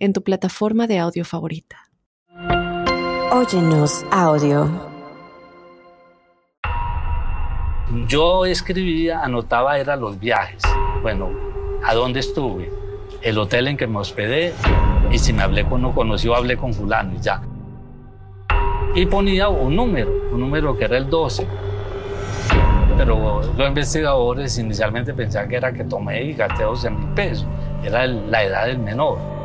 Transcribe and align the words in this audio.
en 0.00 0.14
tu 0.14 0.22
plataforma 0.22 0.86
de 0.86 0.98
audio 0.98 1.24
favorita. 1.24 1.76
Óyenos 3.30 4.04
audio. 4.10 4.68
Yo 8.08 8.46
escribía, 8.46 9.20
anotaba, 9.20 9.78
era 9.78 9.96
los 9.96 10.18
viajes. 10.18 10.62
Bueno, 11.02 11.30
¿a 11.84 11.94
dónde 11.94 12.20
estuve? 12.20 12.72
El 13.20 13.38
hotel 13.38 13.68
en 13.68 13.76
que 13.76 13.86
me 13.86 13.98
hospedé. 13.98 14.54
Y 15.12 15.18
si 15.18 15.32
me 15.32 15.42
hablé 15.42 15.64
con 15.64 15.84
uno 15.84 15.94
conocido, 15.94 16.34
hablé 16.34 16.56
con 16.56 16.72
fulano 16.72 17.14
y 17.14 17.20
ya. 17.20 17.42
Y 18.94 19.06
ponía 19.06 19.48
un 19.48 19.76
número, 19.76 20.10
un 20.32 20.40
número 20.40 20.76
que 20.76 20.84
era 20.86 20.96
el 20.96 21.10
12. 21.10 21.46
Pero 22.96 23.42
los 23.56 23.68
investigadores 23.68 24.58
inicialmente 24.58 25.12
pensaban 25.12 25.48
que 25.48 25.56
era 25.56 25.72
que 25.72 25.84
tomé 25.84 26.22
y 26.22 26.32
gasté 26.32 26.64
12 26.64 26.90
mil 26.90 27.08
pesos. 27.08 27.46
Era 27.82 28.06
la 28.06 28.44
edad 28.44 28.66
del 28.66 28.78
menor. 28.78 29.39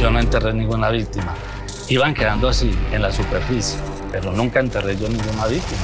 Yo 0.00 0.10
no 0.10 0.18
enterré 0.18 0.54
ninguna 0.54 0.88
víctima. 0.88 1.34
Iban 1.88 2.14
quedando 2.14 2.48
así, 2.48 2.70
en 2.90 3.02
la 3.02 3.12
superficie, 3.12 3.78
pero 4.10 4.32
nunca 4.32 4.60
enterré 4.60 4.96
yo 4.96 5.08
ninguna 5.08 5.46
víctima. 5.46 5.82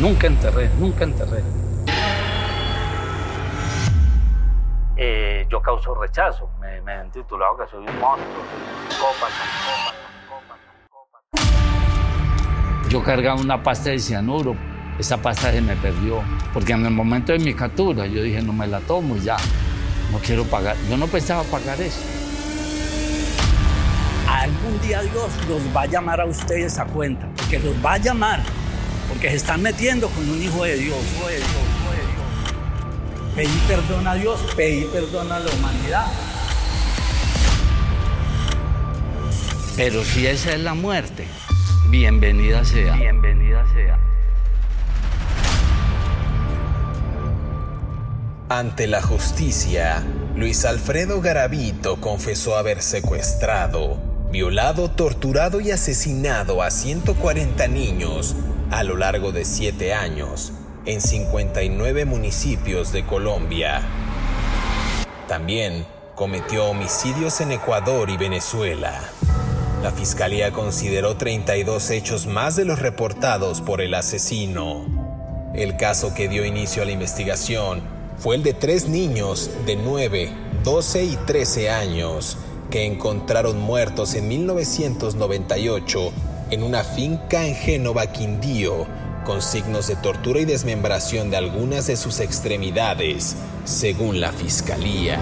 Nunca 0.00 0.26
enterré, 0.26 0.70
nunca 0.78 1.04
enterré. 1.04 1.42
Eh, 4.96 5.46
yo 5.50 5.60
causo 5.60 5.94
rechazo. 5.94 6.48
Me, 6.60 6.80
me, 6.80 6.92
han 6.92 7.10
titulado 7.10 7.58
que 7.58 7.66
soy 7.70 7.80
un 7.80 8.00
monstruo, 8.00 8.44
Yo 12.88 13.02
cargaba 13.02 13.38
una 13.38 13.62
pasta 13.62 13.90
de 13.90 13.98
cianuro. 13.98 14.56
Esa 14.98 15.18
pasta 15.18 15.52
se 15.52 15.60
me 15.60 15.76
perdió. 15.76 16.22
Porque 16.54 16.72
en 16.72 16.86
el 16.86 16.92
momento 16.92 17.32
de 17.32 17.38
mi 17.38 17.52
captura 17.52 18.06
yo 18.06 18.22
dije, 18.22 18.40
no 18.40 18.52
me 18.52 18.66
la 18.66 18.80
tomo 18.80 19.14
y 19.16 19.20
ya. 19.20 19.36
No 20.12 20.18
quiero 20.18 20.44
pagar. 20.44 20.76
Yo 20.88 20.96
no 20.96 21.06
pensaba 21.06 21.42
pagar 21.44 21.80
eso. 21.80 22.00
Algún 24.26 24.80
día 24.80 25.02
Dios 25.02 25.30
los 25.48 25.62
va 25.74 25.82
a 25.82 25.86
llamar 25.86 26.20
a 26.20 26.26
ustedes 26.26 26.78
a 26.78 26.84
cuenta, 26.84 27.28
porque 27.36 27.58
los 27.58 27.74
va 27.84 27.94
a 27.94 27.98
llamar, 27.98 28.42
porque 29.08 29.30
se 29.30 29.36
están 29.36 29.62
metiendo 29.62 30.08
con 30.08 30.28
un 30.28 30.42
hijo 30.42 30.64
de 30.64 30.76
Dios. 30.76 30.98
Hijo 31.16 31.28
de 31.28 31.36
Dios, 31.36 31.48
Pedí 33.34 33.62
perdón 33.68 34.06
a 34.06 34.14
Dios, 34.14 34.40
pedí 34.56 34.84
perdón 34.86 35.30
a 35.30 35.38
la 35.38 35.50
humanidad. 35.52 36.06
Pero 39.76 40.02
si 40.02 40.26
esa 40.26 40.54
es 40.54 40.60
la 40.60 40.74
muerte, 40.74 41.24
bienvenida 41.88 42.64
sea. 42.64 42.96
Bienvenida 42.96 43.64
sea. 43.72 44.07
Ante 48.50 48.86
la 48.86 49.02
justicia, 49.02 50.02
Luis 50.34 50.64
Alfredo 50.64 51.20
Garavito 51.20 52.00
confesó 52.00 52.56
haber 52.56 52.80
secuestrado, 52.80 53.98
violado, 54.30 54.90
torturado 54.90 55.60
y 55.60 55.70
asesinado 55.70 56.62
a 56.62 56.70
140 56.70 57.68
niños 57.68 58.36
a 58.70 58.84
lo 58.84 58.96
largo 58.96 59.32
de 59.32 59.44
7 59.44 59.92
años 59.92 60.54
en 60.86 61.02
59 61.02 62.06
municipios 62.06 62.90
de 62.90 63.04
Colombia. 63.04 63.82
También 65.26 65.84
cometió 66.14 66.64
homicidios 66.70 67.42
en 67.42 67.52
Ecuador 67.52 68.08
y 68.08 68.16
Venezuela. 68.16 68.98
La 69.82 69.90
fiscalía 69.90 70.52
consideró 70.52 71.18
32 71.18 71.90
hechos 71.90 72.26
más 72.26 72.56
de 72.56 72.64
los 72.64 72.78
reportados 72.78 73.60
por 73.60 73.82
el 73.82 73.92
asesino. 73.92 74.86
El 75.54 75.76
caso 75.76 76.14
que 76.14 76.30
dio 76.30 76.46
inicio 76.46 76.80
a 76.82 76.86
la 76.86 76.92
investigación 76.92 77.97
fue 78.18 78.34
el 78.34 78.42
de 78.42 78.52
tres 78.52 78.88
niños 78.88 79.48
de 79.64 79.76
9, 79.76 80.32
12 80.64 81.04
y 81.04 81.16
13 81.16 81.70
años 81.70 82.36
que 82.68 82.84
encontraron 82.84 83.60
muertos 83.60 84.14
en 84.14 84.26
1998 84.26 86.12
en 86.50 86.62
una 86.64 86.82
finca 86.82 87.46
en 87.46 87.54
Génova, 87.54 88.08
Quindío, 88.08 88.86
con 89.24 89.40
signos 89.40 89.86
de 89.86 89.96
tortura 89.96 90.40
y 90.40 90.46
desmembración 90.46 91.30
de 91.30 91.36
algunas 91.36 91.86
de 91.86 91.96
sus 91.96 92.18
extremidades, 92.18 93.36
según 93.64 94.20
la 94.20 94.32
fiscalía. 94.32 95.20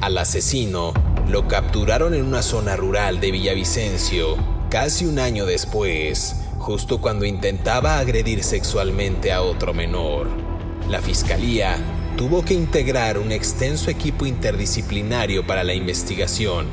Al 0.00 0.18
asesino 0.18 0.92
lo 1.28 1.46
capturaron 1.46 2.14
en 2.14 2.24
una 2.24 2.42
zona 2.42 2.74
rural 2.74 3.20
de 3.20 3.30
Villavicencio 3.30 4.36
casi 4.68 5.06
un 5.06 5.20
año 5.20 5.46
después, 5.46 6.34
justo 6.58 7.00
cuando 7.00 7.24
intentaba 7.24 7.98
agredir 7.98 8.42
sexualmente 8.42 9.32
a 9.32 9.42
otro 9.42 9.72
menor 9.74 10.49
la 10.90 11.00
Fiscalía 11.00 11.76
tuvo 12.16 12.44
que 12.44 12.52
integrar 12.52 13.16
un 13.16 13.30
extenso 13.30 13.90
equipo 13.90 14.26
interdisciplinario 14.26 15.46
para 15.46 15.62
la 15.62 15.72
investigación. 15.72 16.66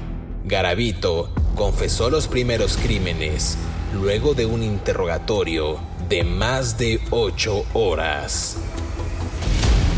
Garavito 0.44 1.29
confesó 1.55 2.09
los 2.09 2.28
primeros 2.28 2.78
crímenes 2.78 3.59
luego 3.94 4.33
de 4.33 4.47
un 4.47 4.63
interrogatorio 4.63 5.78
de 6.09 6.23
más 6.23 6.79
de 6.79 7.00
ocho 7.11 7.63
horas. 7.73 8.57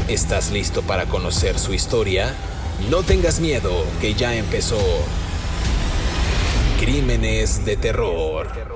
¿Estás 0.09 0.51
listo 0.51 0.81
para 0.81 1.06
conocer 1.06 1.57
su 1.57 1.74
historia? 1.74 2.36
No 2.90 3.03
tengas 3.03 3.40
miedo, 3.40 3.86
que 4.01 4.16
ya 4.16 4.36
empezó. 4.36 4.81
Crímenes 6.78 7.63
de 7.63 7.78
terror. 7.78 8.69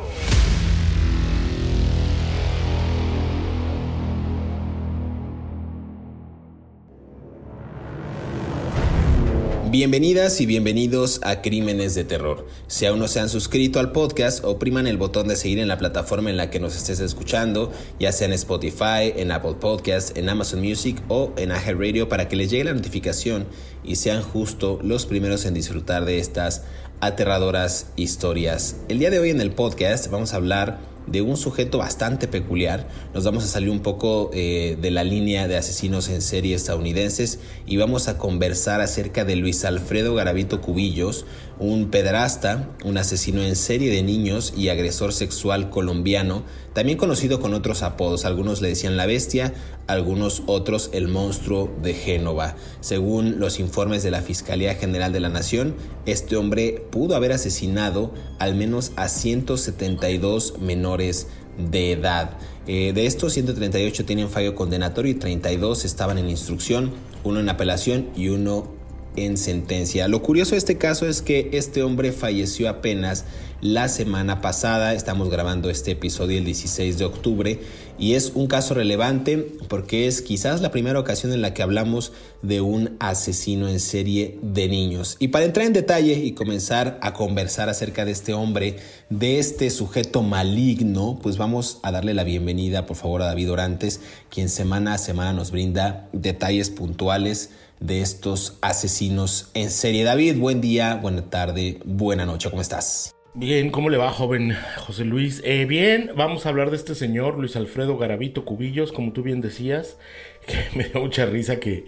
Bienvenidas 9.73 10.39
y 10.39 10.45
bienvenidos 10.45 11.19
a 11.23 11.41
Crímenes 11.41 11.95
de 11.95 12.03
Terror. 12.03 12.45
Si 12.67 12.85
aún 12.85 12.99
no 12.99 13.07
se 13.07 13.19
han 13.19 13.27
suscrito 13.27 13.79
al 13.79 13.91
podcast, 13.91 14.45
opriman 14.45 14.85
el 14.85 14.97
botón 14.97 15.27
de 15.27 15.35
seguir 15.35 15.57
en 15.57 15.67
la 15.67 15.79
plataforma 15.79 16.29
en 16.29 16.37
la 16.37 16.51
que 16.51 16.59
nos 16.59 16.75
estés 16.75 16.99
escuchando, 16.99 17.71
ya 17.99 18.11
sea 18.11 18.27
en 18.27 18.33
Spotify, 18.33 19.11
en 19.15 19.31
Apple 19.31 19.55
Podcasts, 19.59 20.13
en 20.15 20.29
Amazon 20.29 20.61
Music 20.61 21.01
o 21.07 21.33
en 21.37 21.51
Ahead 21.51 21.75
Radio 21.79 22.07
para 22.07 22.27
que 22.27 22.35
les 22.35 22.51
llegue 22.51 22.65
la 22.65 22.75
notificación 22.75 23.47
y 23.83 23.95
sean 23.95 24.21
justo 24.21 24.79
los 24.83 25.07
primeros 25.07 25.43
en 25.45 25.55
disfrutar 25.55 26.05
de 26.05 26.19
estas 26.19 26.65
aterradoras 26.99 27.87
historias. 27.95 28.75
El 28.89 28.99
día 28.99 29.09
de 29.09 29.17
hoy 29.17 29.31
en 29.31 29.41
el 29.41 29.53
podcast 29.53 30.11
vamos 30.11 30.33
a 30.33 30.35
hablar 30.35 30.92
de 31.07 31.21
un 31.21 31.37
sujeto 31.37 31.77
bastante 31.77 32.27
peculiar. 32.27 32.87
Nos 33.13 33.23
vamos 33.23 33.43
a 33.43 33.47
salir 33.47 33.69
un 33.69 33.81
poco 33.81 34.29
eh, 34.33 34.77
de 34.81 34.91
la 34.91 35.03
línea 35.03 35.47
de 35.47 35.57
asesinos 35.57 36.09
en 36.09 36.21
serie 36.21 36.55
estadounidenses 36.55 37.39
y 37.65 37.77
vamos 37.77 38.07
a 38.07 38.17
conversar 38.17 38.81
acerca 38.81 39.25
de 39.25 39.35
Luis 39.35 39.65
Alfredo 39.65 40.15
Garavito 40.15 40.61
Cubillos, 40.61 41.25
un 41.59 41.89
pedrasta, 41.89 42.69
un 42.83 42.97
asesino 42.97 43.41
en 43.41 43.55
serie 43.55 43.91
de 43.91 44.03
niños 44.03 44.53
y 44.57 44.69
agresor 44.69 45.13
sexual 45.13 45.69
colombiano, 45.69 46.43
también 46.73 46.97
conocido 46.97 47.39
con 47.39 47.53
otros 47.53 47.83
apodos. 47.83 48.25
Algunos 48.25 48.61
le 48.61 48.69
decían 48.69 48.97
la 48.97 49.05
bestia, 49.05 49.53
algunos 49.87 50.43
otros 50.47 50.89
el 50.93 51.07
monstruo 51.07 51.73
de 51.81 51.93
Génova. 51.93 52.55
Según 52.81 53.39
los 53.39 53.59
informes 53.59 54.03
de 54.03 54.11
la 54.11 54.21
Fiscalía 54.21 54.75
General 54.75 55.13
de 55.13 55.19
la 55.19 55.29
Nación, 55.29 55.75
este 56.05 56.35
hombre 56.35 56.83
pudo 56.91 57.15
haber 57.15 57.31
asesinado 57.31 58.13
al 58.39 58.55
menos 58.55 58.91
a 58.95 59.07
172 59.07 60.59
menores 60.59 61.27
de 61.57 61.91
edad. 61.91 62.37
Eh, 62.65 62.93
de 62.93 63.05
estos 63.05 63.33
138 63.33 64.05
tienen 64.05 64.29
fallo 64.29 64.55
condenatorio 64.55 65.11
y 65.11 65.15
32 65.15 65.85
estaban 65.85 66.17
en 66.17 66.29
instrucción, 66.29 66.91
uno 67.23 67.39
en 67.39 67.49
apelación 67.49 68.09
y 68.15 68.29
uno 68.29 68.82
en 69.15 69.37
sentencia. 69.37 70.07
Lo 70.07 70.21
curioso 70.21 70.51
de 70.51 70.57
este 70.57 70.77
caso 70.77 71.07
es 71.07 71.21
que 71.21 71.49
este 71.53 71.83
hombre 71.83 72.11
falleció 72.11 72.69
apenas 72.69 73.25
la 73.63 73.87
semana 73.87 74.41
pasada. 74.41 74.93
Estamos 74.93 75.29
grabando 75.29 75.69
este 75.69 75.91
episodio 75.91 76.37
el 76.37 76.45
16 76.45 76.97
de 76.97 77.05
octubre 77.05 77.59
y 77.97 78.15
es 78.15 78.33
un 78.35 78.47
caso 78.47 78.73
relevante 78.73 79.37
porque 79.69 80.07
es 80.07 80.21
quizás 80.21 80.61
la 80.61 80.71
primera 80.71 80.99
ocasión 80.99 81.31
en 81.31 81.41
la 81.41 81.53
que 81.53 81.63
hablamos 81.63 82.11
de 82.41 82.59
un 82.59 82.97
asesino 82.99 83.69
en 83.69 83.79
serie 83.79 84.37
de 84.41 84.67
niños. 84.67 85.15
Y 85.19 85.29
para 85.29 85.45
entrar 85.45 85.65
en 85.65 85.73
detalle 85.73 86.13
y 86.13 86.33
comenzar 86.33 86.97
a 87.01 87.13
conversar 87.13 87.69
acerca 87.69 88.03
de 88.03 88.11
este 88.11 88.33
hombre, 88.33 88.77
de 89.09 89.39
este 89.39 89.69
sujeto 89.69 90.23
maligno, 90.23 91.19
pues 91.21 91.37
vamos 91.37 91.79
a 91.83 91.91
darle 91.91 92.13
la 92.13 92.25
bienvenida 92.25 92.85
por 92.85 92.97
favor 92.97 93.21
a 93.21 93.27
David 93.27 93.51
Orantes, 93.51 94.01
quien 94.29 94.49
semana 94.49 94.95
a 94.95 94.97
semana 94.97 95.31
nos 95.31 95.51
brinda 95.51 96.09
detalles 96.11 96.69
puntuales 96.69 97.51
de 97.83 97.99
estos 97.99 98.57
asesinos 98.61 99.51
en 99.53 99.69
serie. 99.69 100.05
David, 100.05 100.37
buen 100.37 100.61
día, 100.61 100.95
buena 100.95 101.29
tarde, 101.29 101.79
buena 101.83 102.25
noche, 102.25 102.49
¿cómo 102.49 102.61
estás? 102.61 103.13
Bien, 103.33 103.71
¿cómo 103.71 103.89
le 103.89 103.97
va, 103.97 104.09
joven 104.09 104.55
José 104.77 105.03
Luis? 105.03 105.41
Eh, 105.43 105.65
bien, 105.65 106.11
vamos 106.15 106.45
a 106.45 106.49
hablar 106.49 106.69
de 106.69 106.77
este 106.77 106.95
señor, 106.95 107.37
Luis 107.37 107.57
Alfredo 107.57 107.97
Garavito 107.97 108.45
Cubillos, 108.45 108.93
como 108.93 109.11
tú 109.11 109.21
bien 109.21 109.41
decías, 109.41 109.97
que 110.47 110.77
me 110.77 110.87
da 110.87 111.01
mucha 111.01 111.25
risa 111.25 111.59
que 111.59 111.85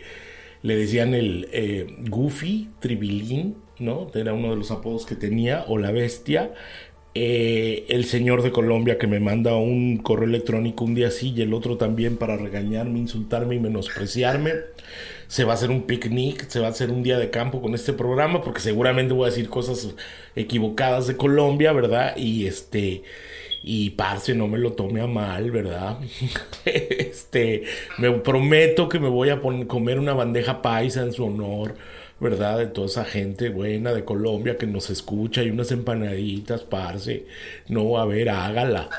le 0.64 0.76
decían 0.76 1.14
el 1.14 1.48
eh, 1.54 1.88
Goofy, 2.10 2.72
Tribilín, 2.82 3.56
¿no? 3.80 4.12
Era 4.14 4.34
uno 4.34 4.50
de 4.50 4.58
los 4.58 4.72
apodos 4.72 5.06
que 5.06 5.16
tenía, 5.16 5.64
o 5.70 5.78
la 5.78 5.92
bestia. 5.92 6.54
Eh, 7.14 7.86
el 7.88 8.04
señor 8.04 8.44
de 8.44 8.52
Colombia 8.52 8.98
que 8.98 9.08
me 9.08 9.22
manda 9.22 9.56
un 9.56 9.96
correo 10.00 10.28
electrónico 10.28 10.84
un 10.84 10.96
día 10.96 11.12
sí 11.12 11.34
y 11.34 11.42
el 11.44 11.54
otro 11.54 11.78
también 11.78 12.18
para 12.18 12.36
regañarme, 12.36 13.00
insultarme 13.00 13.56
y 13.56 13.60
menospreciarme. 13.60 14.52
Se 15.27 15.44
va 15.44 15.54
a 15.54 15.56
hacer 15.56 15.69
un 15.69 15.83
picnic, 15.83 16.48
se 16.48 16.60
va 16.60 16.68
a 16.68 16.69
hacer 16.69 16.92
un 16.92 17.04
día 17.04 17.18
de 17.18 17.30
campo 17.30 17.62
con 17.62 17.74
este 17.74 17.94
programa 17.94 18.42
porque 18.42 18.60
seguramente 18.60 19.13
voy 19.13 19.27
a 19.27 19.30
decir 19.31 19.50
cosas 19.50 19.95
equivocadas 20.36 21.07
de 21.07 21.18
Colombia, 21.18 21.72
¿verdad? 21.74 22.16
Y 22.18 22.48
este 22.48 23.04
y 23.68 23.92
parce, 23.92 24.36
no 24.36 24.48
me 24.48 24.60
lo 24.60 24.74
tome 24.74 25.01
a 25.01 25.07
mal, 25.07 25.50
¿verdad? 25.50 25.98
este, 26.66 27.63
me 27.98 28.12
prometo 28.12 28.88
que 28.88 29.00
me 29.00 29.10
voy 29.10 29.30
a 29.30 29.42
comer 29.42 29.98
una 30.00 30.13
bandeja 30.13 30.62
paisa 30.62 31.01
en 31.01 31.13
su 31.13 31.25
honor 31.25 31.75
¿verdad? 32.19 32.57
De 32.60 32.68
toda 32.68 32.88
esa 32.88 33.06
gente 33.06 33.50
buena 33.50 33.94
de 33.94 34.06
Colombia 34.06 34.57
que 34.57 34.68
nos 34.68 34.89
escucha 34.89 35.44
y 35.44 35.50
unas 35.50 35.72
empanaditas, 35.72 36.62
parce. 36.63 37.25
No, 37.68 37.98
a 37.98 38.06
ver, 38.06 38.30
hágala. 38.30 38.89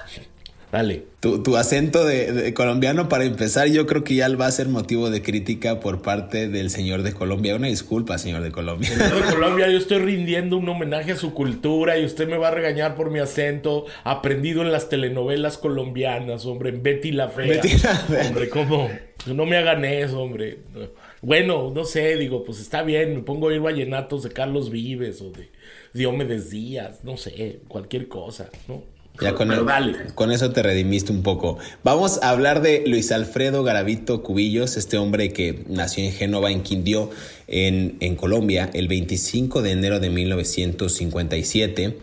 Dale. 0.76 1.04
Tu, 1.20 1.56
acento 1.56 2.04
de, 2.04 2.52
colombiano, 2.52 3.08
para 3.08 3.24
empezar, 3.24 3.66
yo 3.68 3.86
creo 3.86 4.04
que 4.04 4.14
ya 4.14 4.28
va 4.36 4.46
a 4.46 4.50
ser 4.50 4.68
motivo 4.68 5.08
de 5.08 5.22
crítica 5.22 5.80
por 5.80 6.02
parte 6.02 6.48
del 6.48 6.68
señor 6.68 7.02
de 7.02 7.14
Colombia. 7.14 7.56
Una 7.56 7.68
disculpa, 7.68 8.18
señor 8.18 8.42
de 8.42 8.52
Colombia. 8.52 8.90
Señor 8.90 9.24
de 9.24 9.30
Colombia, 9.32 9.70
yo 9.70 9.78
estoy 9.78 10.00
rindiendo 10.00 10.58
un 10.58 10.68
homenaje 10.68 11.12
a 11.12 11.16
su 11.16 11.32
cultura 11.32 11.96
y 11.98 12.04
usted 12.04 12.28
me 12.28 12.36
va 12.36 12.48
a 12.48 12.50
regañar 12.50 12.94
por 12.94 13.10
mi 13.10 13.20
acento 13.20 13.86
aprendido 14.04 14.60
en 14.60 14.70
las 14.70 14.90
telenovelas 14.90 15.56
colombianas, 15.56 16.44
hombre, 16.44 16.68
en 16.68 16.82
Betty 16.82 17.10
la 17.10 17.30
Fea. 17.30 17.46
Betty 17.46 17.78
la 17.82 17.96
Fea. 17.96 18.26
Hombre, 18.28 18.50
¿cómo? 18.50 18.90
No 19.24 19.46
me 19.46 19.56
hagan 19.56 19.82
eso, 19.86 20.20
hombre. 20.20 20.58
Bueno, 21.22 21.72
no 21.74 21.84
sé, 21.84 22.16
digo, 22.16 22.44
pues 22.44 22.60
está 22.60 22.82
bien, 22.82 23.14
me 23.14 23.22
pongo 23.22 23.48
a 23.48 23.54
ir 23.54 23.60
vallenatos 23.60 24.24
de 24.24 24.30
Carlos 24.30 24.68
Vives 24.68 25.22
o 25.22 25.30
de 25.30 25.48
Diomedes 25.94 26.50
Díaz, 26.50 27.02
no 27.02 27.16
sé, 27.16 27.60
cualquier 27.66 28.08
cosa, 28.08 28.50
¿no? 28.68 28.95
Ya 29.20 29.34
con, 29.34 29.50
con, 30.14 30.32
eso 30.32 30.50
te 30.50 30.62
redimiste 30.62 31.12
un 31.12 31.22
poco. 31.22 31.58
Vamos 31.82 32.20
a 32.22 32.30
hablar 32.30 32.60
de 32.60 32.84
Luis 32.86 33.12
Alfredo 33.12 33.62
Garavito 33.62 34.22
Cubillos, 34.22 34.76
este 34.76 34.98
hombre 34.98 35.32
que 35.32 35.64
nació 35.68 36.04
en 36.04 36.12
Génova, 36.12 36.50
en 36.50 36.62
Quindío, 36.62 37.10
en, 37.46 37.96
en 38.00 38.16
Colombia, 38.16 38.70
el 38.74 38.88
25 38.88 39.62
de 39.62 39.70
enero 39.70 40.00
de 40.00 40.10
1957. 40.10 41.98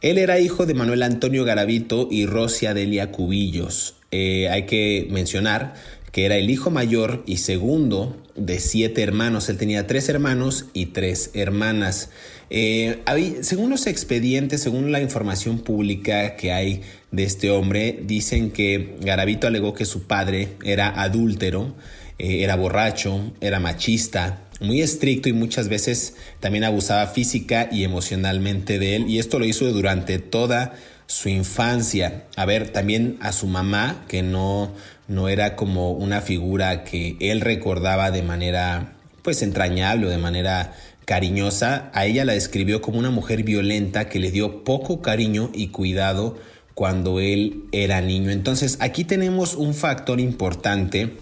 Él 0.00 0.18
era 0.18 0.38
hijo 0.38 0.66
de 0.66 0.74
Manuel 0.74 1.02
Antonio 1.02 1.44
Garavito 1.44 2.08
y 2.10 2.26
Rosia 2.26 2.74
Delia 2.74 3.10
Cubillos. 3.10 3.94
Eh, 4.10 4.48
hay 4.48 4.64
que 4.66 5.06
mencionar 5.10 5.74
que 6.12 6.24
era 6.24 6.36
el 6.36 6.50
hijo 6.50 6.70
mayor 6.70 7.22
y 7.26 7.38
segundo 7.38 8.16
de 8.38 8.58
siete 8.60 9.02
hermanos. 9.02 9.48
Él 9.48 9.58
tenía 9.58 9.86
tres 9.86 10.08
hermanos 10.08 10.66
y 10.72 10.86
tres 10.86 11.30
hermanas. 11.34 12.10
Eh, 12.50 13.02
según 13.42 13.70
los 13.70 13.86
expedientes, 13.86 14.62
según 14.62 14.90
la 14.90 15.00
información 15.00 15.58
pública 15.58 16.36
que 16.36 16.52
hay 16.52 16.82
de 17.10 17.24
este 17.24 17.50
hombre, 17.50 18.00
dicen 18.02 18.50
que 18.50 18.96
Garavito 19.00 19.46
alegó 19.46 19.74
que 19.74 19.84
su 19.84 20.06
padre 20.06 20.56
era 20.64 21.00
adúltero, 21.00 21.74
eh, 22.18 22.42
era 22.42 22.56
borracho, 22.56 23.32
era 23.40 23.60
machista, 23.60 24.44
muy 24.60 24.82
estricto 24.82 25.28
y 25.28 25.32
muchas 25.32 25.68
veces 25.68 26.14
también 26.40 26.64
abusaba 26.64 27.06
física 27.06 27.68
y 27.70 27.84
emocionalmente 27.84 28.78
de 28.78 28.96
él. 28.96 29.08
Y 29.08 29.18
esto 29.18 29.38
lo 29.38 29.44
hizo 29.44 29.70
durante 29.72 30.18
toda 30.18 30.74
su 31.06 31.28
infancia. 31.28 32.26
A 32.36 32.44
ver, 32.44 32.70
también 32.70 33.18
a 33.20 33.32
su 33.32 33.46
mamá, 33.46 34.04
que 34.08 34.22
no 34.22 34.72
no 35.08 35.28
era 35.28 35.56
como 35.56 35.92
una 35.92 36.20
figura 36.20 36.84
que 36.84 37.16
él 37.20 37.40
recordaba 37.40 38.10
de 38.10 38.22
manera 38.22 38.94
pues 39.22 39.42
entrañable 39.42 40.06
o 40.06 40.10
de 40.10 40.18
manera 40.18 40.74
cariñosa, 41.04 41.90
a 41.94 42.04
ella 42.04 42.26
la 42.26 42.34
describió 42.34 42.82
como 42.82 42.98
una 42.98 43.10
mujer 43.10 43.42
violenta 43.42 44.08
que 44.08 44.18
le 44.20 44.30
dio 44.30 44.62
poco 44.62 45.00
cariño 45.00 45.50
y 45.54 45.68
cuidado 45.68 46.36
cuando 46.74 47.18
él 47.18 47.64
era 47.72 48.00
niño. 48.02 48.30
Entonces 48.30 48.76
aquí 48.80 49.04
tenemos 49.04 49.54
un 49.54 49.74
factor 49.74 50.20
importante 50.20 51.16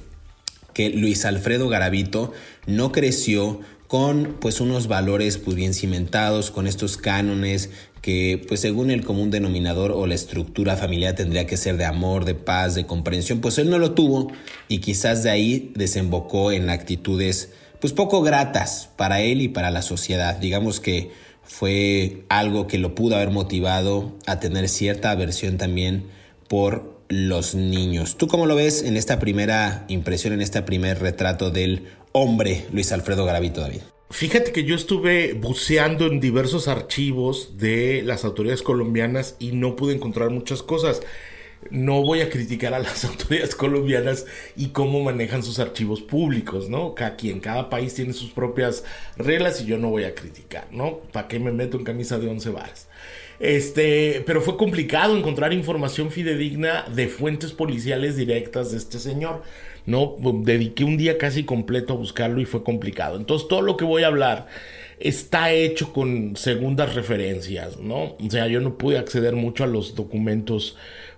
que 0.75 0.91
Luis 0.91 1.25
Alfredo 1.25 1.69
Garavito 1.69 2.33
no 2.67 2.93
creció 2.93 3.61
con 3.87 4.37
pues 4.41 4.61
unos 4.61 4.89
valores 4.89 5.39
pues 5.39 5.57
bien 5.57 5.73
cimentados, 5.73 6.51
con 6.51 6.67
estos 6.67 6.97
cánones 6.97 7.71
que 8.07 8.41
pues 8.47 8.61
según 8.61 8.93
el 8.93 9.05
común 9.05 9.33
denominador 9.33 9.91
o 9.91 10.07
la 10.07 10.15
estructura 10.15 10.77
familiar 10.77 11.17
tendría 11.17 11.45
que 11.45 11.57
ser 11.57 11.77
de 11.77 11.87
amor, 11.87 12.25
de 12.25 12.37
paz, 12.37 12.77
de 12.77 12.87
comprensión, 12.87 13.41
pues 13.41 13.59
él 13.59 13.69
no 13.69 13.81
lo 13.81 13.95
tuvo 13.95 14.31
y 14.69 14.79
quizás 14.79 15.25
de 15.25 15.31
ahí 15.31 15.73
desembocó 15.75 16.53
en 16.53 16.71
actitudes 16.71 17.51
pues 17.81 17.93
poco 17.93 18.23
gratas 18.23 18.91
para 18.95 19.23
él 19.23 19.43
y 19.43 19.49
para 19.49 19.73
la 19.73 19.83
sociedad. 19.83 20.37
Digamos 20.37 20.79
que 20.79 21.11
fue 21.43 22.23
algo 22.29 22.69
que 22.69 22.79
lo 22.79 22.95
pudo 22.95 23.17
haber 23.17 23.31
motivado 23.31 24.17
a 24.25 24.39
tener 24.39 24.69
cierta 24.69 25.11
aversión 25.11 25.59
también 25.59 26.05
por 26.47 27.03
los 27.09 27.57
niños. 27.57 28.17
¿Tú 28.17 28.29
cómo 28.29 28.47
lo 28.47 28.55
ves 28.55 28.85
en 28.85 28.97
esta 28.97 29.19
primera 29.19 29.85
impresión, 29.89 30.33
en 30.33 30.43
este 30.43 30.63
primer 30.63 31.01
retrato 31.01 31.51
del 31.51 31.87
hombre 32.13 32.67
Luis 32.73 32.93
Alfredo 32.93 33.25
Garavito 33.25 33.63
David? 33.63 33.81
Fíjate 34.11 34.53
que 34.53 34.65
yo 34.65 34.77
estuve 34.77 35.35
buceando 35.35 36.07
en 36.07 36.21
diversos 36.21 36.69
archivos 36.69 37.59
de 37.59 38.03
las 38.05 38.25
autoridades 38.25 38.63
colombianas 38.63 39.35
y 39.41 39.53
no 39.53 39.75
pude 39.75 39.95
encontrar 39.95 40.31
muchas 40.31 40.63
cosas. 40.63 41.03
No 41.71 42.03
voy 42.03 42.21
a 42.21 42.31
criticar 42.31 42.73
a 42.73 42.79
las 42.79 43.05
autoridades 43.05 43.57
colombianas 43.57 44.27
y 44.55 44.69
cómo 44.69 45.03
manejan 45.03 45.43
sus 45.43 45.59
archivos 45.59 46.03
públicos, 46.03 46.69
¿no? 46.69 46.95
Cada 46.95 47.17
quien, 47.17 47.41
cada 47.41 47.69
país 47.69 47.95
tiene 47.95 48.13
sus 48.13 48.31
propias 48.31 48.85
reglas 49.17 49.61
y 49.61 49.67
yo 49.67 49.77
no 49.77 49.91
voy 49.91 50.05
a 50.05 50.15
criticar, 50.15 50.69
¿no? 50.71 51.01
¿Para 51.13 51.27
qué 51.27 51.41
me 51.41 51.51
meto 51.51 51.77
en 51.77 51.85
camisa 51.85 52.19
de 52.19 52.29
once 52.29 52.51
varas? 52.51 52.86
Este, 53.39 54.23
pero 54.27 54.41
fue 54.41 54.57
complicado 54.57 55.17
encontrar 55.17 55.53
información 55.53 56.11
fidedigna 56.11 56.85
de 56.95 57.09
fuentes 57.09 57.53
policiales 57.53 58.17
directas 58.17 58.71
de 58.71 58.79
este 58.79 58.99
señor. 58.99 59.43
No, 59.85 60.17
dediqué 60.43 60.85
un 60.85 60.97
día 60.97 61.17
casi 61.17 61.45
completo 61.45 61.93
a 61.93 61.97
buscarlo 61.97 62.41
y 62.41 62.45
fue 62.45 62.65
complicado. 62.65 63.17
Entonces, 63.17 63.47
todo 63.49 63.63
lo 63.63 63.77
que 63.77 63.85
voy 63.85 64.03
a 64.03 64.09
hablar 64.09 64.47
está 64.99 65.53
hecho 65.53 65.93
con 65.93 66.37
segundas 66.37 66.95
referencias, 66.95 67.79
¿no? 67.79 68.17
O 68.19 68.31
sea, 68.31 68.49
yo 68.49 68.61
no 68.61 68.79
pude 68.79 68.99
acceder 68.99 69.35
mucho 69.35 69.65
a 69.65 69.67
los 69.67 69.95
documentos, 69.95 70.77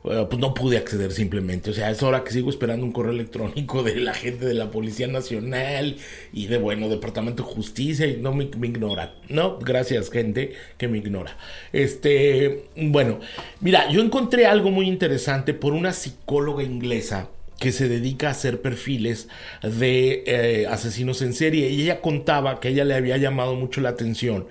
pues 0.09 0.41
no 0.41 0.55
pude 0.55 0.77
acceder 0.77 1.13
simplemente. 1.13 1.71
O 1.71 1.73
sea, 1.73 1.91
es 1.91 2.03
hora 2.03 2.25
que 2.25 2.33
sigo 2.33 2.51
esperando 2.51 2.85
un 2.85 2.93
correo 2.93 3.13
electrónico 3.13 3.83
de 3.83 3.97
la 3.97 4.15
gente 4.15 4.47
de 4.47 4.55
la 4.55 4.71
Policía 4.71 5.07
Nacional 5.07 5.97
y 6.33 6.47
de, 6.47 6.59
bueno, 6.59 6.89
Departamento 6.89 7.43
de 7.43 7.51
Justicia 7.51 8.07
y 8.07 8.17
no 8.17 8.33
me, 8.33 8.45
ignora, 8.45 9.15
¿no? 9.29 9.59
Gracias, 9.59 10.11
gente 10.11 10.53
que 10.77 10.89
me 10.89 10.99
ignora. 10.99 11.37
Este, 11.73 12.65
bueno, 12.77 13.21
mira, 13.61 13.91
yo 13.91 14.01
encontré 14.01 14.47
algo 14.47 14.71
muy 14.71 14.87
interesante 14.87 15.55
por 15.55 15.73
una 15.73 15.93
psicóloga 15.93 16.63
inglesa 16.63 17.29
que 17.59 17.73
se 17.73 17.89
dedica 17.89 18.29
a 18.29 18.33
hacer 18.33 18.63
perfiles 18.63 19.29
de 19.63 20.23
eh, 20.27 20.67
asesinos 20.69 21.23
en 21.23 21.35
serie. 21.35 21.71
Y 21.71 21.83
ella 21.83 22.01
contaba 22.01 22.61
que 22.61 22.69
ella 22.69 22.85
le 22.85 22.95
había 22.95 23.17
llamado 23.17 23.57
mucho 23.57 23.81
la 23.81 23.91
atención 23.91 24.47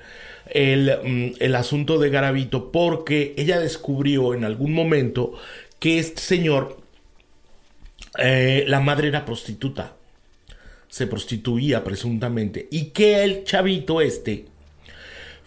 el, 0.52 1.36
mm, 1.40 1.56
asunto 1.56 2.00
de 2.00 2.10
Garavito 2.10 2.72
porque 2.72 3.34
ella 3.38 3.60
descubrió 3.60 4.34
en 4.34 4.44
algún 4.44 4.74
momento 4.74 5.34
que 5.80 6.00
este 6.00 6.22
señor, 6.22 6.78
eh, 8.20 8.66
la 8.68 8.80
madre 8.80 9.10
era 9.10 9.26
prostituta, 9.26 9.96
se 10.88 11.08
prostituía 11.08 11.84
presuntamente, 11.84 12.68
y 12.72 12.86
que 12.86 13.24
el 13.24 13.44
chavito 13.44 14.02
este, 14.02 14.46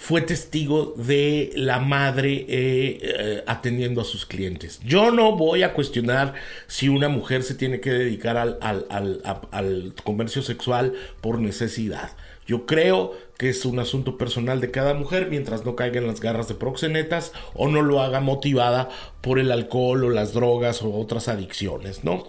fue 0.00 0.23
testigo 0.23 0.95
de 0.97 1.52
la 1.57 1.78
madre 1.78 2.47
eh, 2.49 2.99
eh, 3.02 3.45
atendiendo 3.47 4.00
a 4.00 4.04
sus 4.04 4.25
clientes. 4.25 4.80
Yo 4.83 5.11
no 5.11 5.37
voy 5.37 5.62
a 5.62 5.75
cuestionar 5.75 6.33
si 6.69 6.88
una 6.88 7.11
mujer 7.11 7.42
se 7.42 7.54
tiene 7.54 7.80
que 7.80 7.90
dedicar 7.90 8.38
al, 8.38 8.57
al, 8.62 9.95
comercio 10.02 10.40
sexual 10.40 10.95
por 11.21 11.38
necesidad. 11.38 12.12
Yo 12.50 12.66
creo 12.66 13.12
que 13.38 13.49
es 13.49 13.64
un 13.64 13.78
asunto 13.78 14.19
personal 14.19 14.61
de 14.61 14.73
cada 14.73 14.92
mujer 14.92 15.28
mientras 15.30 15.64
no 15.64 15.76
caiga 15.76 16.00
en 16.00 16.09
las 16.09 16.21
garras 16.21 16.49
de 16.49 16.57
proxenetas 16.57 17.33
o 17.54 17.69
no 17.69 17.80
lo 17.80 18.02
haga 18.02 18.19
motivada 18.19 18.88
por 19.21 19.38
el 19.38 19.52
alcohol 19.52 20.02
o 20.02 20.11
las 20.11 20.33
drogas 20.33 20.83
o 20.83 20.92
otras 20.92 21.28
adicciones, 21.28 22.02
¿no? 22.02 22.25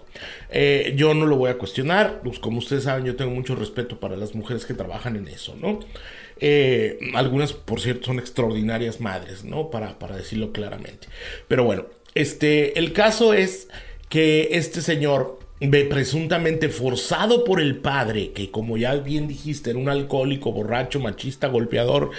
Eh, 0.48 0.94
yo 0.96 1.12
no 1.14 1.26
lo 1.26 1.38
voy 1.38 1.50
a 1.50 1.58
cuestionar, 1.58 2.20
pues 2.22 2.38
como 2.38 2.58
ustedes 2.58 2.84
saben 2.84 3.04
yo 3.04 3.16
tengo 3.16 3.32
mucho 3.32 3.56
respeto 3.56 3.98
para 3.98 4.16
las 4.16 4.36
mujeres 4.36 4.64
que 4.64 4.74
trabajan 4.74 5.16
en 5.16 5.26
eso, 5.26 5.56
¿no? 5.60 5.80
Eh, 6.38 7.00
algunas, 7.14 7.52
por 7.52 7.80
cierto, 7.80 8.06
son 8.06 8.20
extraordinarias 8.20 9.00
madres, 9.00 9.42
¿no? 9.42 9.70
Para, 9.70 9.98
para 9.98 10.16
decirlo 10.16 10.52
claramente. 10.52 11.08
Pero 11.48 11.64
bueno, 11.64 11.86
este, 12.14 12.78
el 12.78 12.92
caso 12.92 13.34
es 13.34 13.66
que 14.08 14.50
este 14.52 14.82
señor 14.82 15.41
presuntamente 15.70 16.68
forzado 16.68 17.44
por 17.44 17.60
el 17.60 17.76
padre, 17.76 18.32
que 18.32 18.50
como 18.50 18.76
ya 18.76 18.94
bien 18.94 19.28
dijiste, 19.28 19.70
era 19.70 19.78
un 19.78 19.88
alcohólico, 19.88 20.52
borracho, 20.52 21.00
machista, 21.00 21.48
golpeador, 21.48 22.10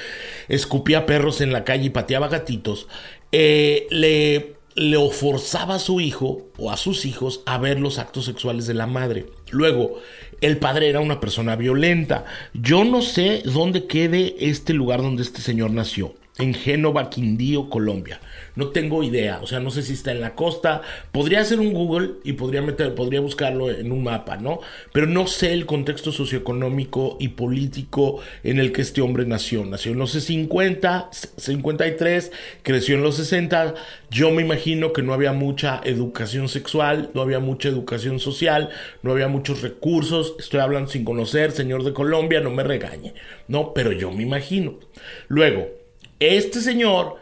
escupía 0.47 1.05
perros 1.05 1.41
en 1.41 1.51
la 1.51 1.63
calle 1.63 1.85
y 1.85 1.89
pateaba 1.89 2.29
gatitos, 2.29 2.88
eh, 3.31 3.88
le, 3.89 4.55
le 4.75 5.09
forzaba 5.09 5.75
a 5.75 5.79
su 5.79 6.00
hijo 6.00 6.47
o 6.57 6.71
a 6.71 6.77
sus 6.77 7.05
hijos 7.05 7.41
a 7.45 7.57
ver 7.57 7.79
los 7.79 8.00
actos 8.00 8.25
sexuales 8.25 8.65
de 8.67 8.75
la 8.75 8.88
madre. 8.88 9.25
Luego, 9.51 10.00
el 10.41 10.57
padre 10.57 10.89
era 10.89 11.00
una 11.00 11.19
persona 11.19 11.55
violenta. 11.55 12.25
Yo 12.53 12.83
no 12.83 13.01
sé 13.01 13.41
dónde 13.45 13.88
quede 13.88 14.35
este 14.39 14.73
lugar 14.73 15.01
donde 15.01 15.23
este 15.23 15.41
señor 15.41 15.71
nació 15.71 16.15
en 16.39 16.53
Génova, 16.53 17.09
Quindío, 17.09 17.69
Colombia. 17.69 18.19
No 18.55 18.69
tengo 18.69 19.03
idea, 19.03 19.39
o 19.41 19.47
sea, 19.47 19.59
no 19.59 19.69
sé 19.69 19.83
si 19.83 19.93
está 19.93 20.11
en 20.11 20.19
la 20.19 20.33
costa. 20.33 20.81
Podría 21.11 21.41
hacer 21.41 21.59
un 21.59 21.73
Google 21.73 22.13
y 22.23 22.33
podría 22.33 22.61
meter, 22.61 22.95
podría 22.95 23.19
buscarlo 23.19 23.69
en 23.69 23.91
un 23.91 24.03
mapa, 24.03 24.37
¿no? 24.37 24.59
Pero 24.91 25.05
no 25.05 25.27
sé 25.27 25.53
el 25.53 25.67
contexto 25.67 26.11
socioeconómico 26.11 27.17
y 27.19 27.29
político 27.29 28.19
en 28.43 28.59
el 28.59 28.71
que 28.71 28.81
este 28.81 29.01
hombre 29.01 29.25
nació. 29.25 29.63
Nació 29.65 29.91
en 29.91 29.99
los 29.99 30.11
50, 30.11 31.09
53, 31.37 32.31
creció 32.63 32.95
en 32.95 33.03
los 33.03 33.15
60. 33.17 33.75
Yo 34.09 34.31
me 34.31 34.41
imagino 34.41 34.91
que 34.91 35.03
no 35.03 35.13
había 35.13 35.33
mucha 35.33 35.81
educación 35.83 36.49
sexual, 36.49 37.11
no 37.13 37.21
había 37.21 37.39
mucha 37.39 37.69
educación 37.69 38.19
social, 38.19 38.69
no 39.03 39.11
había 39.11 39.27
muchos 39.27 39.61
recursos. 39.61 40.35
Estoy 40.39 40.61
hablando 40.61 40.89
sin 40.89 41.05
conocer, 41.05 41.51
señor 41.51 41.83
de 41.83 41.93
Colombia, 41.93 42.41
no 42.41 42.49
me 42.49 42.63
regañe, 42.63 43.13
¿no? 43.47 43.73
Pero 43.73 43.91
yo 43.91 44.11
me 44.11 44.23
imagino. 44.23 44.79
Luego, 45.27 45.82
este 46.20 46.62
señor, 46.62 47.17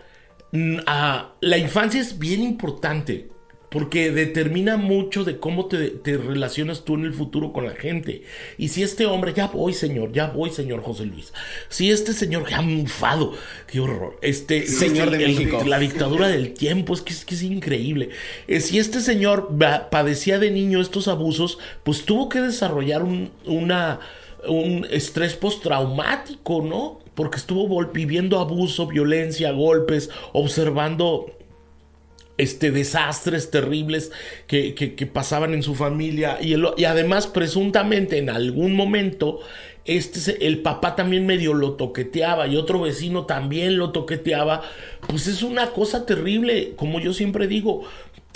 mm, 0.52 0.78
ah, 0.88 1.34
la 1.42 1.58
infancia 1.58 2.02
es 2.02 2.20
bien 2.20 2.42
importante 2.42 3.30
porque 3.72 4.12
determina 4.12 4.76
mucho 4.76 5.24
de 5.24 5.40
cómo 5.40 5.68
te, 5.68 6.02
relacionas 6.04 6.84
tú 6.84 6.96
en 6.96 7.06
el 7.06 7.14
futuro 7.14 7.54
con 7.54 7.66
la 7.66 7.72
gente. 7.72 8.24
Y 8.58 8.68
si 8.68 8.84
este 8.84 9.06
hombre, 9.06 9.34
ya 9.34 9.48
voy 9.48 9.74
señor, 9.74 10.12
ya 10.12 10.28
voy 10.28 10.50
señor 10.50 10.82
José 10.82 11.06
Luis, 11.06 11.32
si 11.70 11.90
este 11.90 12.12
señor, 12.12 12.50
ya 12.50 12.62
mufado, 12.62 13.34
qué 13.68 13.80
horror, 13.80 14.20
este 14.22 14.68
señor 14.68 15.10
de 15.10 15.20
México. 15.20 15.64
la 15.66 15.80
dictadura 15.80 16.28
del 16.28 16.54
tiempo, 16.54 16.94
es 16.94 17.02
que, 17.02 17.14
es, 17.14 17.24
que 17.24 17.34
es 17.34 17.44
increíble. 17.44 18.10
Eh, 18.50 18.60
si 18.60 18.78
este 18.78 19.00
señor 19.00 19.56
padecía 19.90 20.38
de 20.38 20.52
niño 20.52 20.82
estos 20.82 21.08
abusos, 21.08 21.58
pues 21.84 22.04
tuvo 22.04 22.28
que 22.28 22.42
desarrollar 22.42 23.04
un, 23.04 23.32
una, 23.46 24.02
un 24.50 24.86
estrés 24.92 25.36
postraumático, 25.36 26.62
¿no? 26.62 27.00
porque 27.16 27.38
estuvo 27.38 27.86
viviendo 27.88 28.40
abuso, 28.40 28.88
violencia, 28.88 29.52
golpes, 29.52 30.10
observando 30.34 31.32
este, 32.42 32.72
desastres 32.72 33.52
terribles 33.52 34.12
que, 34.48 35.10
pasaban 35.14 35.54
en 35.54 35.64
su 35.64 35.76
familia. 35.76 36.38
Y, 36.42 36.56
y, 36.78 36.86
además 36.86 37.28
presuntamente 37.28 38.18
en 38.18 38.30
algún 38.30 38.74
momento 38.74 39.40
este, 39.86 40.46
el 40.46 40.60
papá 40.60 40.96
también 40.96 41.26
medio 41.26 41.56
lo 41.56 41.74
toqueteaba 41.74 42.48
y 42.48 42.56
otro 42.56 42.82
vecino 42.82 43.26
también 43.26 43.78
lo 43.78 43.92
toqueteaba, 43.92 44.62
pues 45.08 45.26
es 45.26 45.42
una 45.42 45.72
cosa 45.72 46.06
terrible, 46.06 46.74
como 46.76 47.00
yo 47.00 47.14
siempre 47.14 47.48
digo, 47.48 47.84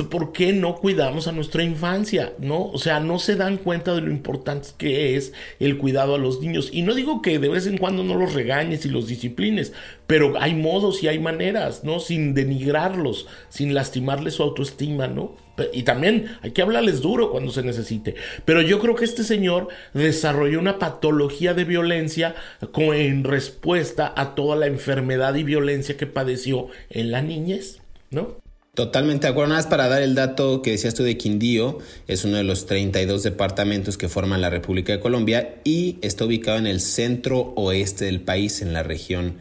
¿por 0.04 0.34
qué 0.34 0.52
no 0.54 0.76
cuidamos 0.76 1.28
a 1.28 1.32
nuestra 1.32 1.64
infancia? 1.64 2.34
¿No? 2.40 2.66
O 2.68 2.78
sea, 2.78 3.00
no 3.00 3.20
se 3.20 3.36
dan 3.36 3.58
cuenta 3.58 3.94
de 3.94 4.02
lo 4.02 4.12
importante 4.12 4.70
que 4.78 5.16
es 5.16 5.34
el 5.60 5.78
cuidado 5.78 6.16
a 6.16 6.18
los 6.18 6.42
niños. 6.42 6.70
Y 6.72 6.82
no 6.82 6.94
digo 6.94 7.22
que 7.22 7.40
de 7.40 7.50
vez 7.50 7.66
en 7.68 7.78
cuando 7.78 8.04
no 8.04 8.16
los 8.16 8.34
regañes 8.34 8.86
y 8.86 8.90
los 8.90 9.08
disciplines, 9.08 9.74
pero 10.08 10.34
hay 10.40 10.54
modos 10.54 11.02
y 11.02 11.08
hay 11.08 11.20
maneras, 11.20 11.84
¿no? 11.84 12.00
Sin 12.00 12.34
denigrarlos, 12.34 13.28
sin 13.50 13.74
lastimarles 13.74 14.36
su 14.36 14.44
autoestima, 14.44 15.08
¿no? 15.08 15.36
Y 15.72 15.84
también 15.84 16.38
hay 16.42 16.52
que 16.52 16.62
hablarles 16.62 17.02
duro 17.02 17.32
cuando 17.32 17.52
se 17.52 17.64
necesite. 17.64 18.16
Pero 18.44 18.62
yo 18.62 18.80
creo 18.80 18.96
que 18.96 19.06
este 19.06 19.24
señor 19.24 19.70
desarrolló 19.94 20.60
una 20.60 20.80
patología 20.80 21.54
de 21.54 21.64
violencia 21.64 22.36
en 22.76 23.24
respuesta 23.24 24.14
a 24.18 24.36
toda 24.36 24.58
la 24.58 24.68
enfermedad 24.68 25.36
y 25.36 25.44
violencia 25.44 25.96
que 25.96 26.08
padeció 26.08 26.68
en 26.90 27.12
la 27.12 27.22
niñez, 27.22 27.80
¿no? 28.12 28.45
Totalmente 28.76 29.26
de 29.26 29.32
acuerdo. 29.32 29.50
Nada 29.50 29.62
más 29.62 29.68
para 29.68 29.88
dar 29.88 30.02
el 30.02 30.16
dato 30.16 30.62
que 30.62 30.72
decías 30.72 30.94
tú 30.94 31.04
de 31.04 31.18
Quindío, 31.18 31.80
es 32.08 32.26
uno 32.26 32.36
de 32.36 32.44
los 32.44 32.66
32 32.66 33.24
departamentos 33.24 33.98
que 33.98 34.10
forman 34.10 34.42
la 34.42 34.50
República 34.50 34.92
de 34.92 35.00
Colombia 35.00 35.56
y 35.64 35.98
está 36.02 36.26
ubicado 36.26 36.58
en 36.58 36.68
el 36.68 36.82
centro 36.82 37.54
oeste 37.56 38.04
del 38.04 38.20
país, 38.20 38.62
en 38.62 38.74
la 38.74 38.84
región 38.84 39.38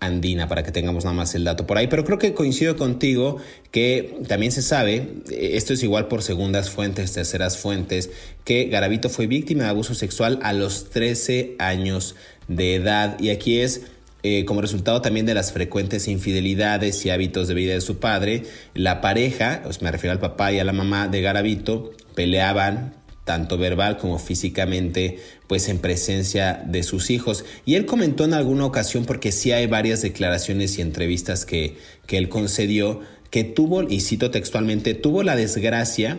andina, 0.00 0.48
para 0.48 0.62
que 0.62 0.72
tengamos 0.72 1.04
nada 1.04 1.14
más 1.14 1.34
el 1.34 1.44
dato 1.44 1.66
por 1.66 1.76
ahí. 1.76 1.88
Pero 1.88 2.04
creo 2.06 2.18
que 2.18 2.32
coincido 2.32 2.78
contigo 2.78 3.36
que 3.72 4.20
también 4.26 4.52
se 4.52 4.62
sabe, 4.62 5.16
esto 5.30 5.74
es 5.74 5.82
igual 5.82 6.08
por 6.08 6.22
segundas 6.22 6.70
fuentes, 6.70 7.12
terceras 7.12 7.58
fuentes, 7.58 8.08
que 8.44 8.64
Garavito 8.66 9.10
fue 9.10 9.26
víctima 9.26 9.64
de 9.64 9.68
abuso 9.68 9.94
sexual 9.94 10.38
a 10.42 10.54
los 10.54 10.88
13 10.88 11.56
años 11.58 12.14
de 12.46 12.76
edad. 12.76 13.20
Y 13.20 13.28
aquí 13.28 13.60
es 13.60 13.82
eh, 14.22 14.44
como 14.44 14.60
resultado 14.60 15.00
también 15.00 15.26
de 15.26 15.34
las 15.34 15.52
frecuentes 15.52 16.08
infidelidades 16.08 17.06
y 17.06 17.10
hábitos 17.10 17.46
de 17.48 17.54
vida 17.54 17.74
de 17.74 17.80
su 17.80 17.98
padre, 17.98 18.42
la 18.74 19.00
pareja, 19.00 19.62
os 19.66 19.80
me 19.80 19.92
refiero 19.92 20.12
al 20.12 20.18
papá 20.18 20.52
y 20.52 20.58
a 20.58 20.64
la 20.64 20.72
mamá 20.72 21.08
de 21.08 21.22
Garavito, 21.22 21.92
peleaban 22.14 22.94
tanto 23.24 23.58
verbal 23.58 23.98
como 23.98 24.18
físicamente, 24.18 25.18
pues 25.46 25.68
en 25.68 25.78
presencia 25.78 26.62
de 26.66 26.82
sus 26.82 27.10
hijos. 27.10 27.44
Y 27.66 27.74
él 27.74 27.84
comentó 27.84 28.24
en 28.24 28.32
alguna 28.32 28.64
ocasión, 28.64 29.04
porque 29.04 29.32
sí 29.32 29.52
hay 29.52 29.66
varias 29.66 30.00
declaraciones 30.00 30.78
y 30.78 30.80
entrevistas 30.82 31.44
que, 31.44 31.76
que 32.06 32.16
él 32.16 32.30
concedió, 32.30 33.02
que 33.30 33.44
tuvo, 33.44 33.82
y 33.82 34.00
cito 34.00 34.30
textualmente, 34.30 34.94
tuvo 34.94 35.22
la 35.22 35.36
desgracia 35.36 36.18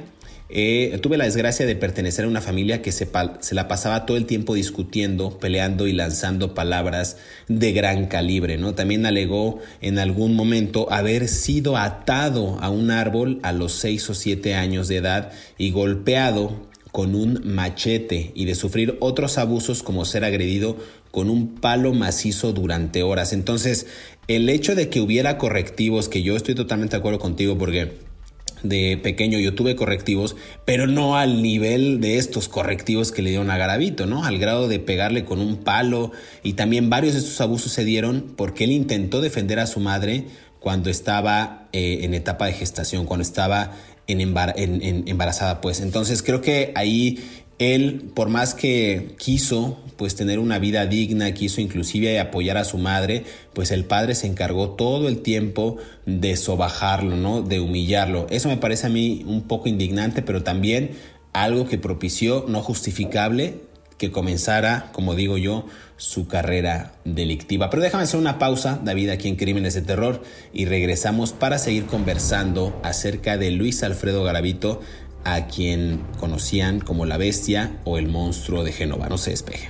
eh, 0.51 0.97
tuve 1.01 1.17
la 1.17 1.25
desgracia 1.25 1.67
de 1.67 1.75
pertenecer 1.75 2.25
a 2.25 2.27
una 2.27 2.41
familia 2.41 2.81
que 2.81 2.91
se, 2.91 3.07
se, 3.39 3.55
la 3.55 3.67
pasaba 3.67 4.07
todo 4.07 4.17
el 4.17 4.25
tiempo 4.25 4.55
discutiendo, 4.55 5.37
peleando 5.37 5.85
y 5.85 5.93
lanzando 5.93 6.55
palabras 6.55 7.17
de 7.47 7.71
gran 7.71 8.07
calibre, 8.07 8.57
¿no? 8.57 8.73
También 8.73 9.05
alegó 9.05 9.59
en 9.81 9.99
algún 9.99 10.35
momento 10.35 10.91
haber 10.91 11.27
sido 11.27 11.77
atado 11.77 12.57
a 12.61 12.69
un 12.71 12.89
árbol 12.89 13.39
a 13.43 13.51
los 13.51 13.73
6 13.73 14.09
o 14.09 14.13
7 14.15 14.55
años 14.55 14.87
de 14.87 14.97
edad 14.97 15.31
y 15.59 15.69
golpeado 15.69 16.67
con 16.91 17.13
un 17.13 17.41
machete 17.45 18.31
y 18.33 18.45
de 18.45 18.55
sufrir 18.55 18.97
otros 18.99 19.37
abusos 19.37 19.83
como 19.83 20.05
ser 20.05 20.25
agredido 20.25 20.77
con 21.11 21.29
un 21.29 21.55
palo 21.55 21.93
macizo 21.93 22.53
durante 22.53 23.03
horas. 23.03 23.33
Entonces, 23.33 23.85
el 24.27 24.49
hecho 24.49 24.73
de 24.73 24.89
que 24.89 25.01
hubiera 25.01 25.37
correctivos, 25.37 26.09
que 26.09 26.23
yo 26.23 26.35
estoy 26.35 26.55
totalmente 26.55 26.95
de 26.95 26.99
acuerdo 26.99 27.19
contigo 27.19 27.57
porque 27.57 28.08
de 28.63 28.99
pequeño 29.01 29.39
yo 29.39 29.55
tuve 29.55 29.75
correctivos, 29.75 30.35
pero 30.65 30.87
no 30.87 31.17
al 31.17 31.41
nivel 31.41 32.01
de 32.01 32.17
estos 32.17 32.49
correctivos 32.49 33.11
que 33.11 33.21
le 33.21 33.29
dieron 33.29 33.51
a 33.51 33.57
Garavito, 33.57 34.05
¿no? 34.05 34.23
Al 34.23 34.37
grado 34.37 34.67
de 34.67 34.79
pegarle 34.79 35.25
con 35.25 35.39
un 35.39 35.57
palo 35.57 36.11
y 36.43 36.53
también 36.53 36.89
varios 36.89 37.13
de 37.13 37.19
estos 37.19 37.39
abusos 37.41 37.71
se 37.71 37.85
dieron 37.85 38.33
porque 38.35 38.65
él 38.65 38.71
intentó 38.71 39.21
defender 39.21 39.59
a 39.59 39.67
su 39.67 39.79
madre 39.79 40.25
cuando 40.59 40.89
estaba 40.89 41.67
eh, 41.71 41.99
en 42.01 42.13
etapa 42.13 42.45
de 42.45 42.53
gestación, 42.53 43.05
cuando 43.05 43.21
estaba 43.21 43.71
en, 44.07 44.21
en, 44.21 45.03
embarazada, 45.07 45.61
pues. 45.61 45.79
Entonces 45.79 46.23
creo 46.23 46.41
que 46.41 46.71
ahí 46.75 47.19
él, 47.59 48.09
por 48.13 48.29
más 48.29 48.55
que 48.55 49.15
quiso 49.17 49.77
pues 49.97 50.15
tener 50.15 50.39
una 50.39 50.59
vida 50.59 50.85
digna, 50.85 51.33
quiso 51.33 51.59
inclusive 51.59 52.19
apoyar 52.21 52.55
a 52.55 52.63
su 52.63 52.77
madre, 52.77 53.25
pues 53.53 53.71
el 53.71 53.83
padre 53.83 54.15
se 54.15 54.27
encargó 54.27 54.71
todo 54.71 55.09
el 55.09 55.21
tiempo 55.21 55.75
de 56.05 56.37
sobajarlo, 56.37 57.17
¿no? 57.17 57.41
De 57.41 57.59
humillarlo. 57.59 58.25
Eso 58.29 58.47
me 58.47 58.55
parece 58.55 58.87
a 58.87 58.89
mí 58.89 59.23
un 59.27 59.43
poco 59.43 59.67
indignante, 59.67 60.21
pero 60.21 60.41
también 60.41 60.91
algo 61.33 61.67
que 61.67 61.77
propició, 61.77 62.45
no 62.47 62.61
justificable, 62.61 63.55
que 63.97 64.09
comenzara, 64.09 64.89
como 64.93 65.13
digo 65.13 65.37
yo, 65.37 65.65
su 65.97 66.27
carrera 66.29 66.93
delictiva. 67.03 67.69
Pero 67.69 67.83
déjame 67.83 68.05
hacer 68.05 68.21
una 68.21 68.39
pausa, 68.39 68.79
David, 68.81 69.09
aquí 69.09 69.27
en 69.27 69.35
Crímenes 69.35 69.73
de 69.73 69.81
Terror, 69.81 70.23
y 70.53 70.63
regresamos 70.63 71.33
para 71.33 71.59
seguir 71.59 71.85
conversando 71.85 72.79
acerca 72.83 73.37
de 73.37 73.51
Luis 73.51 73.83
Alfredo 73.83 74.23
Garavito, 74.23 74.79
a 75.33 75.47
quien 75.47 76.05
conocían 76.19 76.79
como 76.79 77.05
la 77.05 77.17
bestia 77.17 77.79
o 77.85 77.97
el 77.97 78.07
monstruo 78.07 78.63
de 78.63 78.71
Génova. 78.71 79.09
No 79.09 79.17
se 79.17 79.31
despeje. 79.31 79.69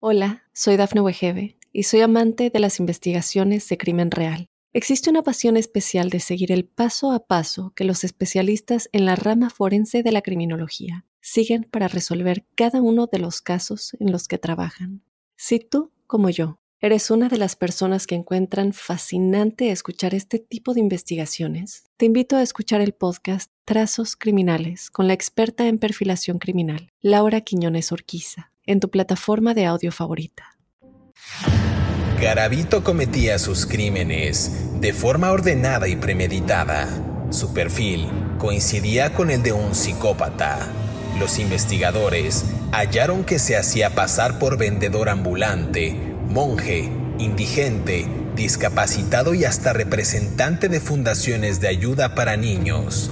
Hola, 0.00 0.44
soy 0.52 0.76
Dafne 0.76 1.00
Wegebe 1.00 1.56
y 1.72 1.82
soy 1.82 2.00
amante 2.00 2.50
de 2.50 2.60
las 2.60 2.78
investigaciones 2.78 3.68
de 3.68 3.76
crimen 3.76 4.10
real. 4.10 4.46
Existe 4.72 5.10
una 5.10 5.22
pasión 5.22 5.56
especial 5.56 6.10
de 6.10 6.20
seguir 6.20 6.52
el 6.52 6.66
paso 6.66 7.10
a 7.10 7.26
paso 7.26 7.72
que 7.74 7.84
los 7.84 8.04
especialistas 8.04 8.88
en 8.92 9.06
la 9.06 9.16
rama 9.16 9.50
forense 9.50 10.02
de 10.02 10.12
la 10.12 10.22
criminología 10.22 11.06
siguen 11.20 11.64
para 11.64 11.88
resolver 11.88 12.46
cada 12.54 12.80
uno 12.82 13.08
de 13.10 13.18
los 13.18 13.40
casos 13.40 13.96
en 13.98 14.12
los 14.12 14.28
que 14.28 14.38
trabajan. 14.38 15.02
Si 15.36 15.58
tú, 15.58 15.92
como 16.06 16.30
yo, 16.30 16.60
¿Eres 16.78 17.10
una 17.10 17.30
de 17.30 17.38
las 17.38 17.56
personas 17.56 18.06
que 18.06 18.14
encuentran 18.14 18.74
fascinante 18.74 19.70
escuchar 19.70 20.14
este 20.14 20.38
tipo 20.38 20.74
de 20.74 20.80
investigaciones? 20.80 21.84
Te 21.96 22.04
invito 22.04 22.36
a 22.36 22.42
escuchar 22.42 22.82
el 22.82 22.92
podcast 22.92 23.50
Trazos 23.64 24.14
Criminales 24.14 24.90
con 24.90 25.06
la 25.06 25.14
experta 25.14 25.68
en 25.68 25.78
perfilación 25.78 26.38
criminal, 26.38 26.90
Laura 27.00 27.40
Quiñones 27.40 27.92
Orquiza, 27.92 28.52
en 28.66 28.80
tu 28.80 28.90
plataforma 28.90 29.54
de 29.54 29.64
audio 29.64 29.90
favorita. 29.90 30.58
Garavito 32.20 32.84
cometía 32.84 33.38
sus 33.38 33.64
crímenes 33.64 34.78
de 34.78 34.92
forma 34.92 35.32
ordenada 35.32 35.88
y 35.88 35.96
premeditada. 35.96 36.88
Su 37.30 37.54
perfil 37.54 38.06
coincidía 38.36 39.14
con 39.14 39.30
el 39.30 39.42
de 39.42 39.52
un 39.52 39.74
psicópata. 39.74 40.70
Los 41.18 41.38
investigadores 41.38 42.44
hallaron 42.70 43.24
que 43.24 43.38
se 43.38 43.56
hacía 43.56 43.94
pasar 43.94 44.38
por 44.38 44.58
vendedor 44.58 45.08
ambulante, 45.08 46.15
monje, 46.28 46.90
indigente, 47.18 48.06
discapacitado 48.34 49.34
y 49.34 49.44
hasta 49.44 49.72
representante 49.72 50.68
de 50.68 50.80
fundaciones 50.80 51.60
de 51.60 51.68
ayuda 51.68 52.14
para 52.14 52.36
niños. 52.36 53.10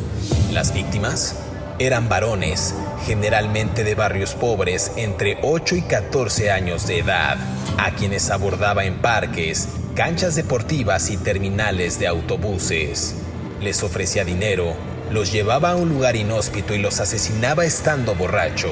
Las 0.52 0.75
víctimas 0.75 1.37
eran 1.78 2.09
varones, 2.09 2.75
generalmente 3.06 3.83
de 3.83 3.94
barrios 3.94 4.35
pobres 4.35 4.92
entre 4.97 5.38
8 5.42 5.76
y 5.76 5.83
14 5.83 6.50
años 6.50 6.87
de 6.87 7.00
edad, 7.00 7.37
a 7.78 7.92
quienes 7.92 8.30
abordaba 8.30 8.85
en 8.85 8.99
parques, 8.99 9.68
canchas 9.97 10.37
deportivas 10.37 11.11
y 11.11 11.16
terminales 11.16 11.99
de 11.99 12.06
autobuses. 12.06 13.16
Les 13.61 13.83
ofrecía 13.83 14.25
dinero, 14.25 14.75
los 15.11 15.33
llevaba 15.33 15.71
a 15.71 15.76
un 15.76 15.88
lugar 15.88 16.16
inhóspito 16.16 16.75
y 16.75 16.78
los 16.78 17.00
asesinaba 17.00 17.64
estando 17.64 18.14
borracho. 18.14 18.71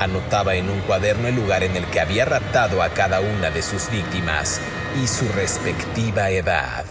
Anotaba 0.00 0.56
en 0.56 0.68
un 0.70 0.80
cuaderno 0.80 1.28
el 1.28 1.36
lugar 1.36 1.62
en 1.62 1.76
el 1.76 1.86
que 1.86 2.00
había 2.00 2.24
raptado 2.24 2.82
a 2.82 2.90
cada 2.90 3.20
una 3.20 3.50
de 3.50 3.62
sus 3.62 3.90
víctimas 3.90 4.60
y 5.02 5.06
su 5.06 5.28
respectiva 5.28 6.30
edad. 6.30 6.84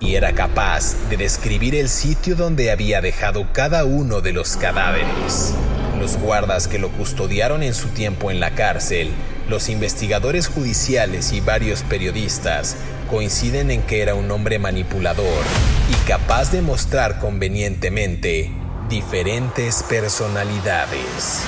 Y 0.00 0.16
era 0.16 0.32
capaz 0.32 0.96
de 1.08 1.16
describir 1.16 1.76
el 1.76 1.88
sitio 1.88 2.34
donde 2.34 2.72
había 2.72 3.00
dejado 3.00 3.52
cada 3.52 3.84
uno 3.84 4.20
de 4.20 4.32
los 4.32 4.56
cadáveres. 4.56 5.54
Los 6.00 6.16
guardas 6.16 6.66
que 6.66 6.80
lo 6.80 6.90
custodiaron 6.90 7.62
en 7.62 7.74
su 7.74 7.88
tiempo 7.88 8.32
en 8.32 8.40
la 8.40 8.50
cárcel, 8.56 9.12
los 9.48 9.68
investigadores 9.68 10.48
judiciales 10.48 11.32
y 11.32 11.40
varios 11.40 11.82
periodistas 11.82 12.76
coinciden 13.08 13.70
en 13.70 13.82
que 13.82 14.02
era 14.02 14.16
un 14.16 14.28
hombre 14.32 14.58
manipulador 14.58 15.44
y 15.88 16.08
capaz 16.08 16.50
de 16.50 16.62
mostrar 16.62 17.20
convenientemente 17.20 18.50
diferentes 18.88 19.84
personalidades. 19.84 21.42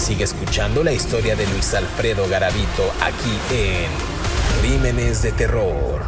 Sigue 0.00 0.24
escuchando 0.24 0.82
la 0.82 0.94
historia 0.94 1.36
de 1.36 1.46
Luis 1.46 1.74
Alfredo 1.74 2.26
Garavito 2.26 2.90
aquí 3.02 3.30
en 3.54 3.90
Crímenes 4.62 5.22
de 5.22 5.30
Terror. 5.32 6.00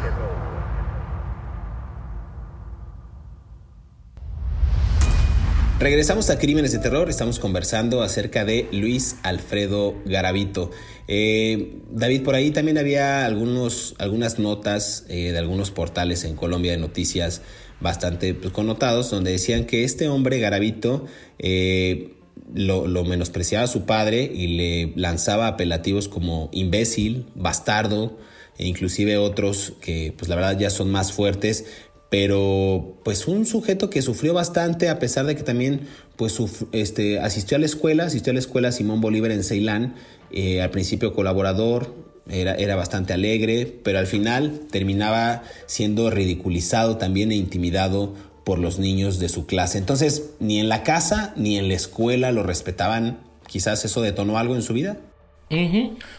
Regresamos 5.79 6.31
a 6.31 6.39
Crímenes 6.39 6.73
de 6.73 6.79
Terror, 6.79 7.11
estamos 7.11 7.39
conversando 7.39 8.03
acerca 8.03 8.47
de 8.47 8.67
Luis 8.73 9.17
Alfredo 9.23 9.95
Garavito. 10.07 10.71
Eh, 11.07 11.77
David, 11.91 12.23
por 12.23 12.35
ahí 12.35 12.51
también 12.51 12.79
había 12.79 13.27
algunos, 13.27 13.95
algunas 13.99 14.39
notas 14.39 15.05
eh, 15.11 15.33
de 15.33 15.39
algunos 15.39 15.71
portales 15.71 16.25
en 16.25 16.35
Colombia 16.35 16.73
de 16.73 16.79
noticias 16.79 17.43
bastante 17.81 18.33
pues, 18.33 18.55
connotados, 18.55 19.11
donde 19.11 19.33
decían 19.33 19.67
que 19.67 19.85
este 19.85 20.09
hombre 20.09 20.39
Garavito 20.39 21.05
eh, 21.39 22.15
lo, 22.55 23.05
menospreciaba 23.05 23.65
a 23.65 23.69
su 23.69 23.85
padre 23.85 24.31
y 24.33 24.49
le 24.49 24.93
lanzaba 24.97 25.47
apelativos 25.47 26.09
como 26.09 26.49
imbécil, 26.53 27.27
bastardo, 27.35 28.19
e 28.59 28.67
inclusive 28.67 29.17
otros 29.17 29.73
que 29.81 30.15
pues 30.17 30.29
la 30.29 30.37
verdad 30.37 30.59
ya 30.59 30.71
son 30.71 30.91
más 30.91 31.13
fuertes, 31.13 31.65
pero 32.11 32.99
pues 33.05 33.27
un 33.27 33.47
sujeto 33.47 33.89
que 33.89 34.03
sufrió 34.03 34.35
bastante 34.35 34.91
a 34.91 34.99
pesar 34.99 35.25
de 35.25 35.35
que 35.35 35.43
también 35.43 35.83
pues 36.17 36.39
este, 36.73 37.19
asistió 37.21 37.57
a 37.57 37.61
la 37.61 37.67
escuela, 37.67 38.05
asistió 38.05 38.33
a 38.33 38.35
la 38.35 38.41
escuela 38.41 38.71
Simón 38.71 39.01
Bolívar 39.01 39.31
en 39.31 39.43
Ceilán, 39.43 39.95
eh, 40.31 40.61
al 40.61 40.71
principio 40.71 41.15
colaborador, 41.15 41.95
era, 42.29 42.55
era, 42.55 42.77
bastante 42.77 43.13
alegre, 43.13 43.81
pero 43.83 43.99
al 43.99 44.07
final 44.07 44.61
terminaba 44.71 45.43
siendo 45.67 46.09
ridiculizado 46.09 46.97
también 46.97 47.33
e 47.33 47.35
intimidado 47.35 48.15
por 48.45 48.59
los 48.59 48.79
niños 48.79 49.19
de 49.19 49.29
su 49.29 49.47
clase. 49.47 49.79
Entonces, 49.79 50.35
ni 50.41 50.59
en 50.61 50.69
la 50.69 50.83
casa 50.83 51.33
ni 51.37 51.59
en 51.59 51.69
la 51.69 51.75
escuela 51.75 52.33
lo 52.33 52.43
respetaban. 52.43 53.21
Quizás 53.47 53.85
eso 53.85 54.03
detonó 54.03 54.39
algo 54.39 54.55
en 54.55 54.63
su 54.63 54.73
vida. 54.73 54.99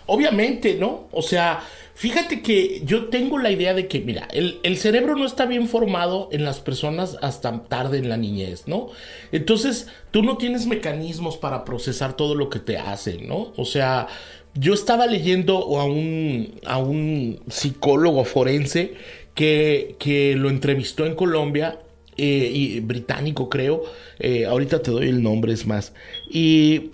Obviamente, 0.06 0.76
¿no? 0.76 1.08
O 1.12 1.24
sea, 1.24 1.64
fíjate 1.96 2.42
que 2.42 2.84
yo 2.86 3.06
tengo 3.06 3.40
la 3.40 3.50
idea 3.50 3.74
de 3.74 3.88
que, 3.88 4.00
mira, 4.00 4.28
el, 4.32 4.60
el, 4.62 4.78
cerebro 4.78 5.16
no 5.16 5.26
está 5.26 5.46
bien 5.46 5.68
formado 5.68 6.30
en 6.32 6.46
las 6.46 6.60
personas 6.60 7.18
hasta 7.22 7.64
tarde 7.64 7.98
en 7.98 8.10
la 8.10 8.18
niñez, 8.18 8.68
¿no? 8.68 8.90
Entonces, 9.32 9.88
tú 10.12 10.22
no 10.22 10.38
tienes 10.38 10.68
mecanismos 10.68 11.38
para 11.38 11.66
procesar 11.66 12.16
todo 12.16 12.36
lo 12.36 12.50
que 12.50 12.60
te 12.60 12.78
hacen, 12.78 13.28
¿no? 13.28 13.54
O 13.58 13.66
sea, 13.66 14.08
yo 14.54 14.74
estaba 14.74 15.08
leyendo 15.08 15.80
a 15.80 15.86
un, 15.86 16.60
a 16.66 16.78
un 16.78 17.42
psicólogo 17.50 18.26
forense 18.26 18.94
que, 19.34 19.96
que 19.98 20.36
lo 20.36 20.50
entrevistó 20.50 21.08
en 21.08 21.16
Colombia 21.16 21.80
eh, 22.18 22.52
y 22.54 22.80
británico 22.80 23.50
creo, 23.50 23.84
eh, 24.20 24.46
ahorita 24.46 24.82
te 24.82 24.92
doy 24.92 25.10
el 25.10 25.22
nombre, 25.22 25.54
es 25.54 25.66
más, 25.66 25.94
y, 26.30 26.92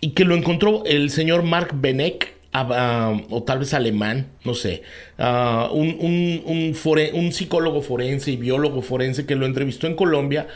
y 0.00 0.10
que 0.10 0.24
lo 0.24 0.34
encontró 0.34 0.84
el 0.84 1.10
señor 1.10 1.42
Mark 1.42 1.70
Benek, 1.74 2.34
ah, 2.52 3.18
o 3.30 3.42
tal 3.42 3.60
vez 3.60 3.74
alemán, 3.74 4.28
no 4.44 4.54
sé, 4.54 4.82
ah, 5.18 5.68
un, 5.72 5.96
un, 6.00 6.74
un, 7.14 7.32
psicólogo 7.32 7.82
forense 7.82 8.30
y 8.30 8.36
biólogo 8.36 8.82
forense 8.82 9.26
que 9.26 9.34
lo 9.34 9.46
entrevistó 9.46 9.86
en 9.86 9.96
Colombia 9.96 10.48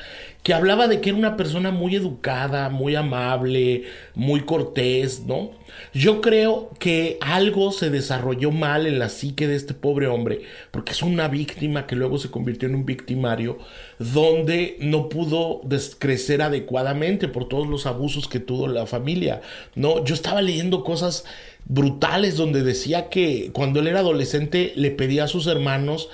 que 0.42 0.54
hablaba 0.54 0.88
de 0.88 1.00
que 1.00 1.10
era 1.10 1.18
una 1.18 1.36
persona 1.36 1.70
muy 1.70 1.96
educada, 1.96 2.68
muy 2.70 2.94
amable, 2.94 3.84
muy 4.14 4.42
cortés, 4.42 5.24
¿no? 5.26 5.50
Yo 5.92 6.20
creo 6.20 6.70
que 6.78 7.18
algo 7.20 7.72
se 7.72 7.90
desarrolló 7.90 8.50
mal 8.50 8.86
en 8.86 8.98
la 8.98 9.08
psique 9.08 9.46
de 9.46 9.56
este 9.56 9.74
pobre 9.74 10.06
hombre, 10.06 10.42
porque 10.70 10.92
es 10.92 11.02
una 11.02 11.28
víctima 11.28 11.86
que 11.86 11.96
luego 11.96 12.18
se 12.18 12.30
convirtió 12.30 12.68
en 12.68 12.76
un 12.76 12.86
victimario, 12.86 13.58
donde 13.98 14.76
no 14.80 15.08
pudo 15.08 15.60
crecer 15.98 16.40
adecuadamente 16.40 17.28
por 17.28 17.48
todos 17.48 17.66
los 17.68 17.86
abusos 17.86 18.28
que 18.28 18.40
tuvo 18.40 18.68
la 18.68 18.86
familia, 18.86 19.42
¿no? 19.74 20.04
Yo 20.04 20.14
estaba 20.14 20.40
leyendo 20.40 20.82
cosas 20.84 21.24
brutales 21.66 22.36
donde 22.36 22.62
decía 22.62 23.10
que 23.10 23.50
cuando 23.52 23.80
él 23.80 23.88
era 23.88 24.00
adolescente 24.00 24.72
le 24.76 24.90
pedía 24.90 25.24
a 25.24 25.28
sus 25.28 25.46
hermanos 25.46 26.08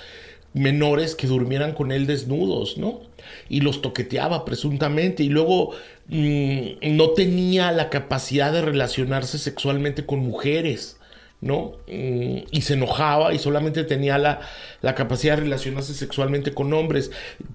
menores 0.53 1.15
que 1.15 1.27
durmieran 1.27 1.73
con 1.73 1.93
él 1.93 2.07
desnudos, 2.07 2.79
¿no? 2.79 3.01
Y 3.49 3.61
los 3.61 3.83
toqueteaba 3.83 4.45
presuntamente 4.45 5.23
y 5.23 5.29
luego 5.29 5.73
mm, 6.09 6.97
no 6.97 7.11
tenía 7.11 7.73
la 7.73 7.91
capacidad 7.91 8.53
de 8.53 8.63
relacionarse 8.63 9.39
sexualmente 9.39 10.07
con 10.07 10.21
mujeres, 10.21 10.99
¿no? 11.41 11.73
Mm, 11.89 12.45
y 12.51 12.63
se 12.63 12.75
enojaba 12.75 13.35
y 13.35 13.39
solamente 13.39 13.85
tenía 13.85 14.19
la, 14.19 14.41
la 14.83 14.95
capacidad 14.95 15.37
de 15.37 15.43
relacionarse 15.43 15.95
sexualmente 15.95 16.55
con 16.55 16.73
hombres. 16.73 17.11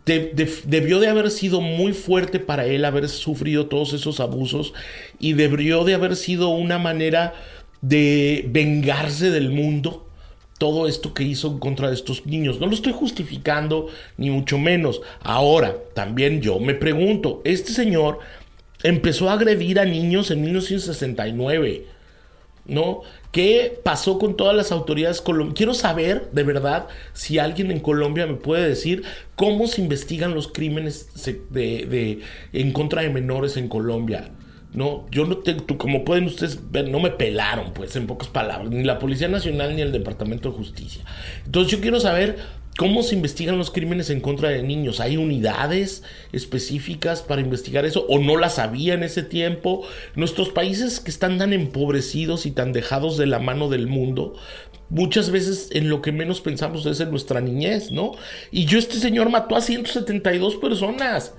debió 0.06 1.00
de 1.00 1.08
haber 1.08 1.32
sido 1.32 1.62
muy 1.62 1.94
fuerte 1.94 2.40
para 2.40 2.66
él 2.66 2.86
haber 2.86 3.10
sufrido 3.10 3.68
todos 3.68 3.94
esos 3.94 4.20
abusos 4.20 4.74
y 5.20 5.34
debió 5.34 5.84
de 5.84 5.94
haber 5.96 6.16
sido 6.16 6.50
una 6.50 6.78
manera 6.78 7.34
de 7.82 8.46
vengarse 8.50 9.32
del 9.32 9.50
mundo 9.50 10.09
todo 10.60 10.88
esto 10.88 11.16
que 11.16 11.24
hizo 11.24 11.48
en 11.48 11.58
contra 11.58 11.88
de 11.88 11.96
estos 11.96 12.28
niños. 12.28 12.60
No 12.60 12.68
lo 12.68 12.74
estoy 12.74 12.94
justificando, 12.94 13.88
ni 14.18 14.30
mucho 14.30 14.60
menos. 14.60 15.02
Ahora, 15.24 15.76
también 15.96 16.42
yo 16.42 16.60
me 16.60 16.76
pregunto, 16.76 17.42
este 17.46 17.72
señor 17.72 18.20
empezó 18.84 19.30
a 19.30 19.34
agredir 19.34 19.80
a 19.80 19.86
niños 19.86 20.30
en 20.30 20.42
1969, 20.42 21.86
¿no? 22.66 23.02
¿Qué 23.32 23.80
pasó 23.84 24.20
con 24.20 24.36
todas 24.36 24.56
las 24.56 24.72
autoridades 24.72 25.22
colombianas? 25.22 25.58
Quiero 25.58 25.74
saber, 25.74 26.30
de 26.32 26.44
verdad, 26.44 26.88
si 27.14 27.40
alguien 27.40 27.72
en 27.72 27.80
Colombia 27.80 28.28
me 28.28 28.36
puede 28.36 28.68
decir 28.68 29.04
cómo 29.36 29.68
se 29.68 29.82
investigan 29.82 30.34
los 30.34 30.48
crímenes 30.50 31.10
en 31.56 32.72
contra 32.74 33.02
de 33.04 33.10
menores 33.10 33.56
en 33.56 33.70
Colombia. 33.70 34.32
No, 34.74 35.08
yo 35.10 35.26
no 35.26 35.38
tengo, 35.38 35.66
como 35.78 36.06
pueden 36.06 36.26
ustedes 36.26 36.72
ver, 36.72 36.90
no 36.90 37.00
me 37.00 37.10
pelaron, 37.10 37.74
pues, 37.74 37.96
en 37.96 38.06
pocas 38.06 38.28
palabras, 38.28 38.70
ni 38.70 38.84
la 38.84 39.00
Policía 39.00 39.28
Nacional 39.28 39.76
ni 39.76 39.82
el 39.82 39.92
Departamento 39.92 40.52
de 40.52 40.58
Justicia. 40.58 41.04
Entonces 41.46 41.72
yo 41.72 41.82
quiero 41.82 42.00
saber 42.00 42.38
cómo 42.78 43.04
se 43.04 43.16
investigan 43.16 43.58
los 43.58 43.72
crímenes 43.72 44.10
en 44.10 44.22
contra 44.22 44.50
de 44.50 44.64
niños. 44.64 45.00
¿Hay 45.00 45.18
unidades 45.18 46.04
específicas 46.32 47.22
para 47.22 47.42
investigar 47.42 47.84
eso 47.86 48.06
o 48.08 48.20
no 48.20 48.38
las 48.38 48.60
había 48.60 48.94
en 48.94 49.04
ese 49.04 49.24
tiempo? 49.24 49.86
Nuestros 50.16 50.50
países 50.50 51.00
que 51.00 51.12
están 51.12 51.40
tan 51.40 51.52
empobrecidos 51.52 52.46
y 52.46 52.52
tan 52.52 52.72
dejados 52.72 53.18
de 53.18 53.26
la 53.26 53.40
mano 53.40 53.70
del 53.70 53.88
mundo, 53.88 54.36
muchas 54.90 55.32
veces 55.32 55.70
en 55.72 55.90
lo 55.90 56.02
que 56.02 56.12
menos 56.12 56.42
pensamos 56.42 56.86
es 56.86 57.00
en 57.00 57.12
nuestra 57.12 57.42
niñez, 57.42 57.92
¿no? 57.92 58.12
Y 58.52 58.66
yo 58.66 58.80
este 58.80 58.96
señor 58.96 59.30
mató 59.30 59.56
a 59.56 59.62
172 59.62 60.56
personas. 60.56 61.34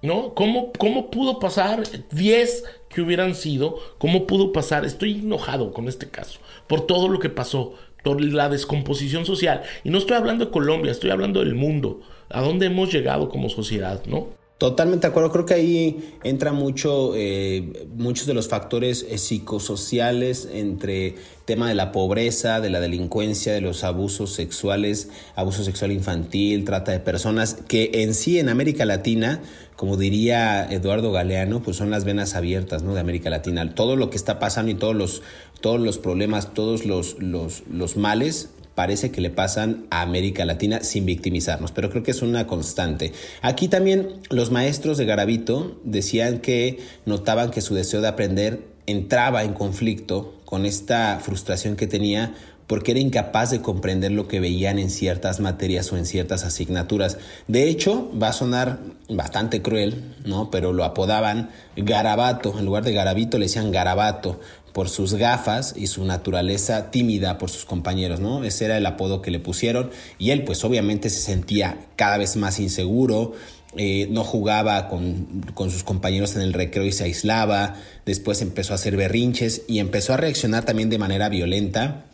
¿No? 0.00 0.34
¿Cómo, 0.34 0.72
¿Cómo 0.78 1.10
pudo 1.10 1.40
pasar 1.40 1.82
10 2.12 2.64
que 2.88 3.00
hubieran 3.00 3.34
sido? 3.34 3.78
¿Cómo 3.98 4.26
pudo 4.26 4.52
pasar? 4.52 4.84
Estoy 4.84 5.20
enojado 5.20 5.72
con 5.72 5.88
este 5.88 6.08
caso 6.08 6.38
por 6.68 6.86
todo 6.86 7.08
lo 7.08 7.18
que 7.18 7.30
pasó, 7.30 7.74
por 8.04 8.20
la 8.20 8.48
descomposición 8.48 9.26
social. 9.26 9.62
Y 9.82 9.90
no 9.90 9.98
estoy 9.98 10.16
hablando 10.16 10.44
de 10.44 10.50
Colombia, 10.52 10.92
estoy 10.92 11.10
hablando 11.10 11.40
del 11.40 11.56
mundo. 11.56 12.00
¿A 12.30 12.42
dónde 12.42 12.66
hemos 12.66 12.92
llegado 12.92 13.28
como 13.28 13.48
sociedad, 13.48 14.04
no? 14.06 14.38
Totalmente 14.58 15.06
de 15.06 15.10
acuerdo, 15.10 15.30
creo 15.30 15.46
que 15.46 15.54
ahí 15.54 16.14
entra 16.24 16.52
mucho, 16.52 17.12
eh, 17.14 17.86
muchos 17.94 18.26
de 18.26 18.34
los 18.34 18.48
factores 18.48 19.06
eh, 19.08 19.16
psicosociales 19.16 20.48
entre 20.52 21.14
tema 21.44 21.68
de 21.68 21.76
la 21.76 21.92
pobreza, 21.92 22.60
de 22.60 22.68
la 22.68 22.80
delincuencia, 22.80 23.52
de 23.52 23.60
los 23.60 23.84
abusos 23.84 24.32
sexuales, 24.32 25.10
abuso 25.36 25.62
sexual 25.62 25.92
infantil, 25.92 26.64
trata 26.64 26.90
de 26.90 26.98
personas, 26.98 27.54
que 27.68 27.90
en 28.02 28.14
sí 28.14 28.40
en 28.40 28.48
América 28.48 28.84
Latina, 28.84 29.40
como 29.78 29.96
diría 29.96 30.66
Eduardo 30.68 31.12
Galeano, 31.12 31.62
pues 31.62 31.76
son 31.76 31.88
las 31.90 32.04
venas 32.04 32.34
abiertas 32.34 32.82
¿no? 32.82 32.94
de 32.94 33.00
América 33.00 33.30
Latina. 33.30 33.76
Todo 33.76 33.94
lo 33.94 34.10
que 34.10 34.16
está 34.16 34.40
pasando 34.40 34.72
y 34.72 34.74
todos 34.74 34.96
los, 34.96 35.22
todos 35.60 35.80
los 35.80 35.98
problemas, 35.98 36.52
todos 36.52 36.84
los, 36.84 37.16
los, 37.22 37.62
los 37.70 37.96
males 37.96 38.50
parece 38.74 39.12
que 39.12 39.20
le 39.20 39.30
pasan 39.30 39.86
a 39.90 40.02
América 40.02 40.44
Latina 40.44 40.82
sin 40.82 41.06
victimizarnos, 41.06 41.70
pero 41.70 41.90
creo 41.90 42.02
que 42.02 42.10
es 42.10 42.22
una 42.22 42.48
constante. 42.48 43.12
Aquí 43.40 43.68
también 43.68 44.14
los 44.30 44.50
maestros 44.50 44.98
de 44.98 45.04
Garavito 45.04 45.80
decían 45.84 46.40
que 46.40 46.80
notaban 47.06 47.52
que 47.52 47.60
su 47.60 47.76
deseo 47.76 48.00
de 48.00 48.08
aprender 48.08 48.64
entraba 48.86 49.44
en 49.44 49.52
conflicto 49.52 50.34
con 50.44 50.66
esta 50.66 51.20
frustración 51.22 51.76
que 51.76 51.86
tenía 51.86 52.34
porque 52.68 52.92
era 52.92 53.00
incapaz 53.00 53.50
de 53.50 53.62
comprender 53.62 54.12
lo 54.12 54.28
que 54.28 54.38
veían 54.38 54.78
en 54.78 54.90
ciertas 54.90 55.40
materias 55.40 55.90
o 55.90 55.96
en 55.96 56.06
ciertas 56.06 56.44
asignaturas. 56.44 57.16
De 57.48 57.68
hecho, 57.68 58.12
va 58.16 58.28
a 58.28 58.32
sonar 58.32 58.78
bastante 59.08 59.62
cruel, 59.62 60.14
¿no? 60.24 60.50
Pero 60.50 60.72
lo 60.72 60.84
apodaban 60.84 61.50
Garabato, 61.76 62.56
en 62.58 62.66
lugar 62.66 62.84
de 62.84 62.92
Garabito 62.92 63.38
le 63.38 63.46
decían 63.46 63.72
Garabato, 63.72 64.38
por 64.74 64.90
sus 64.90 65.14
gafas 65.14 65.74
y 65.76 65.86
su 65.86 66.04
naturaleza 66.04 66.90
tímida 66.90 67.38
por 67.38 67.48
sus 67.48 67.64
compañeros, 67.64 68.20
¿no? 68.20 68.44
Ese 68.44 68.66
era 68.66 68.76
el 68.76 68.84
apodo 68.84 69.22
que 69.22 69.30
le 69.30 69.40
pusieron 69.40 69.90
y 70.18 70.30
él 70.30 70.44
pues 70.44 70.62
obviamente 70.62 71.08
se 71.08 71.20
sentía 71.20 71.86
cada 71.96 72.18
vez 72.18 72.36
más 72.36 72.60
inseguro, 72.60 73.32
eh, 73.76 74.08
no 74.10 74.24
jugaba 74.24 74.88
con, 74.88 75.42
con, 75.54 75.70
sus 75.70 75.84
compañeros 75.84 76.36
en 76.36 76.42
el 76.42 76.52
recreo 76.52 76.84
y 76.84 76.92
se 76.92 77.04
aislaba, 77.04 77.76
después 78.04 78.42
empezó 78.42 78.72
a 78.72 78.76
hacer 78.76 78.96
berrinches 78.96 79.62
y 79.68 79.78
empezó 79.78 80.12
a 80.12 80.18
reaccionar 80.18 80.64
también 80.64 80.90
de 80.90 80.98
manera 80.98 81.28
violenta 81.28 82.07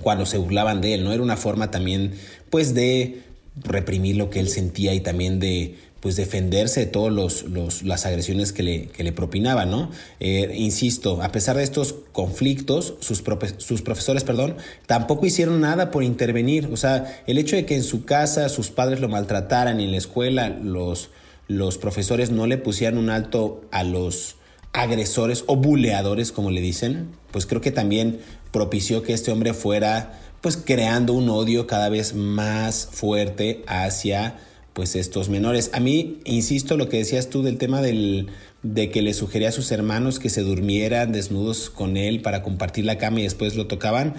cuando 0.00 0.26
se 0.26 0.38
burlaban 0.38 0.80
de 0.80 0.94
él, 0.94 1.04
¿no? 1.04 1.12
Era 1.12 1.22
una 1.22 1.36
forma 1.36 1.70
también 1.70 2.12
pues 2.50 2.74
de 2.74 3.22
reprimir 3.62 4.16
lo 4.16 4.30
que 4.30 4.40
él 4.40 4.48
sentía 4.48 4.94
y 4.94 5.00
también 5.00 5.40
de 5.40 5.76
pues 6.04 6.16
defenderse 6.16 6.80
de 6.80 6.86
todas 6.86 7.10
los, 7.10 7.82
las 7.82 8.04
agresiones 8.04 8.52
que 8.52 8.62
le, 8.62 8.86
que 8.88 9.02
le 9.02 9.12
propinaban, 9.12 9.70
¿no? 9.70 9.90
Eh, 10.20 10.52
insisto, 10.54 11.22
a 11.22 11.32
pesar 11.32 11.56
de 11.56 11.62
estos 11.62 11.94
conflictos, 12.12 12.96
sus, 13.00 13.24
sus 13.56 13.80
profesores, 13.80 14.22
perdón, 14.22 14.56
tampoco 14.84 15.24
hicieron 15.24 15.62
nada 15.62 15.90
por 15.90 16.04
intervenir. 16.04 16.68
O 16.70 16.76
sea, 16.76 17.22
el 17.26 17.38
hecho 17.38 17.56
de 17.56 17.64
que 17.64 17.74
en 17.74 17.82
su 17.82 18.04
casa 18.04 18.50
sus 18.50 18.70
padres 18.70 19.00
lo 19.00 19.08
maltrataran 19.08 19.80
y 19.80 19.84
en 19.84 19.92
la 19.92 19.96
escuela 19.96 20.50
los, 20.50 21.08
los 21.48 21.78
profesores 21.78 22.30
no 22.30 22.46
le 22.46 22.58
pusieran 22.58 22.98
un 22.98 23.08
alto 23.08 23.64
a 23.70 23.82
los 23.82 24.36
agresores 24.74 25.44
o 25.46 25.56
buleadores, 25.56 26.32
como 26.32 26.50
le 26.50 26.60
dicen, 26.60 27.12
pues 27.30 27.46
creo 27.46 27.62
que 27.62 27.70
también 27.70 28.18
propició 28.54 29.02
que 29.02 29.12
este 29.12 29.32
hombre 29.32 29.52
fuera 29.52 30.20
pues 30.40 30.56
creando 30.56 31.12
un 31.12 31.28
odio 31.28 31.66
cada 31.66 31.88
vez 31.88 32.14
más 32.14 32.88
fuerte 32.92 33.64
hacia 33.66 34.38
pues 34.74 34.94
estos 34.94 35.28
menores. 35.28 35.70
A 35.72 35.80
mí, 35.80 36.20
insisto, 36.24 36.76
lo 36.76 36.88
que 36.88 36.98
decías 36.98 37.30
tú 37.30 37.42
del 37.42 37.58
tema 37.58 37.82
del, 37.82 38.28
de 38.62 38.90
que 38.90 39.02
le 39.02 39.12
sugería 39.12 39.48
a 39.48 39.52
sus 39.52 39.72
hermanos 39.72 40.20
que 40.20 40.30
se 40.30 40.42
durmieran 40.42 41.10
desnudos 41.10 41.68
con 41.68 41.96
él 41.96 42.22
para 42.22 42.42
compartir 42.42 42.84
la 42.84 42.96
cama 42.96 43.20
y 43.20 43.22
después 43.24 43.56
lo 43.56 43.66
tocaban. 43.66 44.14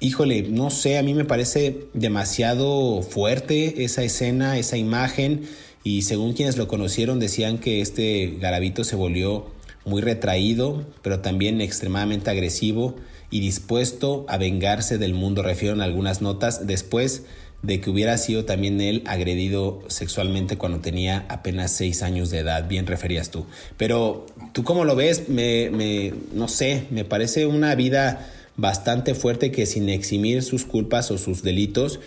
Híjole, 0.00 0.42
no 0.42 0.68
sé, 0.68 0.98
a 0.98 1.02
mí 1.02 1.14
me 1.14 1.24
parece 1.24 1.86
demasiado 1.94 3.00
fuerte 3.00 3.84
esa 3.84 4.02
escena, 4.02 4.58
esa 4.58 4.76
imagen 4.76 5.48
y 5.82 6.02
según 6.02 6.34
quienes 6.34 6.58
lo 6.58 6.68
conocieron 6.68 7.20
decían 7.20 7.56
que 7.56 7.80
este 7.80 8.36
garabito 8.38 8.84
se 8.84 8.96
volvió 8.96 9.46
muy 9.86 10.02
retraído, 10.02 10.84
pero 11.00 11.20
también 11.20 11.62
extremadamente 11.62 12.28
agresivo 12.28 12.96
y 13.30 13.40
dispuesto 13.40 14.24
a 14.28 14.38
vengarse 14.38 14.98
del 14.98 15.14
mundo, 15.14 15.42
refieren 15.42 15.80
algunas 15.80 16.22
notas. 16.22 16.66
Después 16.66 17.24
de 17.62 17.80
que 17.80 17.90
hubiera 17.90 18.16
sido 18.18 18.44
también 18.44 18.80
él 18.80 19.02
agredido 19.06 19.80
sexualmente 19.88 20.56
cuando 20.56 20.78
tenía 20.78 21.26
apenas 21.28 21.72
seis 21.72 22.02
años 22.02 22.30
de 22.30 22.38
edad, 22.38 22.68
bien 22.68 22.86
referías 22.86 23.30
tú. 23.30 23.46
Pero 23.76 24.26
tú 24.52 24.64
cómo 24.64 24.84
lo 24.84 24.94
ves, 24.94 25.28
me, 25.28 25.70
me, 25.70 26.14
no 26.32 26.48
sé, 26.48 26.86
me 26.90 27.04
parece 27.04 27.46
una 27.46 27.74
vida 27.74 28.30
bastante 28.56 29.14
fuerte 29.14 29.50
que 29.50 29.66
sin 29.66 29.88
eximir 29.88 30.42
sus 30.42 30.64
culpas 30.64 31.10
o 31.10 31.18
sus 31.18 31.42
delitos, 31.42 32.00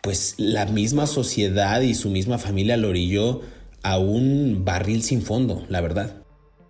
pues 0.00 0.34
la 0.38 0.66
misma 0.66 1.06
sociedad 1.06 1.80
y 1.80 1.94
su 1.94 2.10
misma 2.10 2.38
familia 2.38 2.76
lo 2.76 2.88
orilló 2.88 3.40
a 3.82 3.98
un 3.98 4.64
barril 4.64 5.02
sin 5.02 5.22
fondo, 5.22 5.64
la 5.68 5.80
verdad. 5.80 6.23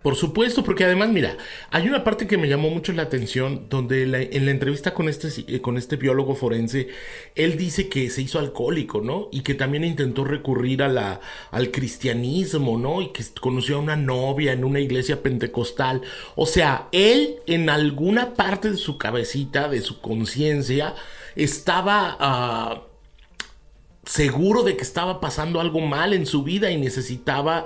Por 0.05 0.15
supuesto, 0.15 0.63
porque 0.63 0.83
además, 0.83 1.09
mira, 1.09 1.35
hay 1.71 1.87
una 1.87 2.03
parte 2.03 2.27
que 2.27 2.37
me 2.37 2.47
llamó 2.47 2.69
mucho 2.69 2.93
la 2.93 3.01
atención, 3.01 3.65
donde 3.71 4.03
en 4.03 4.45
la 4.45 4.51
entrevista 4.51 4.93
con 4.93 5.09
este, 5.09 5.29
eh, 5.47 5.61
con 5.61 5.79
este 5.79 5.95
biólogo 5.95 6.35
forense, 6.35 6.89
él 7.33 7.57
dice 7.57 7.89
que 7.89 8.11
se 8.11 8.21
hizo 8.21 8.37
alcohólico, 8.37 9.01
¿no? 9.01 9.29
Y 9.31 9.41
que 9.41 9.55
también 9.55 9.83
intentó 9.83 10.23
recurrir 10.23 10.83
a 10.83 10.89
la, 10.89 11.21
al 11.49 11.71
cristianismo, 11.71 12.77
¿no? 12.77 13.01
Y 13.01 13.13
que 13.13 13.23
conoció 13.41 13.77
a 13.77 13.79
una 13.79 13.95
novia 13.95 14.53
en 14.53 14.63
una 14.63 14.79
iglesia 14.79 15.23
pentecostal. 15.23 16.03
O 16.35 16.45
sea, 16.45 16.87
él 16.91 17.37
en 17.47 17.71
alguna 17.71 18.35
parte 18.35 18.69
de 18.69 18.77
su 18.77 18.99
cabecita, 18.99 19.69
de 19.69 19.81
su 19.81 20.01
conciencia, 20.01 20.93
estaba... 21.35 22.15
Ah, 22.19 22.83
seguro 24.05 24.61
de 24.61 24.77
que 24.77 24.83
estaba 24.83 25.19
pasando 25.19 25.59
algo 25.59 25.81
mal 25.81 26.13
en 26.13 26.27
su 26.27 26.43
vida 26.43 26.69
y 26.69 26.77
necesitaba 26.77 27.65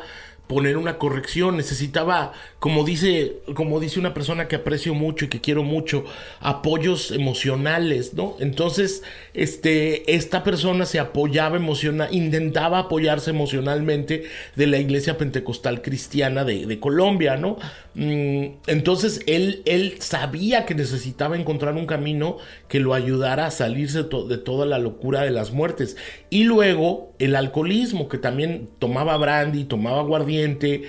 poner 0.50 0.78
una 0.78 0.98
corrección, 0.98 1.58
necesitaba, 1.58 2.34
como 2.60 2.84
dice, 2.84 3.38
como 3.56 3.80
dice 3.80 4.00
una 4.00 4.14
persona 4.14 4.50
que 4.50 4.58
aprecio 4.58 4.94
mucho 4.94 5.26
y 5.26 5.28
que 5.30 5.40
quiero 5.40 5.64
mucho, 5.64 6.04
apoyos 6.42 7.12
emocionales, 7.12 8.14
¿no? 8.14 8.36
Entonces, 8.40 9.02
este, 9.34 10.14
esta 10.14 10.44
persona 10.44 10.86
se 10.86 11.00
apoyaba 11.00 11.56
emocional, 11.56 12.10
intentaba 12.12 12.80
apoyarse 12.80 13.30
emocionalmente 13.30 14.26
de 14.58 14.68
la 14.68 14.78
iglesia 14.78 15.18
pentecostal 15.18 15.82
cristiana 15.82 16.44
de, 16.44 16.66
de 16.66 16.80
Colombia, 16.82 17.38
¿no? 17.38 17.58
Mm, 17.96 18.58
entonces, 18.68 19.22
él, 19.26 19.62
él 19.64 19.96
sabía 20.00 20.66
que 20.66 20.76
necesitaba 20.76 21.38
encontrar 21.38 21.76
un 21.76 21.86
camino 21.86 22.38
que 22.68 22.82
lo 22.82 22.94
ayudara 22.94 23.46
a 23.46 23.52
salirse 23.52 24.04
de 24.04 24.38
toda 24.38 24.66
la 24.66 24.80
locura 24.80 25.22
de 25.22 25.32
las 25.32 25.52
muertes. 25.52 25.96
Y 26.30 26.44
luego, 26.44 27.14
el 27.20 27.38
alcoholismo, 27.38 28.10
que 28.10 28.18
también 28.18 28.68
tomaba 28.80 29.16
brandy, 29.16 29.64
tomaba 29.64 30.02
aguardiente, 30.02 30.84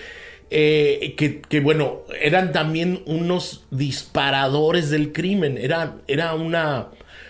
eh, 0.50 1.14
que, 1.48 1.60
bueno, 1.60 2.00
eran 2.20 2.50
también 2.52 3.02
unos 3.06 3.64
disparadores 3.70 4.90
del 4.90 5.12
crimen. 5.12 5.56
Era, 5.56 5.96
era 6.08 6.34
una. 6.34 6.88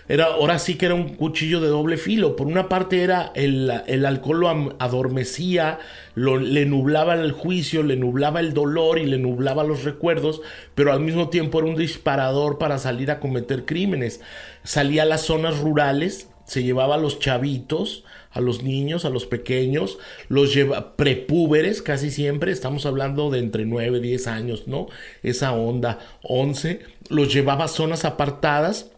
Era, 0.09 0.25
ahora 0.25 0.59
sí 0.59 0.75
que 0.75 0.87
era 0.87 0.97
un 0.97 1.11
cuchillo 1.15 1.61
de 1.61 1.69
doble 1.69 1.97
filo. 1.97 2.35
Por 2.35 2.49
una 2.49 2.69
parte 2.69 3.05
era 3.05 3.31
el, 3.37 3.71
el 3.87 4.05
alcohol 4.05 4.41
lo 4.41 4.77
adormecía, 4.81 5.79
lo, 6.17 6.37
le 6.37 6.67
nublaba 6.67 7.15
el 7.15 7.31
juicio, 7.31 7.85
le 7.85 7.95
nublaba 7.95 8.41
el 8.41 8.53
dolor 8.53 8.99
y 8.99 9.07
le 9.07 9.19
nublaba 9.19 9.63
los 9.63 9.85
recuerdos, 9.85 10.41
pero 10.75 10.93
al 10.93 10.99
mismo 10.99 11.29
tiempo 11.29 11.61
era 11.61 11.69
un 11.69 11.77
disparador 11.77 12.59
para 12.59 12.79
salir 12.79 13.13
a 13.13 13.21
cometer 13.21 13.67
crímenes. 13.67 14.21
Salía 14.65 15.03
a 15.03 15.07
las 15.07 15.21
zonas 15.21 15.61
rurales, 15.61 16.29
se 16.45 16.65
llevaba 16.65 16.97
a 16.97 16.99
los 16.99 17.21
chavitos, 17.21 18.03
a 18.31 18.41
los 18.41 18.63
niños, 18.63 19.05
a 19.05 19.11
los 19.11 19.27
pequeños, 19.27 19.99
los 20.29 20.55
lleva 20.55 20.97
prepúberes 20.97 21.83
casi 21.83 22.11
siempre, 22.11 22.53
estamos 22.53 22.87
hablando 22.87 23.31
de 23.31 23.41
entre 23.41 23.65
9, 23.65 24.01
10 24.01 24.27
años, 24.29 24.69
¿no? 24.69 24.87
Esa 25.23 25.53
onda, 25.53 25.99
11, 26.23 26.81
los 27.09 27.33
llevaba 27.33 27.65
a 27.65 27.69
zonas 27.69 28.05
apartadas, 28.05 28.91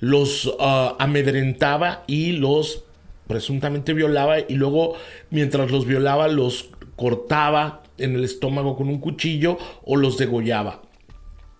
los 0.00 0.52
ah, 0.58 0.96
amedrentaba 0.98 2.02
y 2.06 2.32
los 2.32 2.84
presuntamente 3.28 3.94
violaba 3.94 4.40
y 4.40 4.54
luego 4.54 4.94
mientras 5.30 5.70
los 5.70 5.86
violaba 5.86 6.28
los 6.28 6.70
cortaba 6.96 7.82
en 7.98 8.14
el 8.16 8.24
estómago 8.24 8.76
con 8.76 8.88
un 8.88 8.98
cuchillo 8.98 9.58
o 9.84 9.96
los 9.96 10.18
degollaba. 10.18 10.82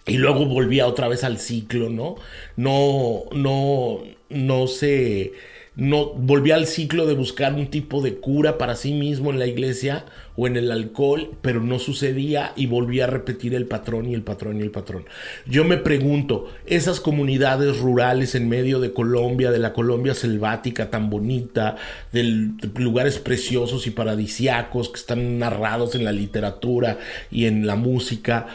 Y 0.06 0.18
luego 0.18 0.44
volvía 0.46 0.88
otra 0.88 1.06
vez 1.06 1.22
al 1.22 1.38
ciclo, 1.38 1.88
¿no? 1.88 2.16
No, 2.56 3.22
no, 3.32 4.00
no 4.28 4.66
se 4.66 5.32
no 5.74 6.12
volvía 6.12 6.56
al 6.56 6.66
ciclo 6.66 7.06
de 7.06 7.14
buscar 7.14 7.54
un 7.54 7.68
tipo 7.68 8.02
de 8.02 8.16
cura 8.16 8.58
para 8.58 8.76
sí 8.76 8.92
mismo 8.92 9.30
en 9.30 9.38
la 9.38 9.46
iglesia 9.46 10.04
o 10.37 10.46
en 10.46 10.56
el 10.56 10.70
alcohol, 10.70 11.30
pero 11.40 11.61
no 11.61 11.78
sucedía 11.78 12.52
y 12.56 12.66
volvía 12.66 13.04
a 13.04 13.06
repetir 13.06 13.54
el 13.54 13.66
patrón 13.66 14.06
y 14.06 14.14
el 14.14 14.22
patrón 14.22 14.58
y 14.58 14.62
el 14.62 14.70
patrón. 14.70 15.04
Yo 15.46 15.64
me 15.64 15.78
pregunto, 15.78 16.50
esas 16.66 17.00
comunidades 17.00 17.78
rurales 17.78 18.35
en 18.35 18.48
medio 18.48 18.80
de 18.80 18.92
Colombia, 18.92 19.50
de 19.50 19.58
la 19.58 19.72
Colombia 19.72 20.14
selvática 20.14 20.90
tan 20.90 21.08
bonita, 21.08 21.76
de 22.12 22.50
lugares 22.76 23.18
preciosos 23.18 23.87
y 23.87 23.90
paradisiacos 23.90 24.90
que 24.90 25.00
están 25.00 25.38
narrados 25.38 25.94
en 25.94 26.04
la 26.04 26.12
literatura 26.12 26.98
y 27.30 27.46
en 27.46 27.66
la 27.66 27.76
música, 27.76 28.46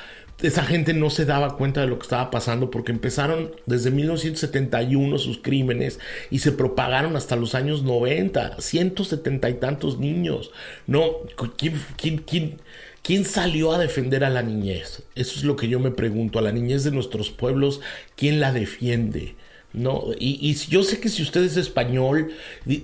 esa 0.41 0.63
gente 0.63 0.93
no 0.93 1.09
se 1.09 1.25
daba 1.25 1.57
cuenta 1.57 1.81
de 1.81 1.87
lo 1.87 1.97
que 1.97 2.03
estaba 2.03 2.29
pasando 2.29 2.69
porque 2.69 2.91
empezaron 2.91 3.51
desde 3.65 3.89
1971 3.89 5.17
sus 5.17 5.39
crímenes 5.39 5.99
y 6.29 6.39
se 6.39 6.51
propagaron 6.51 7.15
hasta 7.15 7.35
los 7.35 7.55
años 7.55 7.83
90, 7.83 8.61
170 8.61 9.49
y 9.49 9.53
tantos 9.55 9.97
niños. 9.97 10.51
No, 10.85 11.11
¿quién, 11.57 11.81
quién, 11.97 12.19
quién, 12.19 12.57
quién 13.01 13.25
salió 13.25 13.71
a 13.71 13.79
defender 13.79 14.23
a 14.23 14.29
la 14.29 14.43
niñez? 14.43 15.03
Eso 15.15 15.39
es 15.39 15.43
lo 15.43 15.55
que 15.55 15.69
yo 15.69 15.79
me 15.79 15.91
pregunto, 15.91 16.37
a 16.37 16.43
la 16.43 16.51
niñez 16.51 16.83
de 16.83 16.91
nuestros 16.91 17.31
pueblos, 17.31 17.81
¿quién 18.15 18.39
la 18.39 18.51
defiende? 18.51 19.35
¿no? 19.73 20.05
Y, 20.17 20.39
y, 20.41 20.53
yo 20.69 20.81
sé 20.83 20.99
que 20.99 21.09
si 21.09 21.21
usted 21.21 21.43
es 21.43 21.57
español 21.57 22.31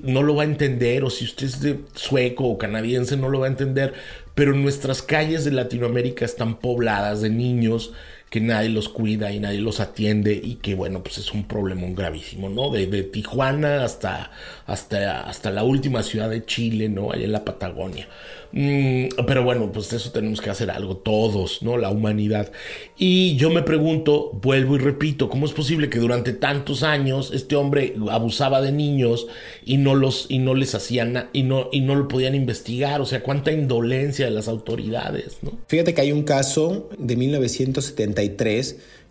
no 0.03 0.21
lo 0.21 0.35
va 0.35 0.43
a 0.43 0.45
entender, 0.45 1.03
o 1.03 1.09
si 1.09 1.25
usted 1.25 1.45
es 1.47 1.61
de 1.61 1.79
sueco 1.95 2.45
o 2.45 2.57
canadiense 2.57 3.17
no 3.17 3.29
lo 3.29 3.39
va 3.39 3.47
a 3.47 3.49
entender, 3.49 3.93
pero 4.35 4.53
nuestras 4.53 5.01
calles 5.01 5.45
de 5.45 5.51
Latinoamérica 5.51 6.25
están 6.25 6.59
pobladas 6.59 7.21
de 7.21 7.29
niños 7.29 7.93
que 8.33 8.41
nadie 8.41 8.69
los 8.69 8.89
cuida 8.89 9.31
y 9.31 9.39
nadie 9.39 9.61
los 9.61 9.79
atiende 9.79 10.33
y 10.33 10.55
que 10.55 10.73
bueno 10.73 11.03
pues 11.03 11.19
es 11.19 11.31
un 11.33 11.43
problema 11.43 11.83
gravísimo 11.89 12.49
no 12.49 12.71
de, 12.71 12.87
de, 12.87 13.03
Tijuana 13.03 13.83
hasta 13.83 14.31
hasta 14.65 15.21
hasta 15.21 15.51
la 15.51 15.63
última 15.63 16.01
ciudad 16.01 16.31
de 16.31 16.43
Chile 16.43 16.89
no 16.89 17.11
allá 17.11 17.25
en 17.25 17.31
la 17.31 17.45
Patagonia. 17.45 18.07
Mm, 18.51 19.25
pero 19.27 19.43
bueno 19.43 19.71
pues 19.71 19.93
eso 19.93 20.11
tenemos 20.11 20.41
que 20.41 20.49
hacer 20.49 20.71
algo 20.71 20.97
todos 20.97 21.61
no 21.61 21.77
la 21.77 21.91
humanidad. 21.91 22.51
Y 22.97 23.35
yo 23.35 23.51
me 23.51 23.61
pregunto 23.61 24.31
vuelvo 24.41 24.77
y 24.77 24.79
repito 24.79 25.29
cómo 25.29 25.45
es 25.45 25.51
posible 25.51 25.89
que 25.89 25.99
durante 25.99 26.33
tantos 26.33 26.81
años 26.81 27.29
este 27.35 27.55
hombre 27.55 27.93
abusaba 28.09 28.61
de 28.61 28.71
niños 28.71 29.27
y 29.63 29.77
no 29.77 29.93
los 29.93 30.25
y 30.29 30.39
no 30.39 30.55
les 30.55 30.73
hacían 30.73 31.29
y 31.33 31.43
no 31.43 31.69
y 31.71 31.81
no 31.81 31.93
lo 31.93 32.07
podían 32.07 32.33
investigar 32.33 32.99
o 32.99 33.05
sea 33.05 33.21
cuánta 33.21 33.51
indolencia 33.51 34.25
de 34.25 34.31
las 34.31 34.47
autoridades 34.47 35.37
no 35.43 35.51
fíjate 35.67 35.93
que 35.93 36.01
hay 36.01 36.11
un 36.11 36.23
caso 36.23 36.89
de 36.97 37.15
1970 37.15 38.22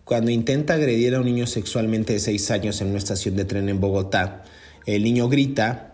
cuando 0.05 0.31
intenta 0.31 0.75
agredir 0.75 1.15
a 1.15 1.21
un 1.21 1.27
niño 1.27 1.47
sexualmente 1.47 2.13
de 2.13 2.21
6 2.21 2.51
años 2.51 2.81
en 2.81 2.89
una 2.89 2.99
estación 2.99 3.37
de 3.37 3.45
tren 3.45 3.69
en 3.69 3.81
Bogotá. 3.81 4.43
El 4.87 5.05
niño 5.05 5.29
grita, 5.29 5.93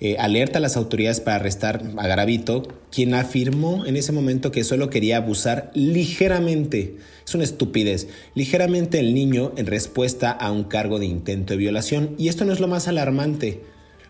eh, 0.00 0.16
alerta 0.18 0.58
a 0.58 0.62
las 0.62 0.78
autoridades 0.78 1.20
para 1.20 1.36
arrestar 1.36 1.82
a 1.98 2.06
Garavito, 2.06 2.62
quien 2.90 3.12
afirmó 3.12 3.84
en 3.84 3.96
ese 3.96 4.12
momento 4.12 4.50
que 4.50 4.64
solo 4.64 4.88
quería 4.88 5.18
abusar 5.18 5.70
ligeramente, 5.74 6.96
es 7.26 7.34
una 7.34 7.44
estupidez, 7.44 8.08
ligeramente 8.34 8.98
el 8.98 9.12
niño 9.12 9.52
en 9.56 9.66
respuesta 9.66 10.30
a 10.30 10.50
un 10.52 10.64
cargo 10.64 10.98
de 10.98 11.04
intento 11.04 11.52
de 11.52 11.58
violación. 11.58 12.14
Y 12.16 12.28
esto 12.28 12.46
no 12.46 12.52
es 12.54 12.60
lo 12.60 12.66
más 12.66 12.88
alarmante. 12.88 13.60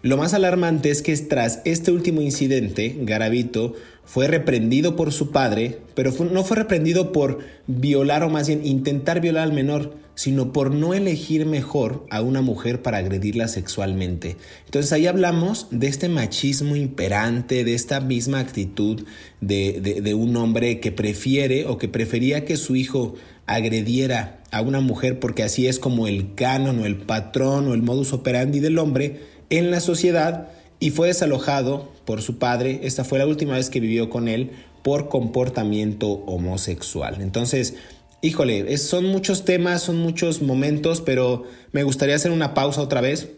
Lo 0.02 0.16
más 0.16 0.32
alarmante 0.32 0.90
es 0.90 1.02
que 1.02 1.14
tras 1.16 1.60
este 1.66 1.92
último 1.92 2.22
incidente, 2.22 2.96
Garavito 3.00 3.74
fue 4.04 4.28
reprendido 4.28 4.96
por 4.96 5.12
su 5.12 5.30
padre, 5.30 5.78
pero 5.94 6.10
no 6.32 6.42
fue 6.42 6.56
reprendido 6.56 7.12
por 7.12 7.40
violar 7.66 8.22
o 8.22 8.30
más 8.30 8.48
bien 8.48 8.64
intentar 8.64 9.20
violar 9.20 9.44
al 9.44 9.52
menor, 9.52 9.94
sino 10.14 10.52
por 10.54 10.74
no 10.74 10.94
elegir 10.94 11.44
mejor 11.44 12.06
a 12.08 12.22
una 12.22 12.40
mujer 12.40 12.80
para 12.80 12.96
agredirla 12.96 13.46
sexualmente. 13.46 14.36
Entonces 14.64 14.90
ahí 14.92 15.06
hablamos 15.06 15.66
de 15.70 15.88
este 15.88 16.08
machismo 16.08 16.76
imperante, 16.76 17.62
de 17.62 17.74
esta 17.74 18.00
misma 18.00 18.40
actitud 18.40 19.04
de, 19.42 20.00
de 20.02 20.14
un 20.14 20.34
hombre 20.36 20.80
que 20.80 20.92
prefiere 20.92 21.66
o 21.66 21.76
que 21.76 21.88
prefería 21.88 22.46
que 22.46 22.56
su 22.56 22.74
hijo 22.74 23.16
agrediera 23.44 24.40
a 24.50 24.62
una 24.62 24.80
mujer 24.80 25.20
porque 25.20 25.42
así 25.42 25.66
es 25.66 25.78
como 25.78 26.08
el 26.08 26.34
canon 26.34 26.80
o 26.80 26.86
el 26.86 26.96
patrón 26.96 27.68
o 27.68 27.74
el 27.74 27.82
modus 27.82 28.12
operandi 28.12 28.60
del 28.60 28.78
hombre 28.78 29.29
en 29.50 29.70
la 29.70 29.80
sociedad 29.80 30.48
y 30.78 30.90
fue 30.90 31.08
desalojado 31.08 31.92
por 32.04 32.22
su 32.22 32.38
padre. 32.38 32.80
Esta 32.82 33.04
fue 33.04 33.18
la 33.18 33.26
última 33.26 33.54
vez 33.54 33.68
que 33.70 33.80
vivió 33.80 34.08
con 34.08 34.28
él 34.28 34.52
por 34.82 35.08
comportamiento 35.08 36.08
homosexual. 36.08 37.20
Entonces, 37.20 37.74
híjole, 38.22 38.76
son 38.78 39.06
muchos 39.06 39.44
temas, 39.44 39.82
son 39.82 39.98
muchos 39.98 40.40
momentos, 40.40 41.00
pero 41.02 41.44
me 41.72 41.82
gustaría 41.82 42.16
hacer 42.16 42.32
una 42.32 42.54
pausa 42.54 42.80
otra 42.80 43.00
vez 43.00 43.28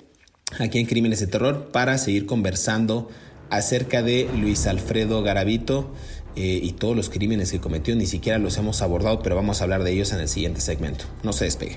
aquí 0.58 0.78
en 0.78 0.86
Crímenes 0.86 1.20
de 1.20 1.26
Terror 1.26 1.70
para 1.72 1.98
seguir 1.98 2.26
conversando 2.26 3.08
acerca 3.50 4.02
de 4.02 4.28
Luis 4.38 4.66
Alfredo 4.66 5.22
Garavito 5.22 5.92
eh, 6.36 6.60
y 6.62 6.72
todos 6.72 6.96
los 6.96 7.10
crímenes 7.10 7.52
que 7.52 7.60
cometió. 7.60 7.94
Ni 7.96 8.06
siquiera 8.06 8.38
los 8.38 8.56
hemos 8.56 8.82
abordado, 8.82 9.20
pero 9.22 9.34
vamos 9.34 9.60
a 9.60 9.64
hablar 9.64 9.82
de 9.82 9.92
ellos 9.92 10.12
en 10.12 10.20
el 10.20 10.28
siguiente 10.28 10.60
segmento. 10.60 11.04
No 11.22 11.32
se 11.32 11.44
despegue. 11.44 11.76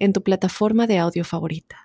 en 0.00 0.12
tu 0.12 0.22
plataforma 0.22 0.88
de 0.88 0.98
audio 0.98 1.24
favorita. 1.24 1.76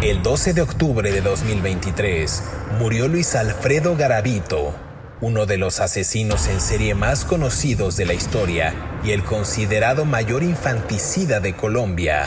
El 0.00 0.22
12 0.22 0.54
de 0.54 0.62
octubre 0.62 1.12
de 1.12 1.20
2023 1.20 2.42
murió 2.78 3.06
Luis 3.06 3.34
Alfredo 3.34 3.96
Garavito, 3.96 4.74
uno 5.20 5.44
de 5.44 5.58
los 5.58 5.80
asesinos 5.80 6.48
en 6.48 6.62
serie 6.62 6.94
más 6.94 7.26
conocidos 7.26 7.98
de 7.98 8.06
la 8.06 8.14
historia 8.14 8.72
y 9.04 9.10
el 9.10 9.22
considerado 9.22 10.06
mayor 10.06 10.42
infanticida 10.42 11.40
de 11.40 11.54
Colombia. 11.54 12.24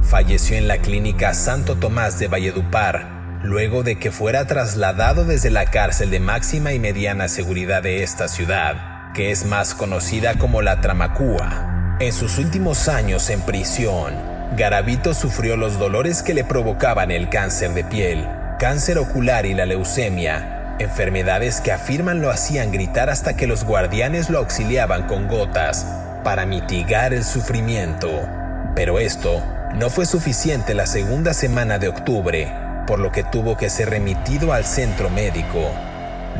Falleció 0.00 0.56
en 0.56 0.66
la 0.66 0.78
clínica 0.78 1.34
Santo 1.34 1.76
Tomás 1.76 2.18
de 2.18 2.28
Valledupar, 2.28 3.40
luego 3.44 3.82
de 3.82 3.98
que 3.98 4.10
fuera 4.10 4.46
trasladado 4.46 5.26
desde 5.26 5.50
la 5.50 5.66
cárcel 5.66 6.10
de 6.10 6.20
máxima 6.20 6.72
y 6.72 6.78
mediana 6.78 7.28
seguridad 7.28 7.82
de 7.82 8.02
esta 8.02 8.28
ciudad, 8.28 9.12
que 9.12 9.30
es 9.30 9.44
más 9.44 9.74
conocida 9.74 10.38
como 10.38 10.62
la 10.62 10.80
Tramacúa. 10.80 11.79
En 12.00 12.14
sus 12.14 12.38
últimos 12.38 12.88
años 12.88 13.28
en 13.28 13.42
prisión, 13.42 14.14
Garavito 14.56 15.12
sufrió 15.12 15.58
los 15.58 15.78
dolores 15.78 16.22
que 16.22 16.32
le 16.32 16.44
provocaban 16.44 17.10
el 17.10 17.28
cáncer 17.28 17.74
de 17.74 17.84
piel, 17.84 18.26
cáncer 18.58 18.96
ocular 18.96 19.44
y 19.44 19.52
la 19.52 19.66
leucemia, 19.66 20.76
enfermedades 20.78 21.60
que 21.60 21.72
afirman 21.72 22.22
lo 22.22 22.30
hacían 22.30 22.72
gritar 22.72 23.10
hasta 23.10 23.36
que 23.36 23.46
los 23.46 23.64
guardianes 23.64 24.30
lo 24.30 24.38
auxiliaban 24.38 25.06
con 25.08 25.28
gotas 25.28 25.86
para 26.24 26.46
mitigar 26.46 27.12
el 27.12 27.22
sufrimiento. 27.22 28.26
Pero 28.74 28.98
esto 28.98 29.44
no 29.74 29.90
fue 29.90 30.06
suficiente 30.06 30.72
la 30.72 30.86
segunda 30.86 31.34
semana 31.34 31.78
de 31.78 31.88
octubre, 31.88 32.50
por 32.86 32.98
lo 32.98 33.12
que 33.12 33.24
tuvo 33.24 33.58
que 33.58 33.68
ser 33.68 33.90
remitido 33.90 34.54
al 34.54 34.64
centro 34.64 35.10
médico. 35.10 35.70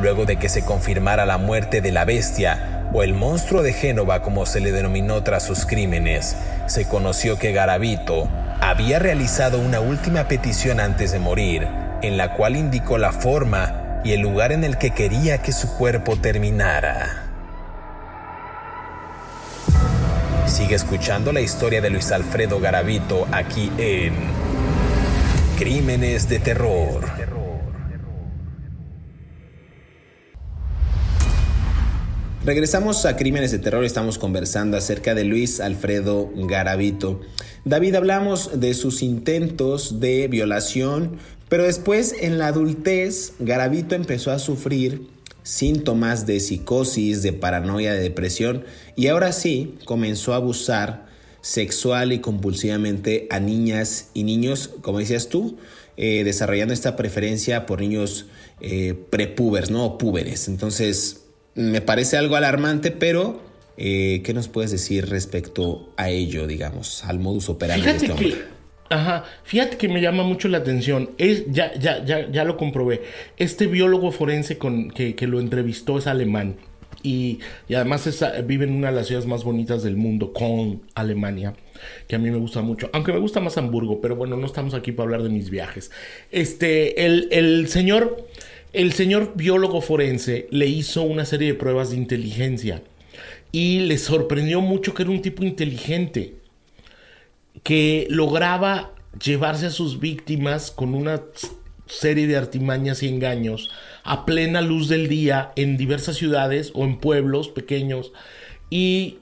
Luego 0.00 0.24
de 0.24 0.38
que 0.38 0.48
se 0.48 0.64
confirmara 0.64 1.26
la 1.26 1.36
muerte 1.36 1.82
de 1.82 1.92
la 1.92 2.06
bestia, 2.06 2.79
o 2.92 3.03
el 3.03 3.14
monstruo 3.14 3.62
de 3.62 3.72
Génova 3.72 4.22
como 4.22 4.46
se 4.46 4.61
le 4.61 4.72
denominó 4.72 5.22
tras 5.22 5.44
sus 5.44 5.66
crímenes, 5.66 6.37
se 6.66 6.87
conoció 6.88 7.38
que 7.38 7.53
Garavito 7.53 8.29
había 8.61 8.98
realizado 8.98 9.59
una 9.59 9.81
última 9.81 10.29
petición 10.29 10.81
antes 10.81 11.12
de 11.12 11.18
morir, 11.18 11.66
en 12.03 12.16
la 12.16 12.35
cual 12.35 12.57
indicó 12.57 12.98
la 12.98 13.12
forma 13.12 14.00
y 14.05 14.12
el 14.12 14.20
lugar 14.20 14.53
en 14.53 14.64
el 14.64 14.79
que 14.79 14.90
quería 14.90 15.38
que 15.38 15.53
su 15.53 15.76
cuerpo 15.76 16.16
terminara. 16.16 17.26
Sigue 20.46 20.74
escuchando 20.74 21.33
la 21.33 21.40
historia 21.40 21.81
de 21.81 21.90
Luis 21.90 22.11
Alfredo 22.11 22.59
Garavito 22.59 23.26
aquí 23.31 23.70
en 23.79 24.14
Crímenes 25.59 26.29
de 26.29 26.40
Terror. 26.40 27.19
Regresamos 32.42 33.05
a 33.05 33.16
Crímenes 33.16 33.50
de 33.50 33.59
Terror, 33.59 33.85
estamos 33.85 34.16
conversando 34.16 34.79
acerca 34.79 35.14
de 35.14 35.24
Luis 35.24 35.61
Alfredo 35.61 36.31
Garavito. 36.35 37.20
David, 37.66 37.96
hablamos 37.96 38.59
de 38.59 38.72
sus 38.72 39.03
intentos 39.03 40.00
de 40.00 40.26
violación, 40.26 41.18
pero 41.50 41.64
después 41.64 42.14
en 42.18 42.38
la 42.38 42.46
adultez 42.46 43.35
Garavito 43.40 43.94
empezó 43.94 44.31
a 44.31 44.38
sufrir 44.38 45.07
síntomas 45.42 46.24
de 46.24 46.40
psicosis, 46.40 47.22
de 47.22 47.35
paranoia, 47.35 47.92
de 47.92 48.00
depresión 48.00 48.64
y 48.96 49.09
ahora 49.09 49.33
sí 49.33 49.74
comenzó 49.85 50.33
a 50.33 50.37
abusar 50.37 51.09
sexual 51.42 52.11
y 52.11 52.20
compulsivamente 52.20 53.26
a 53.29 53.38
niñas 53.38 54.09
y 54.14 54.24
niños, 54.24 54.70
como 54.81 54.98
decías 54.98 55.29
tú, 55.29 55.59
eh, 55.98 56.24
desarrollando 56.24 56.72
esta 56.72 56.96
preferencia 56.96 57.66
por 57.66 57.81
niños 57.81 58.29
eh, 58.62 58.94
prepúberes, 59.11 59.70
¿no? 59.70 59.85
O 59.85 59.98
púberes. 59.98 60.48
Entonces, 60.48 61.20
me 61.60 61.80
parece 61.80 62.16
algo 62.16 62.36
alarmante, 62.36 62.90
pero 62.90 63.42
eh, 63.76 64.22
¿qué 64.24 64.34
nos 64.34 64.48
puedes 64.48 64.70
decir 64.70 65.08
respecto 65.08 65.92
a 65.96 66.10
ello, 66.10 66.46
digamos, 66.46 67.04
al 67.04 67.18
modus 67.18 67.48
operandi 67.48 67.82
Fíjate 67.82 68.06
de 68.06 68.12
este 68.12 68.24
Que, 68.24 68.60
Ajá, 68.90 69.24
fíjate 69.44 69.76
que 69.76 69.88
me 69.88 70.00
llama 70.00 70.24
mucho 70.24 70.48
la 70.48 70.58
atención. 70.58 71.10
Es, 71.16 71.44
ya, 71.46 71.72
ya, 71.78 72.04
ya, 72.04 72.28
ya 72.28 72.44
lo 72.44 72.56
comprobé. 72.56 73.02
Este 73.36 73.68
biólogo 73.68 74.10
forense 74.10 74.58
con, 74.58 74.90
que, 74.90 75.14
que 75.14 75.28
lo 75.28 75.38
entrevistó 75.38 75.96
es 75.96 76.08
alemán. 76.08 76.56
Y, 77.02 77.38
y 77.68 77.74
además 77.74 78.06
es, 78.08 78.22
vive 78.46 78.64
en 78.64 78.74
una 78.74 78.88
de 78.88 78.96
las 78.96 79.06
ciudades 79.06 79.28
más 79.28 79.44
bonitas 79.44 79.84
del 79.84 79.96
mundo, 79.96 80.32
con 80.32 80.82
Alemania, 80.94 81.54
que 82.08 82.16
a 82.16 82.18
mí 82.18 82.30
me 82.30 82.38
gusta 82.38 82.62
mucho. 82.62 82.90
Aunque 82.92 83.12
me 83.12 83.20
gusta 83.20 83.40
más 83.40 83.56
Hamburgo, 83.56 84.00
pero 84.00 84.16
bueno, 84.16 84.36
no 84.36 84.44
estamos 84.44 84.74
aquí 84.74 84.90
para 84.92 85.04
hablar 85.04 85.22
de 85.22 85.30
mis 85.30 85.50
viajes. 85.50 85.92
Este, 86.32 87.06
el, 87.06 87.28
el 87.30 87.68
señor, 87.68 88.26
el 88.72 88.92
señor 88.92 89.33
biólogo 89.35 89.80
forense 89.80 90.46
le 90.50 90.66
hizo 90.66 91.02
una 91.02 91.24
serie 91.24 91.48
de 91.48 91.59
pruebas 91.59 91.90
de 91.90 91.96
inteligencia 91.96 92.83
y 93.52 93.80
le 93.80 93.98
sorprendió 93.98 94.61
mucho 94.61 94.94
que 94.94 95.02
era 95.02 95.11
un 95.11 95.22
tipo 95.22 95.42
inteligente 95.42 96.35
que 97.62 98.06
lograba 98.11 98.94
llevarse 99.22 99.66
a 99.66 99.70
sus 99.70 99.98
víctimas 99.98 100.70
con 100.70 100.94
una 100.94 101.22
serie 101.87 102.26
de 102.28 102.37
artimañas 102.37 103.02
y 103.02 103.09
engaños 103.09 103.70
a 104.04 104.24
plena 104.24 104.62
luz 104.62 104.88
del 104.88 105.09
día 105.09 105.52
en 105.56 105.76
diversas 105.76 106.16
ciudades 106.16 106.70
o 106.74 106.85
en 106.85 106.98
pueblos 106.98 107.48
pequeños. 107.48 108.12
Y, 108.70 109.18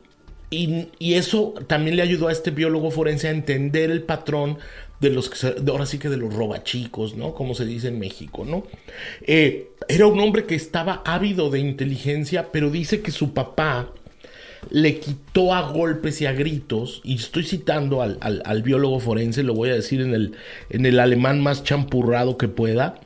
y, 0.51 1.15
eso 1.15 1.55
también 1.67 1.97
le 1.97 2.03
ayudó 2.03 2.29
a 2.29 2.33
este 2.33 2.51
biólogo 2.51 2.91
forense 2.91 3.29
a 3.29 3.33
entender 3.33 3.91
el 3.91 4.03
patrón 4.03 4.59
de 5.01 5.11
los 5.11 5.31
que 5.31 5.71
ahora 5.71 5.87
sí 5.87 5.99
que 5.99 6.09
de 6.09 6.17
los 6.17 6.35
robachicos, 6.35 7.17
¿no? 7.17 7.35
Como 7.35 7.55
se 7.55 7.65
dice 7.65 7.89
en 7.89 7.99
México, 7.99 8.45
¿no? 8.45 8.65
Eh, 9.23 9.71
era 9.89 10.07
un 10.07 10.19
hombre 10.21 10.45
que 10.45 10.55
estaba 10.55 11.03
ávido 11.05 11.51
de 11.51 11.61
inteligencia, 11.61 12.51
pero 12.51 12.71
dice 12.71 13.01
que 13.01 13.11
su 13.11 13.33
papá 13.33 13.93
le 14.71 14.99
quitó 14.99 15.55
a 15.55 15.71
golpes 15.73 16.21
y 16.21 16.27
a 16.27 16.33
gritos, 16.33 17.01
y 17.05 17.15
estoy 17.15 17.45
citando 17.45 18.03
al, 18.03 18.63
biólogo 18.63 19.01
forense, 19.01 19.43
lo 19.43 19.55
voy 19.55 19.71
a 19.71 19.75
decir 19.75 20.01
en 20.01 20.15
el, 20.15 20.35
en 20.71 20.85
el 20.85 20.99
alemán 20.99 21.41
más 21.41 21.63
champurrado 21.63 22.37
que 22.37 22.49
pueda, 22.49 23.01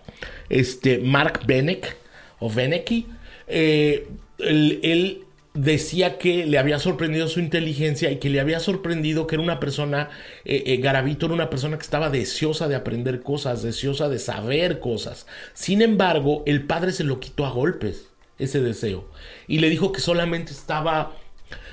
este 0.48 0.98
Mark 0.98 1.40
Benek, 1.46 1.96
o 2.38 2.50
Benecki, 2.50 3.06
eh, 3.46 4.08
él, 4.38 5.24
decía 5.54 6.16
que 6.16 6.46
le 6.46 6.58
había 6.58 6.78
sorprendido 6.78 7.28
su 7.28 7.40
inteligencia 7.40 8.10
y 8.10 8.16
que 8.16 8.30
le 8.30 8.40
había 8.40 8.58
sorprendido 8.58 9.26
que 9.26 9.34
era 9.34 9.42
una 9.42 9.60
persona, 9.60 10.08
eh, 10.44 10.62
eh, 10.66 10.76
Garavito 10.78 11.26
era 11.26 11.34
una 11.34 11.50
persona 11.50 11.76
que 11.76 11.82
estaba 11.82 12.10
deseosa 12.10 12.68
de 12.68 12.74
aprender 12.74 13.22
cosas, 13.22 13.62
deseosa 13.62 14.08
de 14.08 14.18
saber 14.18 14.80
cosas. 14.80 15.26
Sin 15.52 15.82
embargo, 15.82 16.42
el 16.46 16.66
padre 16.66 16.92
se 16.92 17.04
lo 17.04 17.20
quitó 17.20 17.44
a 17.44 17.50
golpes, 17.50 18.08
ese 18.38 18.60
deseo, 18.62 19.08
y 19.46 19.58
le 19.58 19.68
dijo 19.68 19.92
que 19.92 20.00
solamente 20.00 20.52
estaba 20.52 21.12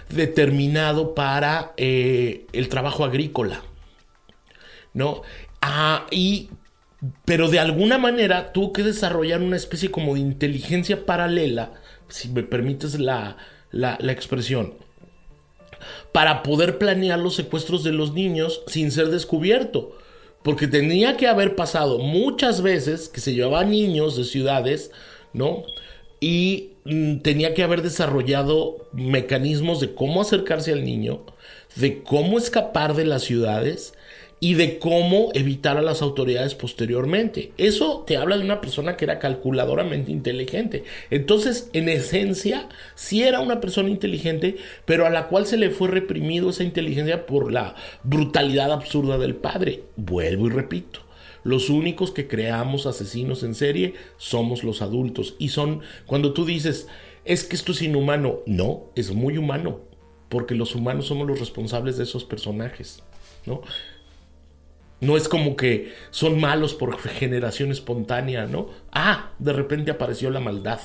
determinado 0.09 1.15
para 1.15 1.73
eh, 1.77 2.45
el 2.51 2.67
trabajo 2.69 3.05
agrícola. 3.05 3.63
¿No? 4.93 5.21
Ah, 5.61 6.07
pero 7.23 7.47
de 7.47 7.59
alguna 7.59 7.97
manera 7.97 8.51
tuvo 8.51 8.73
que 8.73 8.83
desarrollar 8.83 9.41
una 9.41 9.55
especie 9.55 9.91
como 9.91 10.15
de 10.15 10.21
inteligencia 10.21 11.05
paralela, 11.05 11.71
si 12.09 12.27
me 12.29 12.43
permites 12.43 12.99
la, 12.99 13.37
la, 13.71 13.97
la 14.01 14.11
expresión, 14.11 14.73
para 16.11 16.43
poder 16.43 16.77
planear 16.77 17.19
los 17.19 17.35
secuestros 17.35 17.83
de 17.83 17.91
los 17.91 18.13
niños 18.13 18.63
sin 18.67 18.91
ser 18.91 19.07
descubierto. 19.09 19.95
Porque 20.43 20.67
tenía 20.67 21.17
que 21.17 21.27
haber 21.27 21.55
pasado 21.55 21.99
muchas 21.99 22.61
veces 22.61 23.09
que 23.09 23.19
se 23.19 23.33
llevaban 23.33 23.71
niños 23.71 24.15
de 24.15 24.23
ciudades, 24.23 24.91
¿no? 25.33 25.63
y 26.19 26.71
mm, 26.85 27.17
tenía 27.19 27.53
que 27.53 27.63
haber 27.63 27.81
desarrollado 27.81 28.87
mecanismos 28.91 29.79
de 29.79 29.93
cómo 29.93 30.21
acercarse 30.21 30.73
al 30.73 30.83
niño, 30.83 31.21
de 31.75 32.03
cómo 32.03 32.37
escapar 32.37 32.95
de 32.95 33.05
las 33.05 33.23
ciudades 33.23 33.93
y 34.39 34.53
de 34.53 34.79
cómo 34.79 35.29
evitar 35.33 35.77
a 35.77 35.81
las 35.81 36.01
autoridades 36.01 36.55
posteriormente. 36.55 37.51
Eso 37.57 38.03
te 38.07 38.17
habla 38.17 38.37
de 38.37 38.45
una 38.45 38.61
persona 38.61 38.95
que 38.95 39.05
era 39.05 39.19
calculadoramente 39.19 40.11
inteligente. 40.11 40.83
Entonces, 41.09 41.69
en 41.73 41.89
esencia, 41.89 42.69
sí 42.95 43.23
era 43.23 43.41
una 43.41 43.59
persona 43.59 43.89
inteligente, 43.89 44.57
pero 44.85 45.05
a 45.05 45.09
la 45.09 45.27
cual 45.27 45.45
se 45.45 45.57
le 45.57 45.69
fue 45.69 45.89
reprimido 45.89 46.49
esa 46.49 46.63
inteligencia 46.63 47.25
por 47.25 47.51
la 47.51 47.75
brutalidad 48.03 48.71
absurda 48.71 49.17
del 49.17 49.35
padre. 49.35 49.83
Vuelvo 49.95 50.47
y 50.47 50.51
repito. 50.51 51.01
Los 51.43 51.69
únicos 51.69 52.11
que 52.11 52.27
creamos 52.27 52.85
asesinos 52.85 53.43
en 53.43 53.55
serie 53.55 53.93
somos 54.17 54.63
los 54.63 54.81
adultos. 54.81 55.35
Y 55.39 55.49
son, 55.49 55.81
cuando 56.05 56.33
tú 56.33 56.45
dices, 56.45 56.87
es 57.25 57.43
que 57.43 57.55
esto 57.55 57.71
es 57.71 57.81
inhumano, 57.81 58.39
no, 58.45 58.85
es 58.95 59.11
muy 59.11 59.37
humano, 59.37 59.81
porque 60.29 60.55
los 60.55 60.75
humanos 60.75 61.07
somos 61.07 61.27
los 61.27 61.39
responsables 61.39 61.97
de 61.97 62.03
esos 62.03 62.25
personajes, 62.25 63.03
¿no? 63.45 63.61
No 65.01 65.17
es 65.17 65.27
como 65.27 65.55
que 65.55 65.93
son 66.11 66.39
malos 66.39 66.73
por 66.73 66.97
generación 67.09 67.71
espontánea, 67.71 68.45
¿no? 68.45 68.69
Ah, 68.91 69.31
de 69.39 69.53
repente 69.53 69.91
apareció 69.91 70.29
la 70.29 70.39
maldad. 70.39 70.79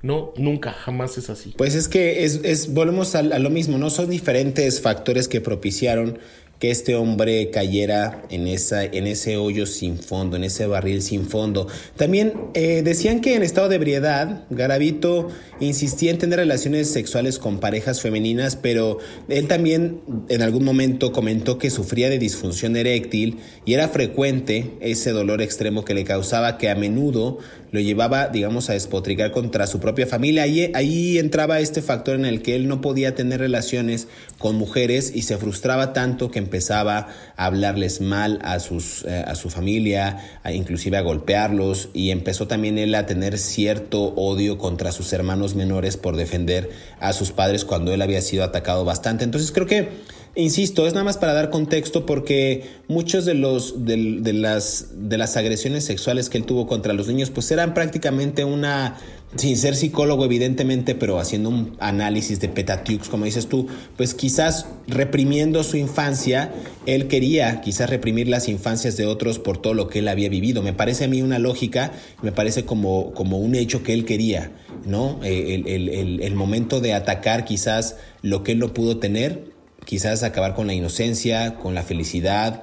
No, 0.00 0.32
nunca, 0.36 0.72
jamás 0.72 1.18
es 1.18 1.28
así. 1.28 1.54
Pues 1.56 1.74
es 1.74 1.88
que 1.88 2.24
es, 2.24 2.72
volvemos 2.72 3.16
a, 3.16 3.18
a, 3.18 3.38
lo 3.40 3.50
mismo, 3.50 3.78
¿no? 3.78 3.90
Son 3.90 4.08
diferentes 4.08 4.80
factores 4.80 5.26
que 5.26 5.40
propiciaron 5.40 6.20
que 6.58 6.70
este 6.70 6.96
hombre 6.96 7.50
cayera 7.50 8.24
en, 8.30 8.48
esa, 8.48 8.84
en 8.84 9.06
ese 9.06 9.36
hoyo 9.36 9.66
sin 9.66 9.98
fondo, 9.98 10.36
en 10.36 10.44
ese 10.44 10.66
barril 10.66 11.02
sin 11.02 11.26
fondo. 11.26 11.68
También 11.96 12.34
eh, 12.54 12.82
decían 12.82 13.20
que 13.20 13.36
en 13.36 13.42
estado 13.42 13.68
de 13.68 13.76
ebriedad, 13.76 14.44
Garavito 14.50 15.28
insistía 15.60 16.10
en 16.10 16.18
tener 16.18 16.38
relaciones 16.38 16.90
sexuales 16.90 17.38
con 17.38 17.60
parejas 17.60 18.00
femeninas, 18.00 18.56
pero 18.56 18.98
él 19.28 19.46
también 19.46 20.00
en 20.28 20.42
algún 20.42 20.64
momento 20.64 21.12
comentó 21.12 21.58
que 21.58 21.70
sufría 21.70 22.10
de 22.10 22.18
disfunción 22.18 22.76
eréctil 22.76 23.38
y 23.64 23.74
era 23.74 23.88
frecuente 23.88 24.72
ese 24.80 25.12
dolor 25.12 25.42
extremo 25.42 25.84
que 25.84 25.94
le 25.94 26.04
causaba 26.04 26.58
que 26.58 26.70
a 26.70 26.74
menudo 26.74 27.38
lo 27.70 27.80
llevaba, 27.80 28.28
digamos, 28.28 28.70
a 28.70 28.72
despotricar 28.72 29.30
contra 29.30 29.66
su 29.66 29.78
propia 29.78 30.06
familia. 30.06 30.44
Ahí, 30.44 30.70
ahí 30.74 31.18
entraba 31.18 31.60
este 31.60 31.82
factor 31.82 32.14
en 32.14 32.24
el 32.24 32.42
que 32.42 32.56
él 32.56 32.66
no 32.66 32.80
podía 32.80 33.14
tener 33.14 33.40
relaciones 33.40 34.08
con 34.38 34.56
mujeres 34.56 35.12
y 35.14 35.22
se 35.22 35.36
frustraba 35.36 35.92
tanto 35.92 36.30
que 36.30 36.38
empezaba 36.48 37.08
a 37.36 37.46
hablarles 37.46 38.00
mal 38.00 38.38
a, 38.42 38.58
sus, 38.58 39.04
eh, 39.04 39.22
a 39.26 39.34
su 39.34 39.50
familia, 39.50 40.40
inclusive 40.50 40.96
a 40.96 41.02
golpearlos 41.02 41.90
y 41.92 42.10
empezó 42.10 42.48
también 42.48 42.78
él 42.78 42.94
a 42.94 43.04
tener 43.04 43.38
cierto 43.38 44.14
odio 44.14 44.56
contra 44.56 44.92
sus 44.92 45.12
hermanos 45.12 45.54
menores 45.54 45.98
por 45.98 46.16
defender 46.16 46.70
a 47.00 47.12
sus 47.12 47.32
padres 47.32 47.64
cuando 47.66 47.92
él 47.92 48.00
había 48.00 48.22
sido 48.22 48.44
atacado 48.44 48.84
bastante. 48.84 49.24
Entonces 49.24 49.52
creo 49.52 49.66
que 49.66 49.88
Insisto, 50.34 50.86
es 50.86 50.92
nada 50.92 51.04
más 51.04 51.16
para 51.16 51.32
dar 51.32 51.50
contexto 51.50 52.06
porque 52.06 52.64
muchos 52.86 53.24
de 53.24 53.34
los 53.34 53.84
de, 53.84 53.96
las 54.32 54.88
de 54.94 55.18
las 55.18 55.36
agresiones 55.36 55.84
sexuales 55.84 56.30
que 56.30 56.38
él 56.38 56.44
tuvo 56.44 56.66
contra 56.66 56.92
los 56.92 57.08
niños 57.08 57.30
pues 57.30 57.50
eran 57.50 57.74
prácticamente 57.74 58.44
una 58.44 58.96
sin 59.36 59.56
ser 59.58 59.76
psicólogo 59.76 60.24
evidentemente, 60.24 60.94
pero 60.94 61.18
haciendo 61.18 61.50
un 61.50 61.76
análisis 61.80 62.40
de 62.40 62.48
petatiux, 62.48 63.08
como 63.08 63.26
dices 63.26 63.46
tú, 63.46 63.66
pues 63.96 64.14
quizás 64.14 64.66
reprimiendo 64.86 65.62
su 65.64 65.76
infancia, 65.76 66.50
él 66.86 67.08
quería 67.08 67.60
quizás 67.60 67.90
reprimir 67.90 68.28
las 68.28 68.48
infancias 68.48 68.96
de 68.96 69.04
otros 69.04 69.38
por 69.38 69.58
todo 69.58 69.74
lo 69.74 69.88
que 69.88 69.98
él 69.98 70.08
había 70.08 70.30
vivido. 70.30 70.62
Me 70.62 70.72
parece 70.72 71.04
a 71.04 71.08
mí 71.08 71.20
una 71.20 71.38
lógica, 71.38 71.92
me 72.22 72.32
parece 72.32 72.64
como, 72.64 73.12
como 73.12 73.38
un 73.38 73.54
hecho 73.54 73.82
que 73.82 73.92
él 73.92 74.06
quería, 74.06 74.50
¿no? 74.86 75.20
Eh, 75.22 75.62
el, 75.66 75.88
el, 75.90 76.20
el 76.22 76.34
momento 76.34 76.80
de 76.80 76.94
atacar 76.94 77.44
quizás 77.44 77.96
lo 78.22 78.42
que 78.42 78.52
él 78.52 78.60
no 78.60 78.72
pudo 78.72 78.96
tener 78.96 79.47
quizás 79.88 80.22
acabar 80.22 80.54
con 80.54 80.66
la 80.66 80.74
inocencia, 80.74 81.54
con 81.54 81.74
la 81.74 81.82
felicidad, 81.82 82.62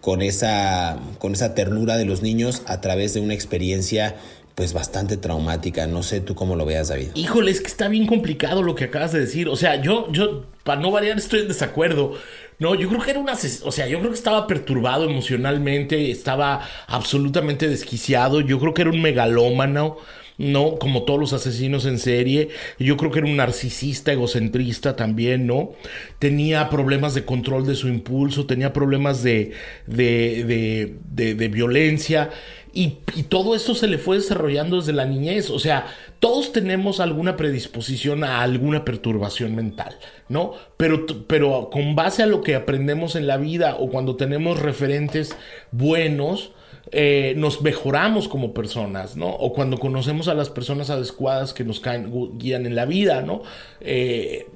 con 0.00 0.22
esa, 0.22 0.96
con 1.18 1.32
esa 1.32 1.56
ternura 1.56 1.96
de 1.96 2.04
los 2.04 2.22
niños 2.22 2.62
a 2.66 2.80
través 2.80 3.14
de 3.14 3.20
una 3.20 3.34
experiencia 3.34 4.14
pues 4.54 4.72
bastante 4.72 5.16
traumática. 5.16 5.88
No 5.88 6.04
sé 6.04 6.20
tú 6.20 6.36
cómo 6.36 6.54
lo 6.54 6.64
veas, 6.64 6.86
David. 6.86 7.08
Híjole, 7.16 7.50
es 7.50 7.60
que 7.60 7.66
está 7.66 7.88
bien 7.88 8.06
complicado 8.06 8.62
lo 8.62 8.76
que 8.76 8.84
acabas 8.84 9.10
de 9.10 9.18
decir. 9.18 9.48
O 9.48 9.56
sea, 9.56 9.82
yo, 9.82 10.06
yo, 10.12 10.44
para 10.62 10.80
no 10.80 10.92
variar, 10.92 11.18
estoy 11.18 11.40
en 11.40 11.48
desacuerdo. 11.48 12.12
No, 12.60 12.76
yo 12.76 12.88
creo 12.88 13.02
que 13.02 13.10
era 13.10 13.18
una, 13.18 13.32
o 13.32 13.72
sea, 13.72 13.88
yo 13.88 13.98
creo 13.98 14.10
que 14.12 14.16
estaba 14.16 14.46
perturbado 14.46 15.10
emocionalmente, 15.10 16.12
estaba 16.12 16.60
absolutamente 16.86 17.68
desquiciado, 17.68 18.40
yo 18.40 18.60
creo 18.60 18.72
que 18.72 18.82
era 18.82 18.90
un 18.92 19.02
megalómano. 19.02 19.96
¿No? 20.40 20.76
Como 20.78 21.02
todos 21.02 21.20
los 21.20 21.32
asesinos 21.34 21.84
en 21.84 21.98
serie. 21.98 22.48
Yo 22.78 22.96
creo 22.96 23.10
que 23.10 23.18
era 23.18 23.28
un 23.28 23.36
narcisista, 23.36 24.10
egocentrista 24.10 24.96
también, 24.96 25.46
¿no? 25.46 25.72
Tenía 26.18 26.70
problemas 26.70 27.14
de 27.14 27.26
control 27.26 27.66
de 27.66 27.74
su 27.74 27.88
impulso, 27.88 28.46
tenía 28.46 28.72
problemas 28.72 29.22
de, 29.22 29.52
de, 29.86 30.96
de, 31.14 31.34
de, 31.34 31.48
violencia. 31.48 32.30
Y, 32.72 33.00
todo 33.28 33.54
esto 33.54 33.74
se 33.74 33.86
le 33.86 33.98
fue 33.98 34.16
desarrollando 34.16 34.78
desde 34.78 34.94
la 34.94 35.04
niñez. 35.04 35.50
O 35.50 35.58
sea, 35.58 35.86
todos 36.20 36.52
tenemos 36.52 37.00
alguna 37.00 37.36
predisposición 37.36 38.24
a 38.24 38.40
alguna 38.40 38.84
perturbación 38.84 39.54
mental, 39.54 39.98
¿no? 40.30 40.54
Pero, 40.78 41.06
pero 41.26 41.68
con 41.70 41.94
base 41.94 42.22
a 42.22 42.26
lo 42.26 42.40
que 42.40 42.54
aprendemos 42.54 43.14
en 43.14 43.26
la 43.26 43.36
vida 43.36 43.76
o 43.78 43.90
cuando 43.90 44.16
tenemos 44.16 44.58
referentes 44.58 45.36
buenos, 45.70 46.52
eh, 46.92 47.34
nos 47.36 47.62
mejoramos 47.62 48.26
como 48.26 48.52
personas, 48.52 49.16
¿no? 49.16 49.28
O 49.28 49.52
cuando 49.52 49.78
conocemos 49.78 50.26
a 50.26 50.34
las 50.34 50.50
personas 50.50 50.90
adecuadas 50.90 51.54
que 51.54 51.64
nos 51.64 51.78
caen, 51.78 52.36
guían 52.36 52.66
en 52.66 52.74
la 52.74 52.84
vida, 52.84 53.22
¿no? 53.22 53.42
Eh, 53.80 54.48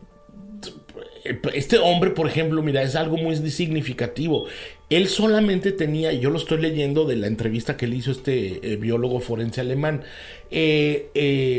este 1.54 1.78
hombre, 1.78 2.10
por 2.10 2.26
ejemplo, 2.26 2.60
mira, 2.62 2.82
es 2.82 2.96
algo 2.96 3.16
muy 3.16 3.36
significativo. 3.50 4.46
Él 4.90 5.06
solamente 5.08 5.70
tenía, 5.72 6.12
yo 6.12 6.30
lo 6.30 6.38
estoy 6.38 6.60
leyendo 6.60 7.04
de 7.04 7.16
la 7.16 7.28
entrevista 7.28 7.76
que 7.76 7.86
le 7.86 7.96
hizo 7.96 8.10
este 8.10 8.72
eh, 8.72 8.76
biólogo 8.76 9.20
forense 9.20 9.60
alemán, 9.60 10.02
que, 10.50 11.50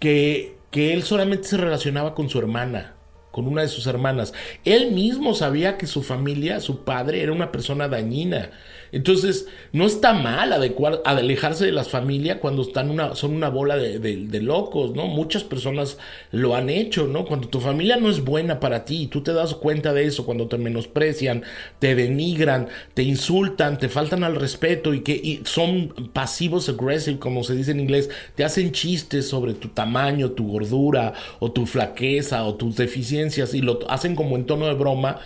que 0.00 0.92
él 0.92 1.02
solamente 1.04 1.48
se 1.48 1.56
relacionaba 1.56 2.14
con 2.14 2.28
su 2.28 2.38
hermana 2.38 2.94
con 3.30 3.46
una 3.46 3.62
de 3.62 3.68
sus 3.68 3.86
hermanas. 3.86 4.34
Él 4.64 4.90
mismo 4.90 5.32
sabía 5.32 5.78
que 5.78 5.86
su 5.86 6.02
familia, 6.02 6.58
su 6.58 6.84
padre, 6.84 7.22
era 7.22 7.30
una 7.30 7.52
persona 7.52 7.86
dañina. 7.86 8.50
Entonces, 8.92 9.46
no 9.72 9.86
está 9.86 10.12
mal 10.12 10.52
adecuar, 10.52 11.02
alejarse 11.04 11.66
de 11.66 11.72
las 11.72 11.88
familias 11.88 12.38
cuando 12.40 12.62
están 12.62 12.90
una, 12.90 13.14
son 13.14 13.34
una 13.34 13.48
bola 13.48 13.76
de, 13.76 13.98
de, 13.98 14.40
locos, 14.40 14.94
¿no? 14.94 15.06
Muchas 15.06 15.44
personas 15.44 15.98
lo 16.30 16.54
han 16.54 16.70
hecho, 16.70 17.06
¿no? 17.06 17.24
Cuando 17.24 17.48
tu 17.48 17.60
familia 17.60 17.96
no 17.96 18.08
es 18.08 18.24
buena 18.24 18.60
para 18.60 18.84
ti 18.84 19.02
y 19.02 19.06
tú 19.08 19.22
te 19.22 19.32
das 19.32 19.54
cuenta 19.54 19.92
de 19.92 20.04
eso, 20.04 20.24
cuando 20.24 20.48
te 20.48 20.58
menosprecian, 20.58 21.42
te 21.78 21.94
denigran, 21.94 22.68
te 22.94 23.02
insultan, 23.02 23.78
te 23.78 23.88
faltan 23.88 24.24
al 24.24 24.36
respeto 24.36 24.94
y 24.94 25.00
que 25.00 25.40
son 25.44 26.10
pasivos 26.12 26.68
aggressive, 26.68 27.18
como 27.18 27.44
se 27.44 27.54
dice 27.54 27.72
en 27.72 27.80
inglés, 27.80 28.10
te 28.34 28.44
hacen 28.44 28.72
chistes 28.72 29.28
sobre 29.28 29.54
tu 29.54 29.68
tamaño, 29.68 30.30
tu 30.30 30.48
gordura 30.48 31.14
o 31.40 31.52
tu 31.52 31.66
flaqueza 31.66 32.44
o 32.44 32.54
tus 32.54 32.76
deficiencias 32.76 33.54
y 33.54 33.60
lo 33.60 33.80
hacen 33.90 34.14
como 34.14 34.36
en 34.36 34.44
tono 34.44 34.66
de 34.66 34.74
broma, 34.74 35.18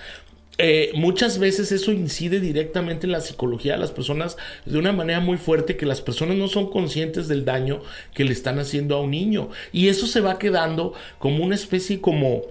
eh, 0.59 0.91
muchas 0.95 1.39
veces 1.39 1.73
eso 1.73 1.93
incide 1.93 2.39
directamente 2.39 3.07
en 3.07 3.13
la 3.13 3.23
psicología 3.23 3.73
de 3.73 3.79
las 3.79 3.91
personas 3.91 4.37
de 4.67 4.79
una 4.79 4.93
manera 4.93 5.21
muy 5.21 5.39
fuerte 5.39 5.77
que 5.77 5.87
las 5.87 6.03
personas 6.03 6.37
no 6.37 6.47
son 6.47 6.71
conscientes 6.71 7.27
del 7.27 7.45
daño 7.45 7.81
que 8.13 8.25
le 8.25 8.33
están 8.33 8.59
haciendo 8.59 8.97
a 8.97 9.01
un 9.01 9.13
niño 9.13 9.49
y 9.73 9.89
eso 9.89 10.07
se 10.07 10.21
va 10.21 10.39
quedando 10.39 10.93
como 11.19 11.43
una 11.43 11.55
especie 11.55 12.01
como 12.01 12.43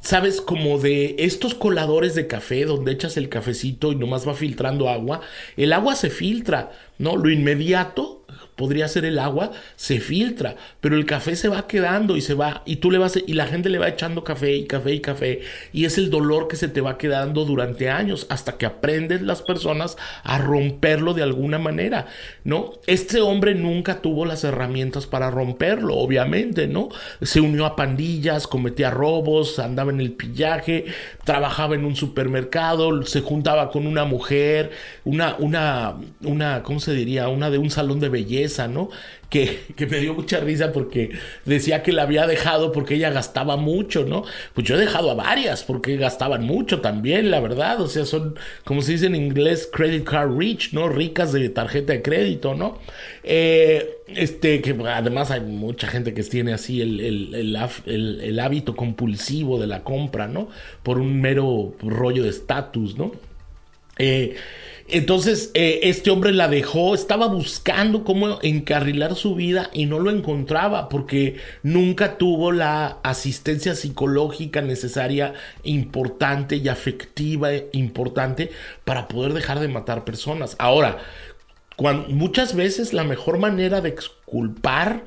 ¿sabes? 0.00 0.40
Como 0.40 0.78
de 0.78 1.16
estos 1.18 1.54
coladores 1.54 2.14
de 2.14 2.26
café 2.26 2.64
donde 2.64 2.92
echas 2.92 3.16
el 3.16 3.28
cafecito 3.28 3.92
y 3.92 3.96
nomás 3.96 4.26
va 4.26 4.34
filtrando 4.34 4.88
agua. 4.88 5.20
El 5.56 5.72
agua 5.72 5.94
se 5.94 6.10
filtra, 6.10 6.72
¿no? 6.98 7.16
Lo 7.16 7.30
inmediato 7.30 8.21
podría 8.56 8.88
ser 8.88 9.04
el 9.04 9.18
agua, 9.18 9.52
se 9.76 10.00
filtra, 10.00 10.56
pero 10.80 10.96
el 10.96 11.06
café 11.06 11.36
se 11.36 11.48
va 11.48 11.66
quedando 11.66 12.16
y 12.16 12.20
se 12.20 12.34
va, 12.34 12.62
y 12.64 12.76
tú 12.76 12.90
le 12.90 12.98
vas, 12.98 13.18
y 13.26 13.32
la 13.34 13.46
gente 13.46 13.68
le 13.68 13.78
va 13.78 13.88
echando 13.88 14.24
café 14.24 14.54
y 14.54 14.66
café 14.66 14.92
y 14.94 15.00
café, 15.00 15.40
y 15.72 15.84
es 15.84 15.98
el 15.98 16.10
dolor 16.10 16.48
que 16.48 16.56
se 16.56 16.68
te 16.68 16.80
va 16.80 16.98
quedando 16.98 17.44
durante 17.44 17.90
años 17.90 18.26
hasta 18.28 18.58
que 18.58 18.66
aprendes 18.66 19.22
las 19.22 19.42
personas 19.42 19.96
a 20.22 20.38
romperlo 20.38 21.14
de 21.14 21.22
alguna 21.22 21.58
manera, 21.58 22.06
¿no? 22.44 22.72
Este 22.86 23.20
hombre 23.20 23.54
nunca 23.54 24.00
tuvo 24.00 24.24
las 24.24 24.44
herramientas 24.44 25.06
para 25.06 25.30
romperlo, 25.30 25.96
obviamente, 25.96 26.66
¿no? 26.66 26.88
Se 27.22 27.40
unió 27.40 27.66
a 27.66 27.76
pandillas, 27.76 28.46
cometía 28.46 28.90
robos, 28.90 29.58
andaba 29.58 29.92
en 29.92 30.00
el 30.00 30.12
pillaje, 30.12 30.86
trabajaba 31.24 31.74
en 31.74 31.84
un 31.84 31.96
supermercado, 31.96 33.02
se 33.04 33.20
juntaba 33.20 33.70
con 33.70 33.86
una 33.86 34.04
mujer, 34.04 34.70
una, 35.04 35.36
una, 35.38 35.96
una, 36.22 36.62
¿cómo 36.62 36.80
se 36.80 36.92
diría? 36.92 37.28
Una 37.28 37.50
de 37.50 37.58
un 37.58 37.70
salón 37.70 38.00
de 38.00 38.08
belleza, 38.08 38.51
¿no? 38.68 38.90
Que, 39.28 39.60
que, 39.76 39.86
me 39.86 39.98
dio 39.98 40.12
mucha 40.12 40.40
risa 40.40 40.72
porque 40.72 41.10
decía 41.46 41.82
que 41.82 41.92
la 41.92 42.02
había 42.02 42.26
dejado 42.26 42.70
porque 42.70 42.96
ella 42.96 43.10
gastaba 43.10 43.56
mucho, 43.56 44.04
¿no? 44.04 44.24
Pues 44.52 44.66
yo 44.66 44.76
he 44.76 44.78
dejado 44.78 45.10
a 45.10 45.14
varias 45.14 45.64
porque 45.64 45.96
gastaban 45.96 46.44
mucho 46.44 46.80
también, 46.80 47.30
la 47.30 47.40
verdad. 47.40 47.80
O 47.80 47.88
sea, 47.88 48.04
son, 48.04 48.38
como 48.64 48.82
se 48.82 48.92
dice 48.92 49.06
en 49.06 49.16
inglés, 49.16 49.68
credit 49.72 50.04
card 50.04 50.36
rich, 50.36 50.72
¿no? 50.72 50.88
Ricas 50.88 51.32
de 51.32 51.48
tarjeta 51.48 51.94
de 51.94 52.02
crédito, 52.02 52.54
¿no? 52.54 52.78
Eh, 53.24 54.02
este, 54.08 54.60
que 54.60 54.76
además 54.86 55.30
hay 55.30 55.40
mucha 55.40 55.88
gente 55.88 56.12
que 56.12 56.22
tiene 56.24 56.52
así 56.52 56.82
el, 56.82 57.00
el, 57.00 58.20
el 58.20 58.38
hábito 58.38 58.76
compulsivo 58.76 59.58
de 59.58 59.66
la 59.66 59.82
compra, 59.82 60.28
¿no? 60.28 60.48
Por 60.82 60.98
un 60.98 61.20
mero 61.20 61.74
rollo 61.80 62.22
de 62.22 62.28
estatus, 62.28 62.98
¿no? 62.98 63.12
Eh, 63.98 64.36
entonces, 64.88 65.50
eh, 65.54 65.80
este 65.84 66.10
hombre 66.10 66.32
la 66.32 66.48
dejó, 66.48 66.94
estaba 66.94 67.26
buscando 67.26 68.04
cómo 68.04 68.38
encarrilar 68.42 69.14
su 69.14 69.34
vida 69.34 69.70
y 69.72 69.86
no 69.86 69.98
lo 69.98 70.10
encontraba 70.10 70.88
porque 70.88 71.36
nunca 71.62 72.18
tuvo 72.18 72.52
la 72.52 72.98
asistencia 73.02 73.74
psicológica 73.74 74.60
necesaria, 74.60 75.34
importante 75.62 76.56
y 76.56 76.68
afectiva 76.68 77.50
importante 77.72 78.50
para 78.84 79.08
poder 79.08 79.32
dejar 79.34 79.60
de 79.60 79.68
matar 79.68 80.04
personas. 80.04 80.56
Ahora, 80.58 80.98
muchas 82.08 82.54
veces 82.54 82.92
la 82.92 83.04
mejor 83.04 83.38
manera 83.38 83.80
de 83.80 83.88
exculpar, 83.88 85.04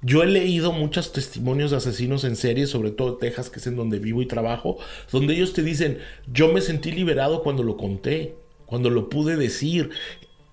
yo 0.00 0.22
he 0.22 0.26
leído 0.26 0.72
muchos 0.72 1.12
testimonios 1.12 1.70
de 1.70 1.78
asesinos 1.78 2.24
en 2.24 2.36
serie, 2.36 2.66
sobre 2.66 2.90
todo 2.90 3.12
de 3.12 3.20
Texas, 3.20 3.50
que 3.50 3.58
es 3.58 3.66
en 3.66 3.76
donde 3.76 3.98
vivo 3.98 4.22
y 4.22 4.26
trabajo, 4.26 4.78
donde 5.10 5.34
ellos 5.34 5.52
te 5.52 5.62
dicen, 5.62 5.98
yo 6.32 6.52
me 6.52 6.60
sentí 6.60 6.92
liberado 6.92 7.42
cuando 7.42 7.62
lo 7.62 7.76
conté 7.76 8.36
cuando 8.68 8.90
lo 8.90 9.08
pude 9.08 9.36
decir. 9.36 9.90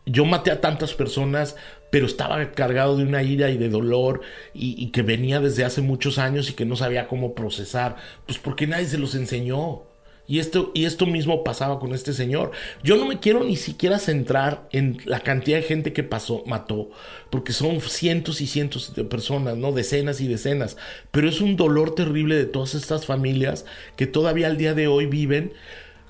Yo 0.07 0.23
maté 0.23 0.51
a 0.51 0.61
tantas 0.61 0.93
personas, 0.93 1.55
pero 1.89 2.05
estaba 2.05 2.51
cargado 2.51 2.95
de 2.95 3.03
una 3.03 3.23
ira 3.23 3.49
y 3.49 3.57
de 3.57 3.69
dolor 3.69 4.21
y, 4.53 4.87
que 4.91 5.01
venía 5.01 5.39
desde 5.39 5.65
hace 5.65 5.81
muchos 5.81 6.17
años 6.17 6.49
y 6.49 6.53
que 6.53 6.65
no 6.65 6.75
sabía 6.75 7.07
cómo 7.07 7.33
procesar. 7.33 7.97
Pues 8.25 8.37
porque 8.37 8.67
nadie 8.67 8.85
se 8.85 8.97
los 8.97 9.15
enseñó. 9.15 9.83
Y 10.27 10.39
esto, 10.39 10.71
y 10.73 10.85
esto 10.85 11.05
mismo 11.05 11.43
pasaba 11.43 11.79
con 11.79 11.93
este 11.93 12.11
señor. 12.11 12.51
Yo 12.83 12.97
no 12.97 13.05
me 13.05 13.19
quiero 13.19 13.43
ni 13.43 13.55
siquiera 13.55 13.99
centrar 13.99 14.67
en 14.71 14.97
la 15.05 15.19
cantidad 15.19 15.57
de 15.57 15.63
gente 15.63 15.93
que 15.93 16.03
pasó, 16.03 16.43
mató, 16.47 16.89
porque 17.29 17.53
son 17.53 17.79
cientos 17.79 18.41
y 18.41 18.47
cientos 18.47 18.95
de 18.95 19.03
personas, 19.03 19.55
¿no? 19.55 19.71
Decenas 19.71 20.21
y 20.21 20.27
decenas. 20.27 20.77
Pero 21.11 21.29
es 21.29 21.41
un 21.41 21.55
dolor 21.57 21.93
terrible 21.93 22.35
de 22.35 22.45
todas 22.45 22.73
estas 22.73 23.05
familias 23.05 23.65
que 23.97 24.07
todavía 24.07 24.47
al 24.47 24.57
día 24.57 24.73
de 24.73 24.87
hoy 24.87 25.05
viven 25.05 25.53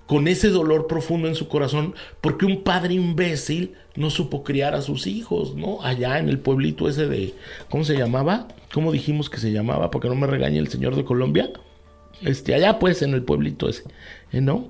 con 0.07 0.27
ese 0.27 0.49
dolor 0.49 0.87
profundo 0.87 1.27
en 1.27 1.35
su 1.35 1.47
corazón, 1.47 1.95
porque 2.21 2.45
un 2.45 2.63
padre 2.63 2.93
imbécil 2.93 3.73
no 3.95 4.09
supo 4.09 4.43
criar 4.43 4.75
a 4.75 4.81
sus 4.81 5.07
hijos, 5.07 5.55
¿no? 5.55 5.81
Allá 5.81 6.19
en 6.19 6.29
el 6.29 6.39
pueblito 6.39 6.87
ese 6.87 7.07
de, 7.07 7.33
¿cómo 7.69 7.83
se 7.83 7.95
llamaba? 7.95 8.47
¿Cómo 8.73 8.91
dijimos 8.91 9.29
que 9.29 9.37
se 9.37 9.51
llamaba? 9.51 9.89
Porque 9.89 10.07
no 10.07 10.15
me 10.15 10.27
regañe 10.27 10.59
el 10.59 10.67
señor 10.67 10.95
de 10.95 11.05
Colombia. 11.05 11.51
Este, 12.21 12.53
allá 12.53 12.79
pues, 12.79 13.01
en 13.01 13.13
el 13.13 13.23
pueblito 13.23 13.67
ese, 13.67 13.83
¿eh? 14.31 14.41
¿no? 14.41 14.69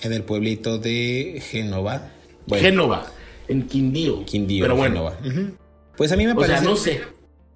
En 0.00 0.12
el 0.12 0.22
pueblito 0.22 0.78
de 0.78 1.42
Génova. 1.50 2.10
Génova, 2.50 3.06
en 3.46 3.66
Quindío. 3.66 4.24
Quindío, 4.24 4.64
Pero 4.64 4.76
bueno. 4.76 5.12
Pues 5.96 6.12
a 6.12 6.16
mí 6.16 6.26
me 6.26 6.34
parece... 6.34 6.60
Sea, 6.60 6.62
no 6.62 6.76
sé. 6.76 7.00